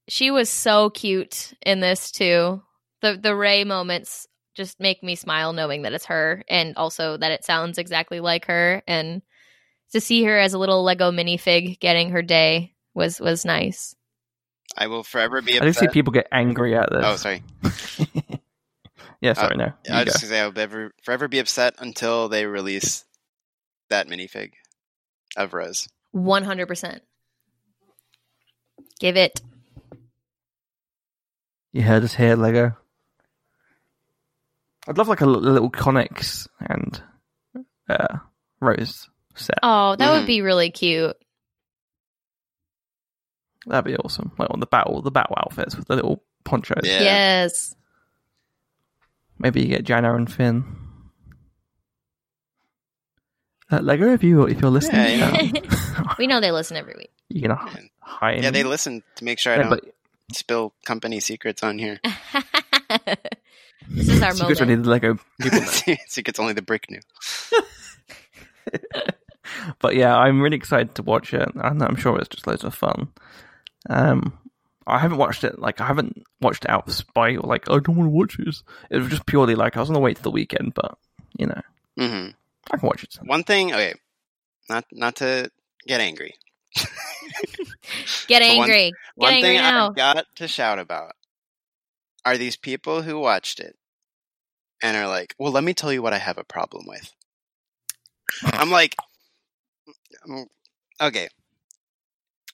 She 0.09 0.31
was 0.31 0.49
so 0.51 0.91
cute 0.91 1.55
in 1.65 1.81
this 1.81 2.11
too. 2.11 2.63
The 3.01 3.19
the 3.21 3.35
Rey 3.35 3.65
moments 3.65 4.27
just 4.55 4.79
make 4.81 5.03
me 5.03 5.17
smile 5.17 5.53
knowing 5.53 5.83
that 5.83 5.93
it's 5.93 6.07
her 6.07 6.45
and 6.49 6.77
also 6.77 7.17
that 7.17 7.33
it 7.33 7.45
sounds 7.45 7.79
exactly 7.79 8.21
like 8.21 8.47
her 8.47 8.83
and 8.87 9.23
to 9.93 10.01
see 10.01 10.25
her 10.25 10.39
as 10.39 10.53
a 10.55 10.59
little 10.59 10.85
Lego 10.85 11.11
minifig 11.11 11.81
getting 11.81 12.11
her 12.11 12.23
day 12.23 12.75
was 12.95 13.21
was 13.21 13.45
nice. 13.45 13.95
I 14.77 14.87
will 14.87 15.03
forever 15.03 15.41
be 15.43 15.61
I 15.61 15.65
do 15.65 15.73
see 15.73 15.89
people 15.89 16.13
get 16.13 16.29
angry 16.33 16.77
at 16.77 16.91
this. 16.91 17.03
Oh, 17.05 17.17
sorry. 17.17 17.43
yeah, 19.21 19.35
sorry, 19.35 19.55
uh, 19.55 19.59
no. 19.59 19.65
I 19.65 19.93
You 19.93 19.95
was 19.95 20.05
go. 20.05 20.05
just 20.05 20.21
gonna 20.23 20.31
say 20.31 20.41
I 20.41 20.47
will 20.47 20.59
ever, 20.59 20.95
forever 21.03 21.29
be 21.29 21.39
upset 21.39 21.75
until 21.79 22.29
they 22.29 22.47
release 22.47 23.05
that 23.91 24.09
minifig 24.09 24.53
of 25.37 25.55
Rose. 25.55 25.89
100%. 26.15 27.01
Give 28.99 29.17
it. 29.17 29.41
You 31.75 31.83
heard 31.83 32.05
us 32.05 32.15
here, 32.15 32.37
Lego. 32.37 32.77
I'd 34.87 34.97
love 34.97 35.09
like 35.09 35.23
a 35.23 35.27
little 35.27 35.71
Connix 35.71 36.47
and 36.61 37.03
uh, 37.89 38.19
Rose 38.61 39.09
set. 39.35 39.59
Oh, 39.63 39.97
that 39.97 40.09
Mhm. 40.13 40.19
would 40.21 40.27
be 40.27 40.41
really 40.41 40.71
cute. 40.71 41.17
That'd 43.67 43.87
be 43.87 43.97
awesome. 43.97 44.31
Like 44.39 44.51
on 44.51 44.61
the 44.61 44.67
battle, 44.67 45.03
the 45.03 45.11
battle 45.11 45.35
outfits 45.37 45.75
with 45.77 45.89
the 45.89 45.97
little 45.97 46.23
ponchos. 46.45 46.85
Yeah. 46.85 47.01
Yes. 47.01 47.75
Maybe 49.39 49.63
you 49.63 49.67
get 49.69 49.83
Jannah 49.85 50.15
and 50.15 50.33
Finn. 50.33 50.65
Uh, 53.73 53.81
Lego, 53.81 54.13
if 54.13 54.23
you 54.23 54.45
if 54.47 54.61
you're 54.61 54.71
listening, 54.71 55.19
Yeah, 55.19 55.31
um, 55.31 56.15
we 56.19 56.27
know 56.29 56.41
they 56.41 56.53
listen 56.53 56.77
every 56.77 56.95
week. 56.97 57.11
you're 57.31 57.49
gonna 57.49 57.69
h- 58.23 58.43
Yeah, 58.45 58.51
they 58.51 58.63
listen 58.63 59.03
to 59.17 59.25
make 59.25 59.41
sure 59.41 59.55
I 59.55 59.57
Yeah, 59.57 59.63
don't 59.63 59.71
but 59.83 59.95
spill 60.35 60.75
company 60.85 61.21
secrets 61.21 61.63
on 61.63 61.79
here. 61.79 62.01
this 63.89 64.09
is 64.09 64.23
our 64.23 64.33
secrets 64.33 64.61
moment. 64.61 64.61
only 64.61 64.75
the 64.77 64.91
Lego 64.91 65.19
people 65.41 65.61
know. 65.87 65.97
secrets 66.07 66.39
only 66.39 66.53
the 66.53 66.63
brick 66.63 66.91
knew. 66.91 67.01
but 69.81 69.95
yeah, 69.95 70.17
I'm 70.17 70.41
really 70.41 70.57
excited 70.57 70.95
to 70.97 71.03
watch 71.03 71.35
it, 71.35 71.49
and 71.55 71.83
I'm 71.83 71.97
sure 71.97 72.19
it's 72.19 72.29
just 72.29 72.47
loads 72.47 72.65
of 72.65 72.75
fun. 72.75 73.09
Um, 73.89 74.39
I 74.87 74.99
haven't 74.99 75.19
watched 75.19 75.45
it 75.45 75.59
like 75.59 75.81
I 75.81 75.87
haven't 75.87 76.23
watched 76.41 76.65
it 76.65 76.71
out 76.71 76.87
of 76.87 76.95
spite 76.95 77.39
or 77.39 77.49
like 77.49 77.69
I 77.71 77.79
don't 77.79 77.97
want 77.97 78.07
to 78.07 78.11
watch 78.11 78.37
this. 78.39 78.63
It 78.91 78.99
was 78.99 79.09
just 79.09 79.27
purely 79.27 79.55
like 79.55 79.77
I 79.77 79.81
was 79.81 79.89
on 79.91 79.95
the 79.95 80.01
way 80.01 80.15
to 80.15 80.23
the 80.23 80.31
weekend, 80.31 80.75
but 80.75 80.97
you 81.39 81.47
know 81.47 81.61
hmm 81.97 82.29
I 82.71 82.77
can 82.79 82.87
watch 82.87 83.05
it. 83.05 83.17
One 83.25 83.45
thing, 83.45 83.73
okay, 83.73 83.95
not 84.69 84.85
not 84.93 85.17
to 85.17 85.51
get 85.87 86.01
angry. 86.01 86.35
Get 88.27 88.41
But 88.41 88.57
one- 88.57 88.71
angry. 88.71 88.85
Get 88.91 88.95
One 89.17 89.33
angry 89.35 89.49
thing 89.51 89.57
now. 89.59 89.89
I've 89.89 89.95
got 89.97 90.27
to 90.37 90.49
shout 90.49 90.79
about 90.79 91.13
are 92.25 92.39
these 92.39 92.57
people 92.57 93.03
who 93.03 93.19
watched 93.19 93.61
it 93.61 93.77
and 94.83 94.97
are 94.97 95.07
like, 95.09 95.35
"Well, 95.39 95.53
let 95.53 95.65
me 95.65 95.75
tell 95.75 95.93
you 95.93 96.03
what 96.03 96.13
I 96.15 96.19
have 96.19 96.39
a 96.39 96.45
problem 96.45 96.85
with." 96.87 97.13
I'm 98.45 98.71
like, 98.71 98.97
mm, 100.27 100.47
okay, 101.01 101.29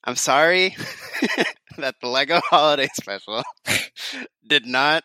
I'm 0.05 0.17
sorry 0.17 0.77
that 1.79 1.95
the 2.01 2.09
Lego 2.09 2.41
Holiday 2.51 2.89
Special 2.95 3.43
did 4.47 4.67
not 4.67 5.05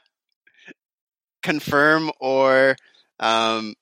confirm 1.44 2.12
or 2.20 2.76
um 3.20 3.76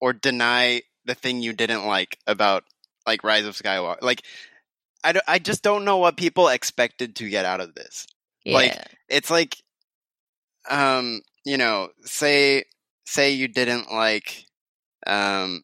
or 0.00 0.12
deny 0.12 0.82
the 1.04 1.14
thing 1.14 1.42
you 1.42 1.52
didn't 1.52 1.84
like 1.86 2.18
about 2.26 2.64
like 3.06 3.24
Rise 3.24 3.44
of 3.44 3.56
Skywalker. 3.56 4.00
Like, 4.02 4.22
I, 5.04 5.12
don't- 5.12 5.24
I 5.28 5.38
just 5.38 5.62
don't 5.62 5.84
know 5.84 5.98
what 5.98 6.16
people 6.16 6.48
expected 6.48 7.14
to 7.16 7.28
get 7.28 7.44
out 7.44 7.60
of 7.60 7.74
this. 7.74 8.06
Yeah. 8.44 8.54
like, 8.54 8.78
It's 9.08 9.30
like, 9.30 9.56
um, 10.68 11.20
you 11.44 11.56
know, 11.58 11.90
say 12.04 12.64
say 13.06 13.32
you 13.32 13.48
didn't 13.48 13.92
like 13.92 14.46
um 15.06 15.62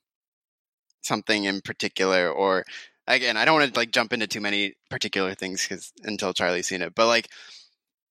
something 1.02 1.44
in 1.44 1.60
particular, 1.62 2.30
or 2.30 2.64
again, 3.06 3.36
I 3.36 3.44
don't 3.44 3.58
want 3.58 3.72
to 3.72 3.80
like 3.80 3.90
jump 3.92 4.12
into 4.12 4.26
too 4.26 4.40
many 4.42 4.74
particular 4.90 5.34
things 5.34 5.66
because 5.66 5.92
until 6.04 6.32
Charlie's 6.34 6.68
seen 6.68 6.82
it, 6.82 6.94
but 6.94 7.06
like. 7.06 7.28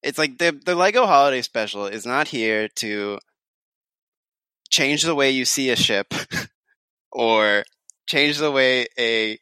It's 0.02 0.18
like 0.18 0.38
the 0.38 0.58
the 0.66 0.76
Lego 0.76 1.06
Holiday 1.06 1.42
Special 1.42 1.86
is 1.86 2.06
not 2.06 2.30
here 2.30 2.70
to 2.78 3.20
change 4.70 5.04
the 5.04 5.14
way 5.14 5.32
you 5.32 5.44
see 5.44 5.72
a 5.72 5.76
ship 5.76 6.14
or 7.12 7.66
change 8.08 8.38
the 8.38 8.50
way 8.50 8.88
a 8.98 9.38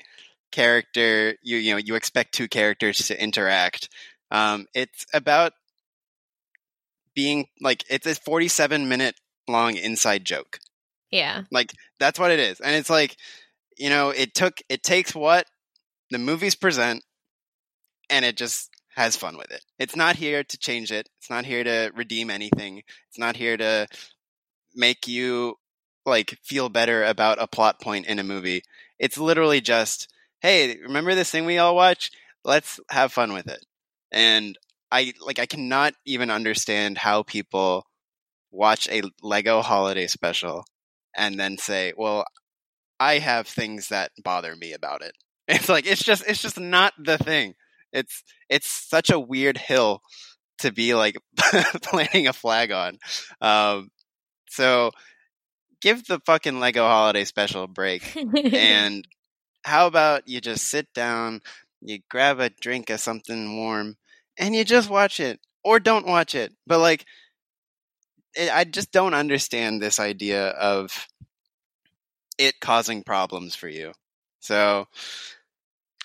character 0.51 1.35
you 1.41 1.57
you 1.57 1.71
know 1.73 1.77
you 1.77 1.95
expect 1.95 2.33
two 2.33 2.47
characters 2.47 2.97
to 3.07 3.21
interact. 3.21 3.89
Um 4.31 4.67
it's 4.73 5.05
about 5.13 5.53
being 7.15 7.47
like 7.61 7.83
it's 7.89 8.05
a 8.05 8.15
47 8.15 8.87
minute 8.87 9.15
long 9.47 9.75
inside 9.75 10.23
joke. 10.25 10.59
Yeah. 11.11 11.43
like 11.51 11.73
that's 11.99 12.19
what 12.19 12.31
it 12.31 12.39
is. 12.39 12.59
And 12.59 12.75
it's 12.75 12.89
like 12.89 13.15
you 13.77 13.89
know 13.89 14.09
it 14.09 14.33
took 14.33 14.59
it 14.69 14.83
takes 14.83 15.15
what 15.15 15.45
the 16.11 16.19
movies 16.19 16.55
present 16.55 17.03
and 18.09 18.23
it 18.23 18.37
just 18.37 18.69
has 18.95 19.15
fun 19.15 19.37
with 19.37 19.51
it. 19.51 19.63
It's 19.77 19.95
not 19.95 20.15
here 20.15 20.43
to 20.43 20.57
change 20.57 20.91
it. 20.91 21.07
It's 21.19 21.29
not 21.29 21.45
here 21.45 21.63
to 21.63 21.91
redeem 21.95 22.29
anything. 22.29 22.81
It's 23.09 23.19
not 23.19 23.35
here 23.35 23.55
to 23.55 23.87
make 24.75 25.07
you 25.07 25.55
like 26.05 26.37
feel 26.43 26.69
better 26.69 27.03
about 27.03 27.41
a 27.41 27.47
plot 27.47 27.79
point 27.81 28.07
in 28.07 28.17
a 28.17 28.23
movie. 28.23 28.63
It's 28.97 29.17
literally 29.17 29.61
just 29.61 30.07
hey 30.41 30.77
remember 30.81 31.15
this 31.15 31.31
thing 31.31 31.45
we 31.45 31.57
all 31.57 31.75
watch 31.75 32.11
let's 32.43 32.79
have 32.89 33.11
fun 33.11 33.33
with 33.33 33.47
it 33.47 33.63
and 34.11 34.57
i 34.91 35.13
like 35.25 35.39
i 35.39 35.45
cannot 35.45 35.93
even 36.05 36.29
understand 36.29 36.97
how 36.97 37.23
people 37.23 37.85
watch 38.51 38.87
a 38.89 39.01
lego 39.21 39.61
holiday 39.61 40.07
special 40.07 40.65
and 41.15 41.39
then 41.39 41.57
say, 41.57 41.93
"Well, 41.97 42.25
I 42.99 43.19
have 43.19 43.47
things 43.47 43.89
that 43.89 44.11
bother 44.23 44.55
me 44.55 44.73
about 44.73 45.01
it." 45.01 45.13
It's 45.49 45.69
like 45.69 45.87
it's 45.87 46.03
just 46.03 46.25
it's 46.27 46.41
just 46.41 46.59
not 46.59 46.93
the 46.99 47.17
thing. 47.17 47.55
It's 47.93 48.21
it's 48.49 48.67
such 48.67 49.09
a 49.09 49.19
weird 49.19 49.57
hill 49.57 50.01
to 50.59 50.73
be 50.73 50.93
like 50.93 51.17
planting 51.81 52.27
a 52.27 52.33
flag 52.33 52.73
on. 52.73 52.97
Um, 53.39 53.89
so 54.49 54.91
give 55.81 56.05
the 56.05 56.19
fucking 56.25 56.59
Lego 56.59 56.85
Holiday 56.85 57.23
Special 57.23 57.63
a 57.63 57.67
break. 57.67 58.13
and 58.53 59.07
how 59.67 59.85
about 59.85 60.27
you 60.27 60.39
just 60.39 60.67
sit 60.67 60.93
down, 60.93 61.41
you 61.81 61.99
grab 62.09 62.39
a 62.39 62.49
drink 62.49 62.89
of 62.89 62.99
something 63.01 63.57
warm, 63.57 63.97
and 64.37 64.55
you 64.55 64.63
just 64.63 64.89
watch 64.89 65.19
it, 65.19 65.39
or 65.63 65.79
don't 65.79 66.07
watch 66.07 66.35
it. 66.35 66.53
But 66.65 66.79
like, 66.79 67.05
it, 68.33 68.49
I 68.55 68.63
just 68.63 68.91
don't 68.91 69.13
understand 69.13 69.81
this 69.81 69.99
idea 69.99 70.47
of 70.49 71.07
it 72.37 72.59
causing 72.61 73.03
problems 73.03 73.55
for 73.55 73.67
you. 73.67 73.91
So, 74.39 74.87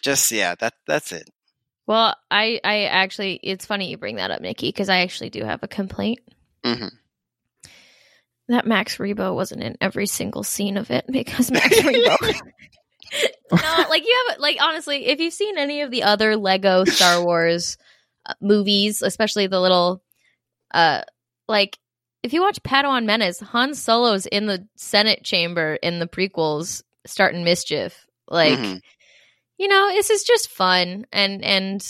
just 0.03 0.31
yeah, 0.33 0.57
that 0.57 0.75
that's 0.87 1.13
it. 1.13 1.31
well, 1.87 2.17
I 2.31 2.61
I 2.65 2.85
actually 2.85 3.39
it's 3.43 3.67
funny 3.67 3.91
you 3.91 3.97
bring 3.97 4.17
that 4.17 4.33
up, 4.33 4.41
Nicky, 4.41 4.69
because 4.69 4.89
I 4.89 4.99
actually 4.99 5.31
do 5.31 5.45
have 5.45 5.63
a 5.63 5.69
complaint. 5.69 6.19
hmm 6.65 6.89
that 8.49 8.67
Max 8.67 8.99
Rebo 8.99 9.35
wasn't 9.35 9.63
in 9.63 9.77
every 9.81 10.07
single 10.07 10.43
scene 10.43 10.77
of 10.77 10.91
it 10.91 11.05
because 11.11 11.51
Max 11.51 11.77
Rebo. 11.81 12.17
No, 13.53 13.85
like 13.89 14.05
you 14.05 14.25
have 14.29 14.39
like 14.39 14.59
honestly, 14.61 15.07
if 15.07 15.21
you've 15.21 15.33
seen 15.35 15.59
any 15.59 15.83
of 15.83 15.91
the 15.91 16.03
other 16.05 16.37
Lego 16.37 16.85
Star 16.85 17.23
Wars 17.25 17.77
uh, 18.27 18.35
movies, 18.41 19.03
especially 19.03 19.47
the 19.47 19.61
little, 19.61 20.03
uh, 20.73 21.03
like 21.49 21.79
if 22.23 22.33
you 22.33 22.41
watch 22.41 22.63
Padawan 22.63 23.05
Menace, 23.05 23.41
Han 23.41 23.75
Solo's 23.75 24.27
in 24.27 24.47
the 24.47 24.67
Senate 24.77 25.25
chamber 25.25 25.75
in 25.83 25.99
the 25.99 26.07
prequels, 26.07 26.83
starting 27.07 27.43
mischief. 27.45 28.07
Like, 28.29 28.59
Mhm. 28.59 28.81
you 29.59 29.69
know, 29.69 29.89
this 29.91 30.09
is 30.11 30.23
just 30.25 30.49
fun, 30.51 31.07
and 31.13 31.45
and 31.45 31.85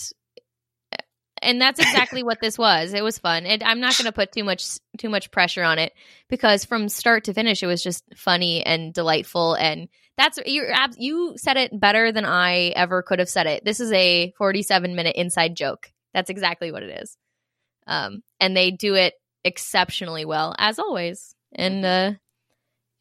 and 1.40 1.60
that's 1.60 1.80
exactly 1.80 2.22
what 2.22 2.40
this 2.40 2.56
was. 2.56 2.94
It 2.94 3.02
was 3.02 3.18
fun, 3.18 3.46
and 3.46 3.62
I'm 3.62 3.80
not 3.80 3.96
going 3.96 4.06
to 4.06 4.12
put 4.12 4.32
too 4.32 4.44
much 4.44 4.64
too 4.98 5.08
much 5.08 5.30
pressure 5.30 5.62
on 5.64 5.78
it 5.78 5.92
because 6.28 6.64
from 6.64 6.88
start 6.88 7.24
to 7.24 7.34
finish, 7.34 7.62
it 7.62 7.66
was 7.66 7.82
just 7.82 8.04
funny 8.16 8.64
and 8.64 8.94
delightful. 8.94 9.54
And 9.54 9.88
that's 10.16 10.38
you 10.44 10.70
you 10.98 11.34
said 11.36 11.56
it 11.56 11.78
better 11.78 12.12
than 12.12 12.24
I 12.24 12.68
ever 12.68 13.02
could 13.02 13.18
have 13.18 13.28
said 13.28 13.46
it. 13.46 13.64
This 13.64 13.80
is 13.80 13.92
a 13.92 14.32
47 14.38 14.94
minute 14.94 15.16
inside 15.16 15.56
joke. 15.56 15.90
That's 16.14 16.30
exactly 16.30 16.70
what 16.70 16.82
it 16.82 17.00
is. 17.02 17.16
Um, 17.86 18.22
and 18.38 18.56
they 18.56 18.70
do 18.70 18.94
it 18.94 19.14
exceptionally 19.44 20.24
well 20.24 20.54
as 20.58 20.78
always. 20.78 21.34
And 21.54 21.84
uh, 21.84 22.12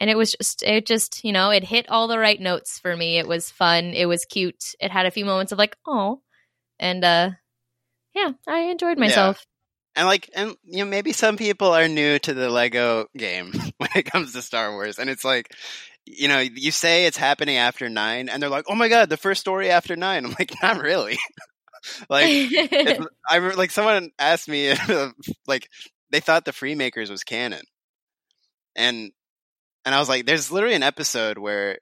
and 0.01 0.09
it 0.09 0.17
was 0.17 0.33
just 0.33 0.63
it 0.63 0.85
just 0.85 1.23
you 1.23 1.31
know 1.31 1.51
it 1.51 1.63
hit 1.63 1.89
all 1.89 2.07
the 2.07 2.19
right 2.19 2.41
notes 2.41 2.79
for 2.79 2.97
me 2.97 3.17
it 3.17 3.27
was 3.27 3.49
fun 3.51 3.93
it 3.93 4.07
was 4.07 4.25
cute 4.25 4.73
it 4.79 4.91
had 4.91 5.05
a 5.05 5.11
few 5.11 5.23
moments 5.23 5.53
of 5.53 5.57
like 5.59 5.77
oh 5.87 6.19
and 6.79 7.05
uh 7.05 7.29
yeah 8.15 8.31
i 8.47 8.61
enjoyed 8.63 8.97
myself 8.97 9.45
And 9.93 10.07
like, 10.07 10.29
and 10.33 10.55
you 10.63 10.85
know, 10.85 10.89
maybe 10.89 11.11
some 11.11 11.35
people 11.35 11.73
are 11.73 11.89
new 11.89 12.17
to 12.19 12.33
the 12.33 12.49
Lego 12.49 13.07
game 13.17 13.51
when 13.77 13.89
it 13.93 14.09
comes 14.09 14.31
to 14.31 14.41
Star 14.41 14.71
Wars, 14.71 14.99
and 14.99 15.09
it's 15.09 15.25
like, 15.25 15.53
you 16.05 16.27
know, 16.27 16.39
you 16.39 16.71
say 16.71 17.05
it's 17.05 17.17
happening 17.17 17.57
after 17.57 17.89
nine, 17.89 18.29
and 18.29 18.41
they're 18.41 18.49
like, 18.49 18.65
"Oh 18.67 18.75
my 18.75 18.87
god, 18.87 19.09
the 19.09 19.17
first 19.17 19.41
story 19.41 19.69
after 19.69 19.95
nine. 19.95 20.25
I'm 20.25 20.35
like, 20.37 20.53
not 20.61 20.81
really. 20.81 21.17
like, 22.09 22.27
I 23.27 23.39
like 23.39 23.71
someone 23.71 24.11
asked 24.19 24.47
me, 24.47 24.73
like, 25.47 25.69
they 26.11 26.19
thought 26.19 26.45
the 26.45 26.51
Freemakers 26.51 27.09
was 27.09 27.23
canon, 27.23 27.63
and 28.75 29.11
and 29.85 29.95
I 29.95 29.99
was 29.99 30.09
like, 30.09 30.25
there's 30.25 30.51
literally 30.51 30.75
an 30.75 30.83
episode 30.83 31.37
where 31.37 31.79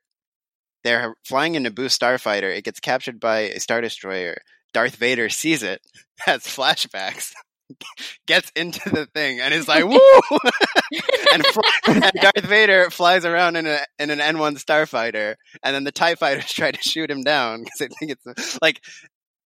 they're 0.84 1.16
flying 1.26 1.58
a 1.58 1.60
Naboo 1.60 1.88
starfighter. 1.88 2.56
It 2.56 2.64
gets 2.64 2.80
captured 2.80 3.20
by 3.20 3.40
a 3.40 3.60
star 3.60 3.82
destroyer. 3.82 4.38
Darth 4.74 4.96
Vader 4.96 5.30
sees 5.30 5.64
it, 5.64 5.82
has 6.20 6.44
flashbacks, 6.44 7.34
gets 8.28 8.52
into 8.56 8.90
the 8.90 9.06
thing, 9.08 9.40
and 9.40 9.54
is 9.54 9.68
like, 9.68 9.86
"Woo!" 9.86 10.00
and, 11.34 11.44
and 11.88 12.12
Darth 12.22 12.46
Vader 12.46 12.90
flies 12.90 13.26
around 13.26 13.56
in 13.56 13.68
a 13.68 13.80
in 13.98 14.10
an 14.10 14.20
N1 14.20 14.64
starfighter, 14.64 15.36
and 15.64 15.76
then 15.76 15.84
the 15.84 15.92
Tie 15.92 16.16
Fighters 16.16 16.52
try 16.52 16.72
to 16.72 16.82
shoot 16.82 17.10
him 17.10 17.24
down 17.24 17.64
because 17.64 17.80
they 17.80 17.88
think 17.88 18.12
it's 18.12 18.60
like. 18.62 18.82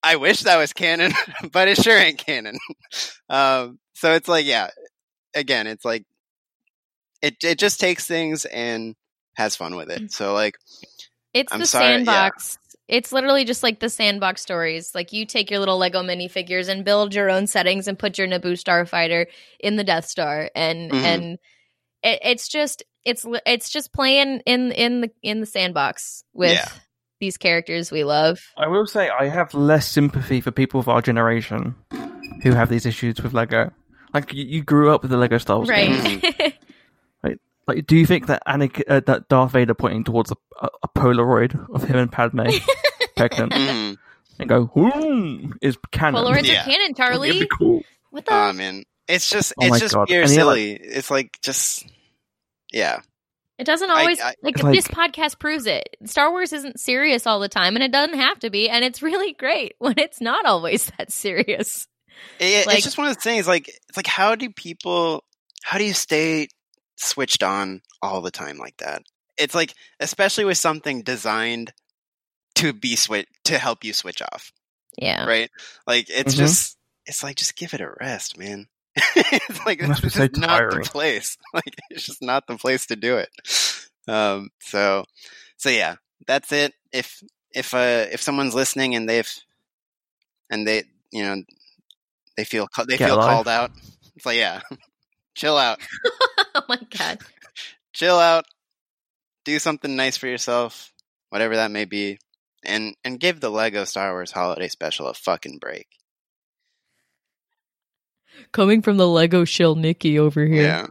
I 0.06 0.18
wish 0.18 0.42
that 0.42 0.58
was 0.58 0.74
canon, 0.74 1.14
but 1.54 1.70
it 1.70 1.82
sure 1.82 1.98
ain't 1.98 2.18
canon. 2.18 2.58
Um, 3.30 3.80
so 3.94 4.12
it's 4.12 4.28
like, 4.28 4.46
yeah, 4.46 4.68
again, 5.34 5.66
it's 5.66 5.86
like 5.86 6.04
it 7.22 7.38
it 7.42 7.58
just 7.58 7.80
takes 7.80 8.06
things 8.06 8.44
and 8.46 8.96
has 9.36 9.56
fun 9.56 9.76
with 9.76 9.90
it. 9.90 10.12
So 10.12 10.34
like, 10.34 10.56
It's 11.34 11.52
I'm 11.52 11.62
the 11.62 11.66
sorry, 11.66 11.86
sandbox. 11.86 12.60
It's 12.88 13.12
literally 13.14 13.46
just 13.46 13.64
like 13.64 13.80
the 13.80 13.90
sandbox 13.90 14.42
stories. 14.42 14.94
Like 14.94 15.14
you 15.14 15.26
take 15.26 15.50
your 15.50 15.60
little 15.60 15.78
Lego 15.78 16.02
minifigures 16.04 16.68
and 16.68 16.84
build 16.84 17.14
your 17.16 17.30
own 17.30 17.48
settings 17.48 17.88
and 17.88 17.98
put 17.98 18.18
your 18.18 18.28
Naboo 18.28 18.54
starfighter 18.62 19.28
in 19.60 19.78
the 19.78 19.84
Death 19.84 20.06
Star, 20.06 20.50
and 20.54 20.92
Mhm. 20.92 21.04
and 21.04 21.24
it, 22.04 22.20
it's 22.24 22.48
just 22.50 22.84
it's 23.06 23.26
it's 23.46 23.70
just 23.70 23.94
playing 23.94 24.42
in 24.46 24.72
in 24.74 25.02
the 25.02 25.12
in 25.22 25.40
the 25.40 25.46
sandbox 25.46 26.24
with 26.34 26.52
Yeah. 26.54 26.68
these 27.22 27.38
characters 27.38 27.92
we 27.92 28.04
love. 28.04 28.42
I 28.58 28.68
will 28.68 28.86
say 28.86 29.10
I 29.10 29.28
have 29.30 29.54
less 29.54 29.88
sympathy 29.88 30.42
for 30.42 30.52
people 30.52 30.80
of 30.80 30.90
our 30.90 31.02
generation 31.02 31.76
who 32.44 32.52
have 32.52 32.70
these 32.70 32.86
issues 32.86 33.22
with 33.22 33.34
Lego. 33.34 33.72
Like 34.14 34.34
you, 34.34 34.44
you 34.44 34.62
grew 34.64 34.94
up 34.94 35.02
with 35.02 35.12
the 35.12 35.18
Lego 35.18 35.38
Star 35.38 35.58
Wars 35.58 35.70
games. 35.70 36.04
Right. 36.24 36.53
Like, 37.68 37.88
do 37.88 37.96
you 37.96 38.06
think 38.06 38.28
that 38.28 38.44
Anakin, 38.48 38.84
uh, 38.90 39.00
that 39.06 39.30
Darth 39.30 39.52
Vader 39.54 39.74
pointing 39.74 40.04
towards 40.04 40.32
a, 40.32 40.36
a, 40.62 40.70
a 40.84 40.88
Polaroid 40.90 41.70
of 41.74 41.84
him 41.84 41.96
and 41.98 42.12
Padme 42.12 42.42
pregnant 43.16 43.54
mhm. 43.54 43.98
and 44.40 44.50
go 44.50 44.66
"Hmm," 44.66 45.52
is 45.62 45.78
canon? 45.92 46.22
Polaroids 46.22 46.44
Yeah. 46.48 46.62
are 46.62 46.66
canon, 46.66 46.82
It'd 46.86 46.98
Charlie. 46.98 47.40
be 47.40 47.48
cool. 47.58 47.82
What 48.10 48.26
the? 48.26 48.34
oh 48.34 48.54
man, 48.54 48.84
it's 49.08 49.30
just 49.30 49.54
Oh 49.58 49.68
my 49.70 49.76
it's 49.76 49.80
just 49.80 49.96
God. 49.96 50.08
pure 50.08 50.24
And 50.24 50.32
yeah, 50.32 50.44
like- 50.44 50.56
silly. 50.58 50.72
it's 50.74 51.10
like 51.12 51.40
just 51.42 51.86
yeah. 52.72 53.00
It 53.60 53.66
doesn't 53.66 53.90
I- 53.90 54.00
always 54.02 54.20
I- 54.20 54.34
like, 54.44 54.62
like- 54.62 54.74
this 54.76 54.88
podcast 54.88 55.40
proves 55.40 55.66
it. 55.68 55.96
Star 56.06 56.32
Wars 56.32 56.52
isn't 56.54 56.80
serious 56.80 57.26
all 57.28 57.40
the 57.40 57.48
time, 57.50 57.76
and 57.76 57.84
it 57.84 57.92
doesn't 57.92 58.18
have 58.18 58.40
to 58.40 58.50
be. 58.50 58.70
And 58.70 58.84
it's 58.84 59.02
really 59.02 59.34
great 59.34 59.76
when 59.80 59.98
it's 59.98 60.20
not 60.20 60.46
always 60.46 60.92
that 60.98 61.12
serious. 61.12 61.88
It- 62.40 62.68
Like- 62.68 62.78
it's 62.78 62.86
just 62.86 62.98
one 62.98 63.08
of 63.08 63.16
the 63.16 63.22
things. 63.22 63.48
Like 63.48 63.70
it's 63.70 63.96
like 63.96 64.08
how 64.08 64.36
do 64.36 64.50
people? 64.50 65.24
How 65.64 65.78
do 65.78 65.86
you 65.86 65.94
stay 65.94 66.50
switched 66.98 67.44
on 67.44 67.82
all 68.02 68.22
the 68.22 68.32
time 68.32 68.58
like 68.58 68.78
that? 68.78 69.04
It's 69.38 69.56
like 69.56 69.74
especially 70.00 70.46
with 70.46 70.58
something 70.58 71.02
designed 71.02 71.74
to 72.56 72.74
be 72.74 72.96
switch 72.96 73.28
to 73.46 73.58
help 73.58 73.84
you 73.84 73.94
switch 73.94 74.22
off, 74.22 74.52
Yeah, 74.98 75.26
right? 75.26 75.50
Like 75.88 76.08
it's 76.10 76.34
Mhm. 76.34 76.38
just 76.38 76.78
it's 77.06 77.24
like 77.24 77.36
just 77.36 77.56
give 77.56 77.74
it 77.74 77.82
a 77.82 77.92
rest, 78.00 78.38
man. 78.38 78.68
it's 78.96 79.66
like 79.66 79.80
It 79.80 79.88
must 79.88 80.02
this 80.04 80.04
be 80.04 80.10
so 80.10 80.28
not 80.34 80.70
the 80.70 80.80
place. 80.82 81.38
Like 81.54 81.76
it's 81.90 82.06
just 82.06 82.22
not 82.22 82.46
the 82.48 82.58
place 82.58 82.86
to 82.88 82.96
do 82.96 83.18
it. 83.18 83.30
Um. 84.08 84.50
So 84.62 85.06
so 85.58 85.70
yeah, 85.70 85.96
that's 86.28 86.52
it. 86.52 86.74
If 86.92 87.24
if 87.52 87.74
uh 87.74 88.06
if 88.12 88.22
someone's 88.22 88.56
listening 88.56 88.96
and 88.96 89.08
they've 89.10 89.30
and 90.50 90.68
they 90.68 90.84
you 91.12 91.24
know 91.24 91.44
they 92.38 92.44
feel 92.44 92.68
they 92.88 92.98
Get 92.98 93.08
feel 93.08 93.16
alive. 93.16 93.30
called 93.30 93.48
out, 93.48 93.72
it's 94.16 94.26
like 94.26 94.38
yeah, 94.38 94.62
chill 95.34 95.58
out, 95.58 95.80
oh 96.56 96.64
my 96.68 96.80
god. 96.98 97.20
chill 97.94 98.18
out, 98.18 98.46
do 99.46 99.60
something 99.60 99.96
nice 99.96 100.18
for 100.18 100.28
yourself, 100.28 100.92
whatever 101.30 101.56
that 101.56 101.72
may 101.72 101.86
be, 101.86 102.18
and 102.64 102.96
and 103.04 103.20
give 103.20 103.40
the 103.40 103.52
Lego 103.52 103.84
Star 103.84 104.12
Wars 104.12 104.32
Holiday 104.32 104.68
Special 104.68 105.08
a 105.08 105.14
fucking 105.14 105.60
break. 105.60 105.88
Coming 108.52 108.82
from 108.82 108.98
the 108.98 109.08
Lego 109.08 109.46
shill 109.46 109.76
Nicky 109.76 110.18
over 110.18 110.46
here. 110.46 110.64
Yeah, 110.64 110.88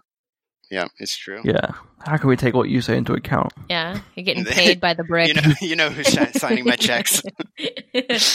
yeah, 0.70 0.86
it's 0.98 1.16
true. 1.16 1.42
Yeah. 1.44 1.72
How 2.04 2.16
can 2.16 2.30
we 2.30 2.36
take 2.36 2.54
what 2.54 2.68
you 2.68 2.80
say 2.80 2.96
into 2.96 3.12
account? 3.12 3.52
Yeah, 3.68 4.00
you're 4.14 4.24
getting 4.24 4.44
paid 4.46 4.80
by 4.80 4.94
the 4.94 5.04
brick. 5.08 5.28
You 5.28 5.34
know, 5.34 5.54
you 5.60 5.76
know 5.76 5.90
who's 5.90 6.08
signing 6.40 6.64
my 6.64 6.76
checks. 6.76 7.22
but 7.56 8.34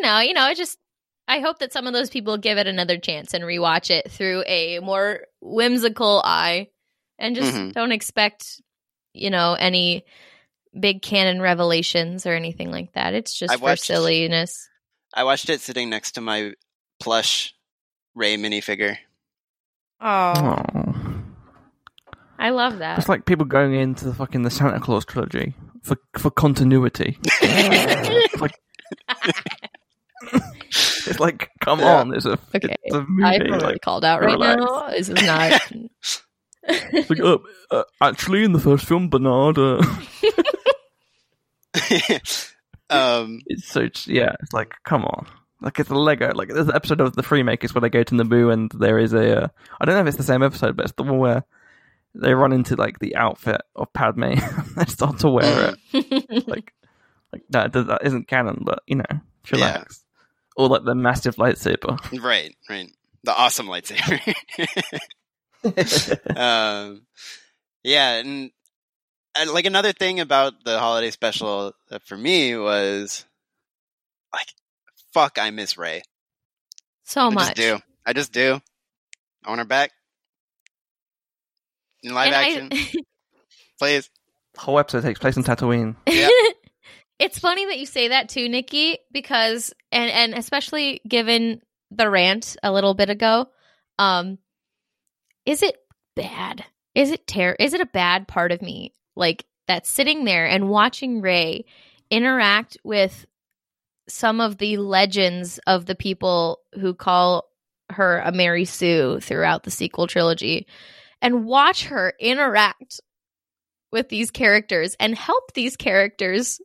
no, 0.00 0.20
you 0.20 0.34
know, 0.34 0.48
it 0.48 0.56
just 0.56 0.78
I 1.28 1.40
hope 1.40 1.58
that 1.58 1.72
some 1.72 1.86
of 1.86 1.92
those 1.92 2.10
people 2.10 2.38
give 2.38 2.56
it 2.58 2.66
another 2.66 2.98
chance 2.98 3.34
and 3.34 3.42
rewatch 3.44 3.90
it 3.90 4.10
through 4.10 4.44
a 4.46 4.78
more 4.80 5.26
whimsical 5.40 6.22
eye 6.24 6.68
and 7.18 7.34
just 7.34 7.52
Mhm. 7.54 7.72
don't 7.72 7.92
expect, 7.92 8.60
you 9.12 9.30
know, 9.30 9.54
any 9.54 10.04
big 10.78 11.02
canon 11.02 11.40
revelations 11.40 12.26
or 12.26 12.32
anything 12.34 12.70
like 12.70 12.92
that. 12.92 13.14
It's 13.14 13.32
just 13.36 13.52
I've 13.52 13.58
for 13.60 13.64
watched- 13.66 13.84
silliness. 13.84 14.68
I 15.14 15.24
watched 15.24 15.48
it 15.48 15.60
sitting 15.60 15.88
next 15.90 16.12
to 16.12 16.20
my 16.20 16.52
plush 17.00 17.54
Rey 18.14 18.36
minifigure. 18.36 18.98
Oh. 20.00 20.62
I 22.38 22.50
love 22.50 22.78
that. 22.78 22.98
It's 22.98 23.08
like 23.08 23.24
people 23.24 23.46
going 23.46 23.74
into 23.74 24.04
the 24.04 24.14
fucking 24.14 24.42
the 24.42 24.50
Santa 24.50 24.78
Clause 24.78 25.04
trilogy 25.06 25.54
for 25.82 25.96
for 26.18 26.30
continuity. 26.30 27.18
it's 27.42 28.40
like 28.40 28.54
it's 31.06 31.20
like 31.26 31.50
come 31.60 31.80
Yeah. 31.80 31.96
on, 32.00 32.14
it's 32.14 32.26
a 32.26 32.38
Okay, 32.54 32.74
it's 32.82 32.94
a 32.94 33.04
movie. 33.08 33.38
feel 33.38 33.46
really 33.48 33.58
Like, 33.64 33.80
called 33.80 34.04
out 34.04 34.20
right 34.20 34.32
relax. 34.32 34.60
now. 34.60 34.88
This 34.90 35.08
is 35.08 35.22
not. 35.22 35.60
it's 36.68 37.10
like, 37.10 37.20
uh, 37.20 37.38
uh, 37.70 37.84
actually, 38.02 38.42
in 38.44 38.52
the 38.52 38.58
first 38.60 38.86
film, 38.86 39.08
Bernard, 39.08 39.58
uh, 39.58 39.80
um, 42.90 43.40
it's 43.46 43.66
so 43.66 43.88
yeah, 44.06 44.34
it's 44.42 44.52
like 44.52 44.74
come 44.84 45.04
on. 45.04 45.26
Like 45.60 45.78
it's 45.80 45.90
a 45.90 45.94
Lego. 45.94 46.32
Like 46.34 46.48
there's 46.48 46.68
an 46.68 46.74
episode 46.74 47.00
of 47.00 47.14
the 47.16 47.22
Freemakers 47.22 47.74
where 47.74 47.80
they 47.80 47.88
go 47.88 48.02
to 48.02 48.14
Naboo 48.14 48.52
and 48.52 48.70
there 48.72 48.98
is 48.98 49.12
a. 49.12 49.44
Uh, 49.44 49.48
I 49.80 49.84
don't 49.84 49.94
know 49.94 50.00
if 50.02 50.06
it's 50.08 50.16
the 50.16 50.22
same 50.22 50.42
episode, 50.42 50.76
but 50.76 50.84
it's 50.86 50.94
the 50.94 51.02
one 51.02 51.18
where 51.18 51.44
they 52.14 52.34
run 52.34 52.52
into 52.52 52.76
like 52.76 52.98
the 52.98 53.16
outfit 53.16 53.60
of 53.74 53.92
Padme. 53.92 54.24
and 54.24 54.38
they 54.76 54.84
start 54.86 55.18
to 55.20 55.28
wear 55.30 55.74
it. 55.92 56.48
Like, 56.48 56.72
like 57.32 57.42
that, 57.50 57.72
that 57.72 58.00
isn't 58.04 58.28
canon, 58.28 58.62
but 58.64 58.82
you 58.86 58.96
know, 58.96 59.20
chillax. 59.44 60.00
Or 60.56 60.68
like 60.68 60.84
the 60.84 60.94
massive 60.94 61.36
lightsaber. 61.36 61.98
right, 62.22 62.54
right. 62.70 62.90
The 63.24 63.36
awesome 63.36 63.66
lightsaber. 63.66 64.20
um, 66.36 67.02
yeah, 67.82 68.14
and, 68.18 68.50
and 69.38 69.50
like 69.50 69.66
another 69.66 69.92
thing 69.92 70.20
about 70.20 70.64
the 70.64 70.78
holiday 70.78 71.10
special 71.10 71.72
uh, 71.90 71.98
for 72.04 72.16
me 72.16 72.56
was 72.56 73.24
like, 74.32 74.46
fuck, 75.12 75.38
I 75.40 75.50
miss 75.50 75.76
Rey. 75.76 76.02
so 77.04 77.22
I 77.22 77.30
much. 77.30 77.42
I 77.42 77.46
just 77.46 77.56
do. 77.56 77.78
I 78.06 78.12
just 78.12 78.32
do. 78.32 78.60
I 79.44 79.48
want 79.48 79.58
her 79.60 79.64
back 79.66 79.90
in 82.02 82.14
live 82.14 82.26
And 82.32 82.34
I- 82.36 82.48
action, 82.76 83.02
please. 83.78 84.08
The 84.54 84.60
whole 84.60 84.78
episode 84.78 85.02
takes 85.02 85.20
place 85.20 85.36
in 85.36 85.42
Tatooine. 85.42 85.96
Yep. 86.06 86.30
It's 87.18 87.38
funny 87.38 87.66
that 87.66 87.78
you 87.78 87.86
say 87.86 88.08
that 88.08 88.28
too, 88.28 88.48
Nicky, 88.48 88.98
because 89.10 89.72
and 89.90 90.10
and 90.10 90.34
especially 90.34 91.00
given 91.08 91.62
the 91.90 92.10
rant 92.10 92.56
a 92.62 92.72
little 92.72 92.94
bit 92.94 93.10
ago, 93.10 93.48
um, 93.98 94.38
is 95.46 95.62
it 95.62 95.76
bad? 96.14 96.64
Is 96.94 97.10
it 97.10 97.26
ter- 97.26 97.56
Is 97.58 97.72
it 97.72 97.80
a 97.80 97.86
bad 97.86 98.28
part 98.28 98.52
of 98.52 98.60
me 98.62 98.92
like 99.14 99.44
that's 99.66 99.90
sitting 99.90 100.24
there 100.24 100.46
and 100.46 100.68
watching 100.68 101.20
Rey 101.20 101.64
interact 102.10 102.76
with 102.84 103.26
some 104.08 104.40
of 104.40 104.58
the 104.58 104.76
legends 104.76 105.58
of 105.66 105.86
the 105.86 105.96
people 105.96 106.60
who 106.74 106.94
call 106.94 107.44
her 107.90 108.20
a 108.20 108.32
Mary 108.32 108.64
Sue 108.64 109.20
throughout 109.20 109.62
the 109.62 109.70
sequel 109.70 110.06
trilogy, 110.06 110.66
and 111.22 111.44
watch 111.46 111.86
her 111.86 112.12
interact 112.20 113.00
with 113.90 114.08
these 114.08 114.30
characters 114.30 114.96
and 115.00 115.16
help 115.16 115.54
these 115.54 115.76
characters 115.76 116.60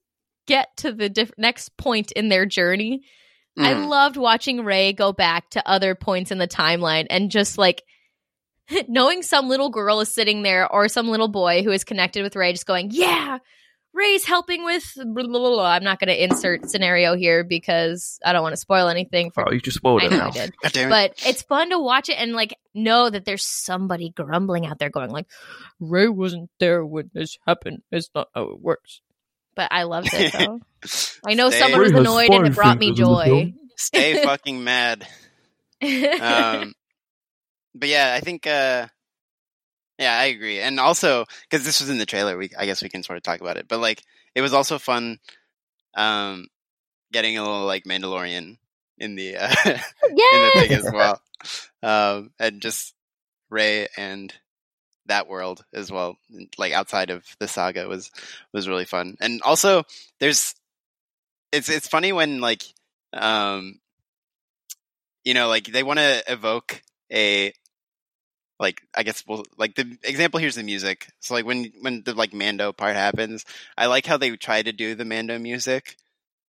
get 0.47 0.69
to 0.77 0.91
the 0.91 1.09
diff- 1.09 1.31
next 1.37 1.75
point 1.77 2.11
in 2.11 2.29
their 2.29 2.45
journey. 2.45 3.01
I 3.57 3.73
Mhm. 3.73 3.87
loved 3.89 4.17
watching 4.17 4.63
Rey 4.63 4.93
go 4.93 5.11
back 5.11 5.49
to 5.51 5.67
other 5.69 5.93
points 5.95 6.31
in 6.31 6.37
the 6.37 6.47
timeline 6.47 7.07
and 7.09 7.29
just 7.29 7.57
like 7.57 7.83
knowing 8.87 9.21
some 9.23 9.49
little 9.49 9.69
girl 9.69 9.99
is 9.99 10.13
sitting 10.13 10.43
there 10.43 10.71
or 10.71 10.87
some 10.87 11.09
little 11.09 11.27
boy 11.27 11.61
who 11.63 11.71
is 11.71 11.83
connected 11.83 12.23
with 12.23 12.35
Rey 12.35 12.53
just 12.53 12.65
going, 12.65 12.89
Yeah, 12.91 13.39
Rey's 13.93 14.23
helping 14.23 14.63
with 14.63 14.89
blah, 14.95 15.03
blah, 15.05 15.23
blah, 15.27 15.49
blah." 15.49 15.71
I'm 15.71 15.83
not 15.83 15.99
gonna 15.99 16.13
insert 16.13 16.69
scenario 16.69 17.13
here 17.17 17.43
because 17.43 18.17
I 18.25 18.31
don't 18.31 18.41
want 18.41 18.53
to 18.53 18.61
spoil 18.61 18.87
anything 18.87 19.31
for 19.31 19.47
Oh, 19.47 19.51
you 19.51 19.59
just 19.59 19.75
spoiled 19.77 20.03
I 20.03 20.05
it 20.05 20.11
now. 20.11 20.27
I 20.27 20.31
did. 20.31 20.53
It. 20.63 20.89
But 20.89 21.13
it's 21.27 21.41
fun 21.41 21.71
to 21.71 21.79
watch 21.79 22.07
it 22.07 22.15
and 22.17 22.31
like 22.31 22.55
know 22.73 23.09
that 23.09 23.25
there's 23.25 23.43
somebody 23.45 24.11
grumbling 24.15 24.65
out 24.65 24.79
there 24.79 24.89
going 24.89 25.09
like, 25.11 25.27
Rey 25.81 26.07
wasn't 26.07 26.49
there 26.61 26.85
when 26.85 27.11
this 27.13 27.37
happened. 27.45 27.79
It's 27.91 28.09
not 28.15 28.29
how 28.33 28.43
it 28.43 28.61
works. 28.61 29.01
But 29.55 29.69
I 29.71 29.83
loved 29.83 30.09
it 30.13 30.33
though. 30.37 30.59
I 31.25 31.33
know 31.33 31.49
Stay- 31.49 31.59
someone 31.59 31.81
was 31.81 31.91
annoyed 31.91 32.29
and 32.29 32.47
it 32.47 32.55
brought 32.55 32.77
me 32.77 32.87
fingers 32.87 32.99
in 32.99 33.15
the 33.15 33.25
joy. 33.25 33.53
Stay 33.77 34.23
fucking 34.23 34.63
mad. 34.63 35.07
Um, 35.81 36.73
but 37.75 37.89
yeah, 37.89 38.13
I 38.15 38.19
think. 38.19 38.47
Uh, 38.47 38.87
yeah, 39.99 40.17
I 40.17 40.25
agree, 40.25 40.59
and 40.59 40.79
also 40.79 41.25
because 41.43 41.63
this 41.63 41.79
was 41.79 41.89
in 41.89 41.99
the 41.99 42.07
trailer, 42.07 42.35
we 42.35 42.49
I 42.57 42.65
guess 42.65 42.81
we 42.81 42.89
can 42.89 43.03
sort 43.03 43.17
of 43.17 43.23
talk 43.23 43.39
about 43.39 43.57
it. 43.57 43.67
But 43.67 43.79
like, 43.79 44.01
it 44.33 44.41
was 44.41 44.53
also 44.53 44.79
fun, 44.79 45.19
um, 45.93 46.47
getting 47.11 47.37
a 47.37 47.43
little 47.43 47.65
like 47.65 47.83
Mandalorian 47.83 48.57
in 48.97 49.15
the 49.15 49.35
uh, 49.35 49.53
in 49.65 49.79
the 50.09 50.51
thing 50.55 50.71
as 50.71 50.91
well, 50.91 51.21
um, 51.83 52.31
and 52.39 52.61
just 52.61 52.95
Rey 53.51 53.87
and 53.95 54.33
that 55.07 55.27
world 55.27 55.63
as 55.73 55.91
well, 55.91 56.17
like 56.57 56.73
outside 56.73 57.09
of 57.09 57.25
the 57.39 57.47
saga 57.47 57.87
was 57.87 58.11
was 58.53 58.67
really 58.67 58.85
fun. 58.85 59.15
And 59.19 59.41
also, 59.41 59.83
there's 60.19 60.55
it's 61.51 61.69
it's 61.69 61.87
funny 61.87 62.13
when 62.13 62.41
like 62.41 62.63
um 63.13 63.79
you 65.23 65.33
know 65.33 65.47
like 65.47 65.65
they 65.65 65.83
want 65.83 65.99
to 65.99 66.23
evoke 66.27 66.81
a 67.11 67.53
like 68.59 68.81
I 68.95 69.03
guess 69.03 69.23
well 69.27 69.43
like 69.57 69.75
the 69.75 69.97
example 70.03 70.39
here's 70.39 70.55
the 70.55 70.63
music. 70.63 71.07
So 71.19 71.33
like 71.33 71.45
when 71.45 71.71
when 71.81 72.03
the 72.03 72.13
like 72.13 72.33
Mando 72.33 72.71
part 72.71 72.95
happens, 72.95 73.45
I 73.77 73.87
like 73.87 74.05
how 74.05 74.17
they 74.17 74.35
try 74.37 74.61
to 74.61 74.71
do 74.71 74.95
the 74.95 75.05
Mando 75.05 75.37
music, 75.39 75.97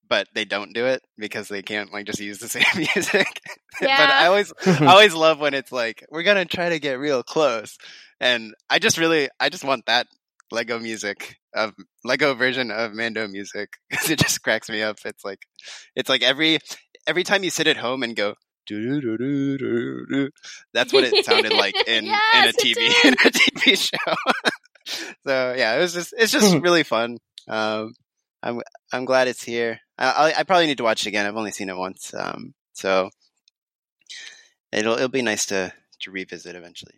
but 0.08 0.28
they 0.34 0.46
don't 0.46 0.74
do 0.74 0.86
it 0.86 1.02
because 1.18 1.48
they 1.48 1.62
can't 1.62 1.92
like 1.94 2.06
just 2.06 2.20
use 2.20 2.40
the 2.40 2.48
same 2.50 2.64
music. 2.76 3.42
Yeah. 3.82 3.98
but 3.98 4.10
I 4.14 4.26
always 4.28 4.54
I 4.66 4.86
always 4.92 5.14
love 5.14 5.40
when 5.40 5.54
it's 5.54 5.72
like 5.72 6.06
we're 6.10 6.24
gonna 6.24 6.46
try 6.46 6.70
to 6.70 6.80
get 6.80 7.00
real 7.00 7.24
close, 7.24 7.78
and 8.20 8.54
I 8.70 8.80
just 8.80 8.98
really 8.98 9.30
I 9.40 9.50
just 9.50 9.64
want 9.64 9.86
that 9.88 10.08
Lego 10.52 10.80
music 10.80 11.36
of 11.54 11.74
Lego 12.04 12.34
version 12.36 12.72
of 12.72 12.94
Mando 12.94 13.28
music 13.28 13.70
because 13.90 14.10
it 14.10 14.20
just 14.20 14.42
cracks 14.44 14.70
me 14.70 14.82
up. 14.82 14.98
It's 15.06 15.24
like 15.26 15.40
it's 15.96 16.10
like 16.10 16.24
every 16.24 16.60
every 17.08 17.24
time 17.24 17.44
you 17.44 17.50
sit 17.50 17.68
at 17.68 17.78
home 17.78 18.04
and 18.04 18.16
go. 18.16 18.36
That's 20.74 20.92
what 20.92 21.06
it 21.06 21.24
sounded 21.26 21.54
like 21.54 21.76
in 21.88 22.06
Yes, 22.06 22.20
in 22.36 22.50
a 22.50 22.54
TV 22.54 23.06
in 23.06 23.14
a 23.14 23.32
TV 23.32 23.78
show. 23.78 24.16
so 25.26 25.54
yeah, 25.58 25.76
it 25.76 25.80
was 25.80 25.94
just 25.94 26.14
it's 26.18 26.34
just 26.34 26.58
really 26.58 26.84
fun. 26.84 27.18
Um, 27.48 27.94
I'm 28.48 28.62
I'm 28.94 29.06
glad 29.06 29.28
it's 29.28 29.44
here. 29.44 29.80
I, 29.98 30.08
I 30.36 30.40
I 30.40 30.44
probably 30.44 30.68
need 30.68 30.78
to 30.78 30.84
watch 30.84 31.02
it 31.06 31.10
again. 31.10 31.26
I've 31.26 31.36
only 31.36 31.52
seen 31.52 31.70
it 31.70 31.76
once. 31.78 32.14
Um, 32.14 32.54
so 32.74 33.10
it'll 34.72 34.96
it'll 34.96 35.08
be 35.10 35.22
nice 35.22 35.46
to 35.48 35.74
to 36.02 36.12
revisit 36.12 36.56
eventually. 36.56 36.96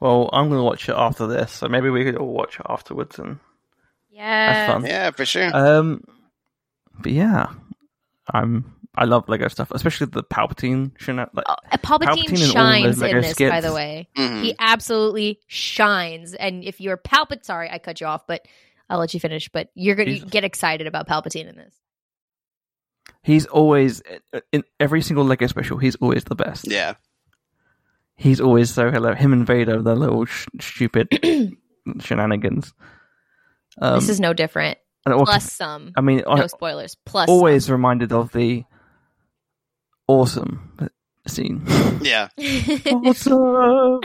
Well, 0.00 0.28
I'm 0.32 0.48
going 0.48 0.58
to 0.60 0.64
watch 0.64 0.88
it 0.90 0.94
after 0.96 1.26
this, 1.26 1.52
so 1.52 1.68
maybe 1.68 1.88
we 1.88 2.04
could 2.04 2.16
all 2.16 2.32
watch 2.32 2.60
it 2.60 2.66
afterwards. 2.68 3.18
And 3.18 3.38
Yeah. 4.10 4.66
fun. 4.66 4.84
Yeah, 4.84 5.10
for 5.12 5.24
sure. 5.24 5.50
um, 5.56 6.04
but 7.00 7.12
yeah, 7.12 7.46
I'm 8.32 8.74
I 8.94 9.04
love 9.04 9.28
Lego 9.28 9.48
stuff, 9.48 9.70
especially 9.70 10.06
the 10.08 10.22
Palpatine 10.24 10.90
shenan- 10.98 11.28
like, 11.34 11.44
Uh, 11.48 11.56
Palpatine, 11.78 12.24
Palpatine 12.26 12.52
shines 12.52 12.98
those 12.98 13.10
in 13.10 13.20
this, 13.22 13.38
by 13.38 13.60
the 13.60 13.72
way. 13.72 14.08
Mhm. 14.16 14.42
He 14.42 14.54
absolutely 14.58 15.40
shines. 15.46 16.34
And 16.34 16.64
if 16.64 16.80
you're 16.80 16.96
Palpatine, 16.98 17.44
sorry, 17.44 17.70
I 17.70 17.78
cut 17.78 18.00
you 18.00 18.06
off, 18.06 18.26
but 18.26 18.46
I'll 18.88 18.98
let 18.98 19.14
you 19.14 19.20
finish. 19.20 19.48
But 19.48 19.70
you're 19.74 19.96
gonna 19.96 20.18
get 20.18 20.44
excited 20.44 20.86
about 20.86 21.08
Palpatine 21.08 21.48
in 21.48 21.56
this. 21.56 21.74
He's 23.22 23.46
always 23.46 24.02
in 24.52 24.64
every 24.78 25.02
single 25.02 25.24
Lego 25.24 25.46
special. 25.46 25.78
He's 25.78 25.96
always 25.96 26.24
the 26.24 26.34
best. 26.36 26.70
Yeah, 26.70 26.94
He's 28.16 28.40
always 28.40 28.72
so 28.72 28.90
hello. 28.90 29.14
Him 29.14 29.32
and 29.32 29.46
Vader, 29.46 29.82
the 29.82 29.94
little 29.94 30.24
sh- 30.24 30.46
stupid 30.60 31.08
shenanigans. 32.00 32.72
Um, 33.80 34.00
this 34.00 34.08
is 34.08 34.20
no 34.20 34.32
different. 34.32 34.78
and 35.04 35.14
it 35.14 35.24
Plus 35.24 35.52
some. 35.52 35.92
I 35.96 36.00
mean, 36.00 36.22
I 36.26 36.36
No 36.36 36.46
spoilers. 36.46 36.96
Plus 37.04 37.28
always 37.28 37.70
reminded 37.70 38.12
of 38.12 38.32
the 38.32 38.64
awesome 40.08 40.78
scene. 41.26 41.62
yeah. 42.00 42.28
awesome, 42.38 43.34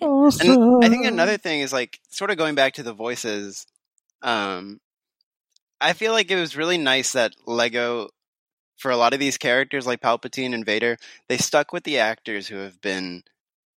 awesome. 0.00 0.50
And 0.50 0.84
I 0.84 0.88
think 0.88 1.06
another 1.06 1.38
thing 1.38 1.60
is 1.60 1.72
like 1.72 1.98
sort 2.10 2.30
of 2.30 2.36
going 2.36 2.54
back 2.54 2.74
to 2.74 2.82
the 2.82 2.92
voices. 2.92 3.66
Um, 4.22 4.80
I 5.80 5.92
feel 5.94 6.12
like 6.12 6.30
it 6.30 6.38
was 6.38 6.56
really 6.56 6.78
nice 6.78 7.12
that 7.12 7.34
Lego, 7.46 8.10
for 8.76 8.90
a 8.90 8.96
lot 8.96 9.14
of 9.14 9.20
these 9.20 9.38
characters 9.38 9.86
like 9.86 10.00
Palpatine 10.00 10.54
and 10.54 10.64
Vader, 10.64 10.98
they 11.28 11.38
stuck 11.38 11.72
with 11.72 11.84
the 11.84 11.98
actors 11.98 12.46
who 12.46 12.56
have 12.56 12.80
been 12.80 13.22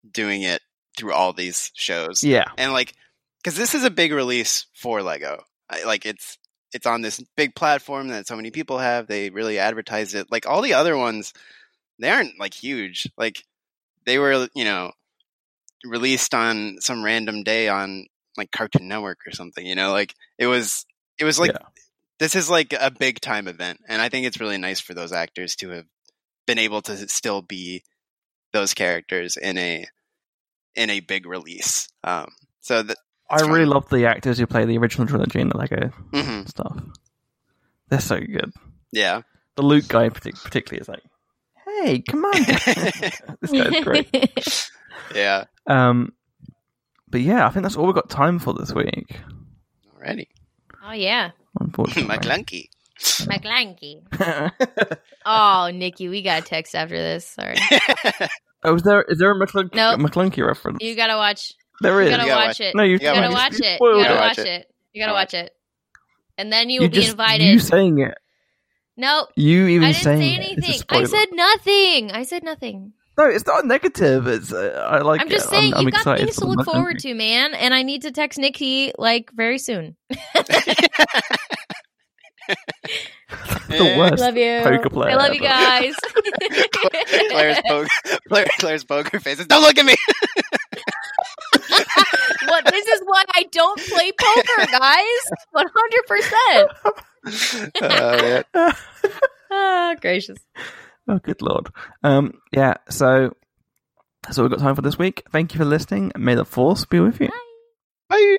doing 0.09 0.41
it 0.41 0.61
through 0.97 1.13
all 1.13 1.33
these 1.33 1.71
shows. 1.73 2.23
Yeah, 2.23 2.45
and 2.57 2.73
like 2.73 2.93
because 3.43 3.57
this 3.57 3.73
is 3.73 3.83
a 3.83 3.89
big 3.89 4.11
release 4.11 4.65
for 4.73 5.01
lego. 5.01 5.43
I, 5.69 5.83
like 5.85 6.05
it's 6.05 6.37
it's 6.73 6.85
on 6.85 7.01
this 7.01 7.23
big 7.37 7.55
platform 7.55 8.09
that 8.09 8.27
so 8.27 8.35
many 8.35 8.51
people 8.51 8.79
have. 8.79 9.07
They 9.07 9.29
really 9.29 9.59
advertise 9.59 10.13
it. 10.13 10.31
Like 10.31 10.47
all 10.47 10.61
the 10.61 10.73
other 10.73 10.97
ones 10.97 11.33
they 11.99 12.09
aren't 12.09 12.39
like 12.39 12.53
huge. 12.53 13.09
Like 13.17 13.43
they 14.05 14.19
were 14.19 14.47
you 14.55 14.65
know 14.65 14.91
released 15.85 16.33
on 16.33 16.77
some 16.79 17.03
random 17.03 17.43
day 17.43 17.67
on 17.69 18.05
like 18.37 18.51
cartoon 18.51 18.87
network 18.87 19.19
or 19.27 19.31
something 19.31 19.65
you 19.65 19.75
know 19.75 19.91
like 19.91 20.13
it 20.37 20.47
was 20.47 20.85
it 21.19 21.23
was 21.25 21.39
like 21.39 21.51
Yeah. 21.51 21.67
this 22.19 22.35
is 22.35 22.49
like 22.49 22.73
a 22.79 22.91
big 22.91 23.19
time 23.21 23.47
event 23.47 23.79
and 23.87 24.01
i 24.01 24.09
think 24.09 24.25
it's 24.25 24.39
really 24.39 24.57
nice 24.57 24.79
for 24.79 24.93
those 24.93 25.11
actors 25.11 25.55
to 25.57 25.69
have 25.69 25.85
been 26.47 26.59
able 26.59 26.81
to 26.83 27.07
still 27.09 27.41
be 27.41 27.83
those 28.51 28.73
characters 28.73 29.37
in 29.37 29.57
a 29.57 29.85
in 30.75 30.89
a 30.89 30.99
big 30.99 31.25
release 31.25 31.87
um 32.03 32.27
so 32.61 32.81
that 32.83 32.97
I 33.29 33.35
it's 33.37 33.47
really 33.47 33.65
love 33.65 33.89
the 33.89 34.05
actors 34.05 34.37
who 34.37 34.45
play 34.45 34.65
the 34.65 34.77
original 34.77 35.07
trilogy 35.07 35.39
in 35.39 35.49
the 35.49 35.57
Lego 35.57 35.89
mhm, 36.11 36.47
stuff. 36.47 36.77
They're 37.89 37.99
so 37.99 38.19
good. 38.19 38.51
yeah 38.91 39.21
The 39.55 39.63
Luke 39.63 39.87
guy, 39.87 40.09
particularly, 40.09 40.81
is 40.81 40.87
like, 40.89 41.01
"Hey, 41.65 42.01
come 42.01 42.25
on, 42.25 42.43
this 43.41 43.51
guy's 43.51 43.83
great." 43.83 44.69
yeah 45.15 45.45
Um, 45.65 46.13
but 47.13 47.21
yeah, 47.21 47.45
I 47.45 47.51
think 47.51 47.61
that's 47.61 47.77
all 47.77 47.85
we've 47.85 47.93
got 47.95 48.09
time 48.09 48.39
for 48.39 48.53
this 48.53 48.73
week. 48.73 49.19
alrighty 49.95 50.25
oh 50.83 50.91
yeah. 50.93 51.29
Unfortunately, 51.59 52.03
McClunky. 52.17 52.65
McLanky. 53.29 54.01
Oh, 55.25 55.69
Nicky, 55.73 56.09
we 56.09 56.21
got 56.23 56.41
a 56.41 56.45
text 56.45 56.73
after 56.75 56.97
this. 56.97 57.25
Sorry. 57.25 57.55
oh, 58.63 58.75
is 58.75 58.81
there 58.81 59.03
is 59.03 59.19
there 59.19 59.31
a 59.31 59.35
McClunky, 59.35 59.75
Nope. 59.75 59.99
McClunky 60.01 60.45
reference? 60.45 60.79
You 60.81 60.95
gotta 60.95 61.15
watch 61.15 61.53
There 61.81 62.01
is. 62.01 62.09
you 62.11 62.17
gotta 62.17 62.23
You 62.23 62.29
gotta 62.33 62.47
watch 62.47 62.59
it. 62.59 62.75
No, 62.75 62.83
you 62.83 62.91
You 62.93 62.99
gotta 62.99 63.21
gotta 63.21 63.33
watch 63.33 63.53
it. 63.59 63.75
spoiled 63.77 63.97
You 63.99 64.03
gotta 64.03 64.19
watch 64.19 64.37
Watch 64.39 64.47
it. 64.47 64.71
You 64.93 65.01
gotta 65.03 65.13
watch 65.13 65.33
it. 65.35 65.53
And 66.37 66.51
then 66.51 66.69
you 66.69 66.75
You 66.75 66.81
will 66.81 66.89
be 66.89 66.95
just 66.95 67.11
invited. 67.11 67.45
you 67.47 67.59
saying 67.59 67.99
it. 67.99 68.17
no, 68.97 69.27
You 69.35 69.67
even 69.67 69.87
I 69.87 69.91
didn't 69.93 70.03
saying 70.03 70.19
say 70.19 70.33
it 70.35 70.57
is 70.57 70.63
a 70.63 70.67
anything. 70.67 70.83
I 70.89 71.03
said 71.05 71.27
nothing. 71.31 72.11
I 72.11 72.23
said 72.23 72.43
nothing. 72.43 72.93
No. 73.17 73.25
It's 73.25 73.45
not 73.45 73.65
negative. 73.65 74.27
It's 74.27 74.51
uh, 74.51 74.87
I 74.89 74.99
like. 74.99 75.21
I'm 75.21 75.29
just 75.29 75.47
it. 75.47 75.49
saying 75.49 75.73
I'm, 75.73 75.79
I'm 75.79 75.85
you've 75.85 76.03
got 76.03 76.17
things 76.17 76.35
to 76.37 76.45
look 76.45 76.65
forward 76.65 76.99
to, 76.99 77.13
man. 77.13 77.53
And 77.53 77.73
I 77.73 77.83
need 77.83 78.03
to 78.03 78.11
text 78.11 78.39
Nicky 78.39 78.91
like 78.97 79.31
very 79.31 79.57
soon. 79.57 79.95
the 83.69 83.95
worst. 83.97 84.19
love 84.19 84.37
you. 84.37 84.59
poker 84.63 84.89
player 84.89 85.11
I 85.11 85.15
love 85.15 85.33
you 85.33 85.41
guys. 85.41 85.95
Clare's, 87.29 87.59
poker, 87.65 87.89
Clare, 88.27 88.45
Clare's 88.59 88.83
poker 88.83 89.19
faces. 89.19 89.47
Don't 89.47 89.61
look 89.61 89.77
at 89.77 89.85
me. 89.85 89.95
what? 92.47 92.65
This 92.65 92.87
is 92.87 93.01
why 93.05 93.23
I 93.33 93.43
don't 93.51 93.79
play 93.79 94.11
poker, 94.11 94.71
guys. 94.71 95.31
One 95.51 95.67
hundred 95.73 96.05
percent. 96.07 96.71
Oh. 97.81 98.71
Ah, 99.55 99.95
gracious. 100.01 100.39
Oh, 101.07 101.19
good 101.19 101.41
lord. 101.41 101.69
Um, 102.03 102.39
yeah. 102.51 102.75
So 102.89 103.35
that's 104.23 104.37
all 104.37 104.45
we've 104.45 104.51
got 104.51 104.59
time 104.59 104.75
for 104.75 104.81
this 104.81 104.97
week. 104.97 105.23
Thank 105.31 105.53
you 105.53 105.57
for 105.57 105.65
listening. 105.65 106.11
May 106.17 106.35
the 106.35 106.45
force 106.45 106.85
be 106.85 106.99
with 106.99 107.19
you. 107.19 107.29
Bye. 108.09 108.37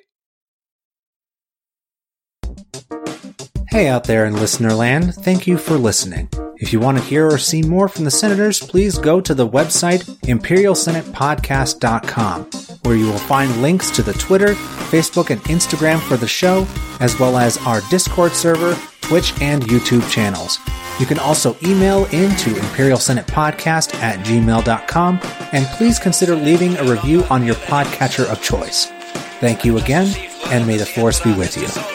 Hey 3.75 3.89
out 3.89 4.05
there 4.05 4.25
in 4.25 4.37
listener 4.37 4.73
land, 4.73 5.15
thank 5.15 5.47
you 5.47 5.57
for 5.57 5.77
listening. 5.77 6.29
If 6.57 6.71
you 6.71 6.79
want 6.79 6.97
to 6.97 7.03
hear 7.03 7.27
or 7.27 7.37
see 7.37 7.61
more 7.61 7.89
from 7.89 8.05
the 8.05 8.11
senators, 8.11 8.61
please 8.61 8.97
go 8.97 9.19
to 9.19 9.33
the 9.33 9.45
website 9.47 10.03
imperialsenatepodcast.com, 10.21 12.43
where 12.83 12.95
you 12.95 13.07
will 13.07 13.17
find 13.17 13.61
links 13.61 13.91
to 13.91 14.01
the 14.01 14.13
Twitter, 14.13 14.53
Facebook, 14.89 15.31
and 15.31 15.41
Instagram 15.43 15.99
for 15.99 16.15
the 16.17 16.27
show, 16.27 16.67
as 16.99 17.17
well 17.19 17.37
as 17.37 17.57
our 17.65 17.81
Discord 17.89 18.31
server, 18.31 18.75
Twitch, 19.01 19.33
and 19.41 19.63
YouTube 19.63 20.09
channels. 20.09 20.59
You 20.99 21.05
can 21.05 21.19
also 21.19 21.55
email 21.63 22.05
into 22.05 22.57
Imperial 22.57 22.97
Senate 22.97 23.27
Podcast 23.27 23.93
at 23.95 24.25
gmail.com, 24.25 25.19
and 25.51 25.65
please 25.77 25.99
consider 25.99 26.35
leaving 26.35 26.77
a 26.77 26.83
review 26.83 27.23
on 27.25 27.45
your 27.45 27.55
podcatcher 27.55 28.25
of 28.31 28.41
choice. 28.41 28.85
Thank 29.41 29.65
you 29.65 29.77
again, 29.77 30.15
and 30.45 30.65
may 30.65 30.77
the 30.77 30.85
Force 30.85 31.19
be 31.19 31.33
with 31.33 31.57
you. 31.57 31.94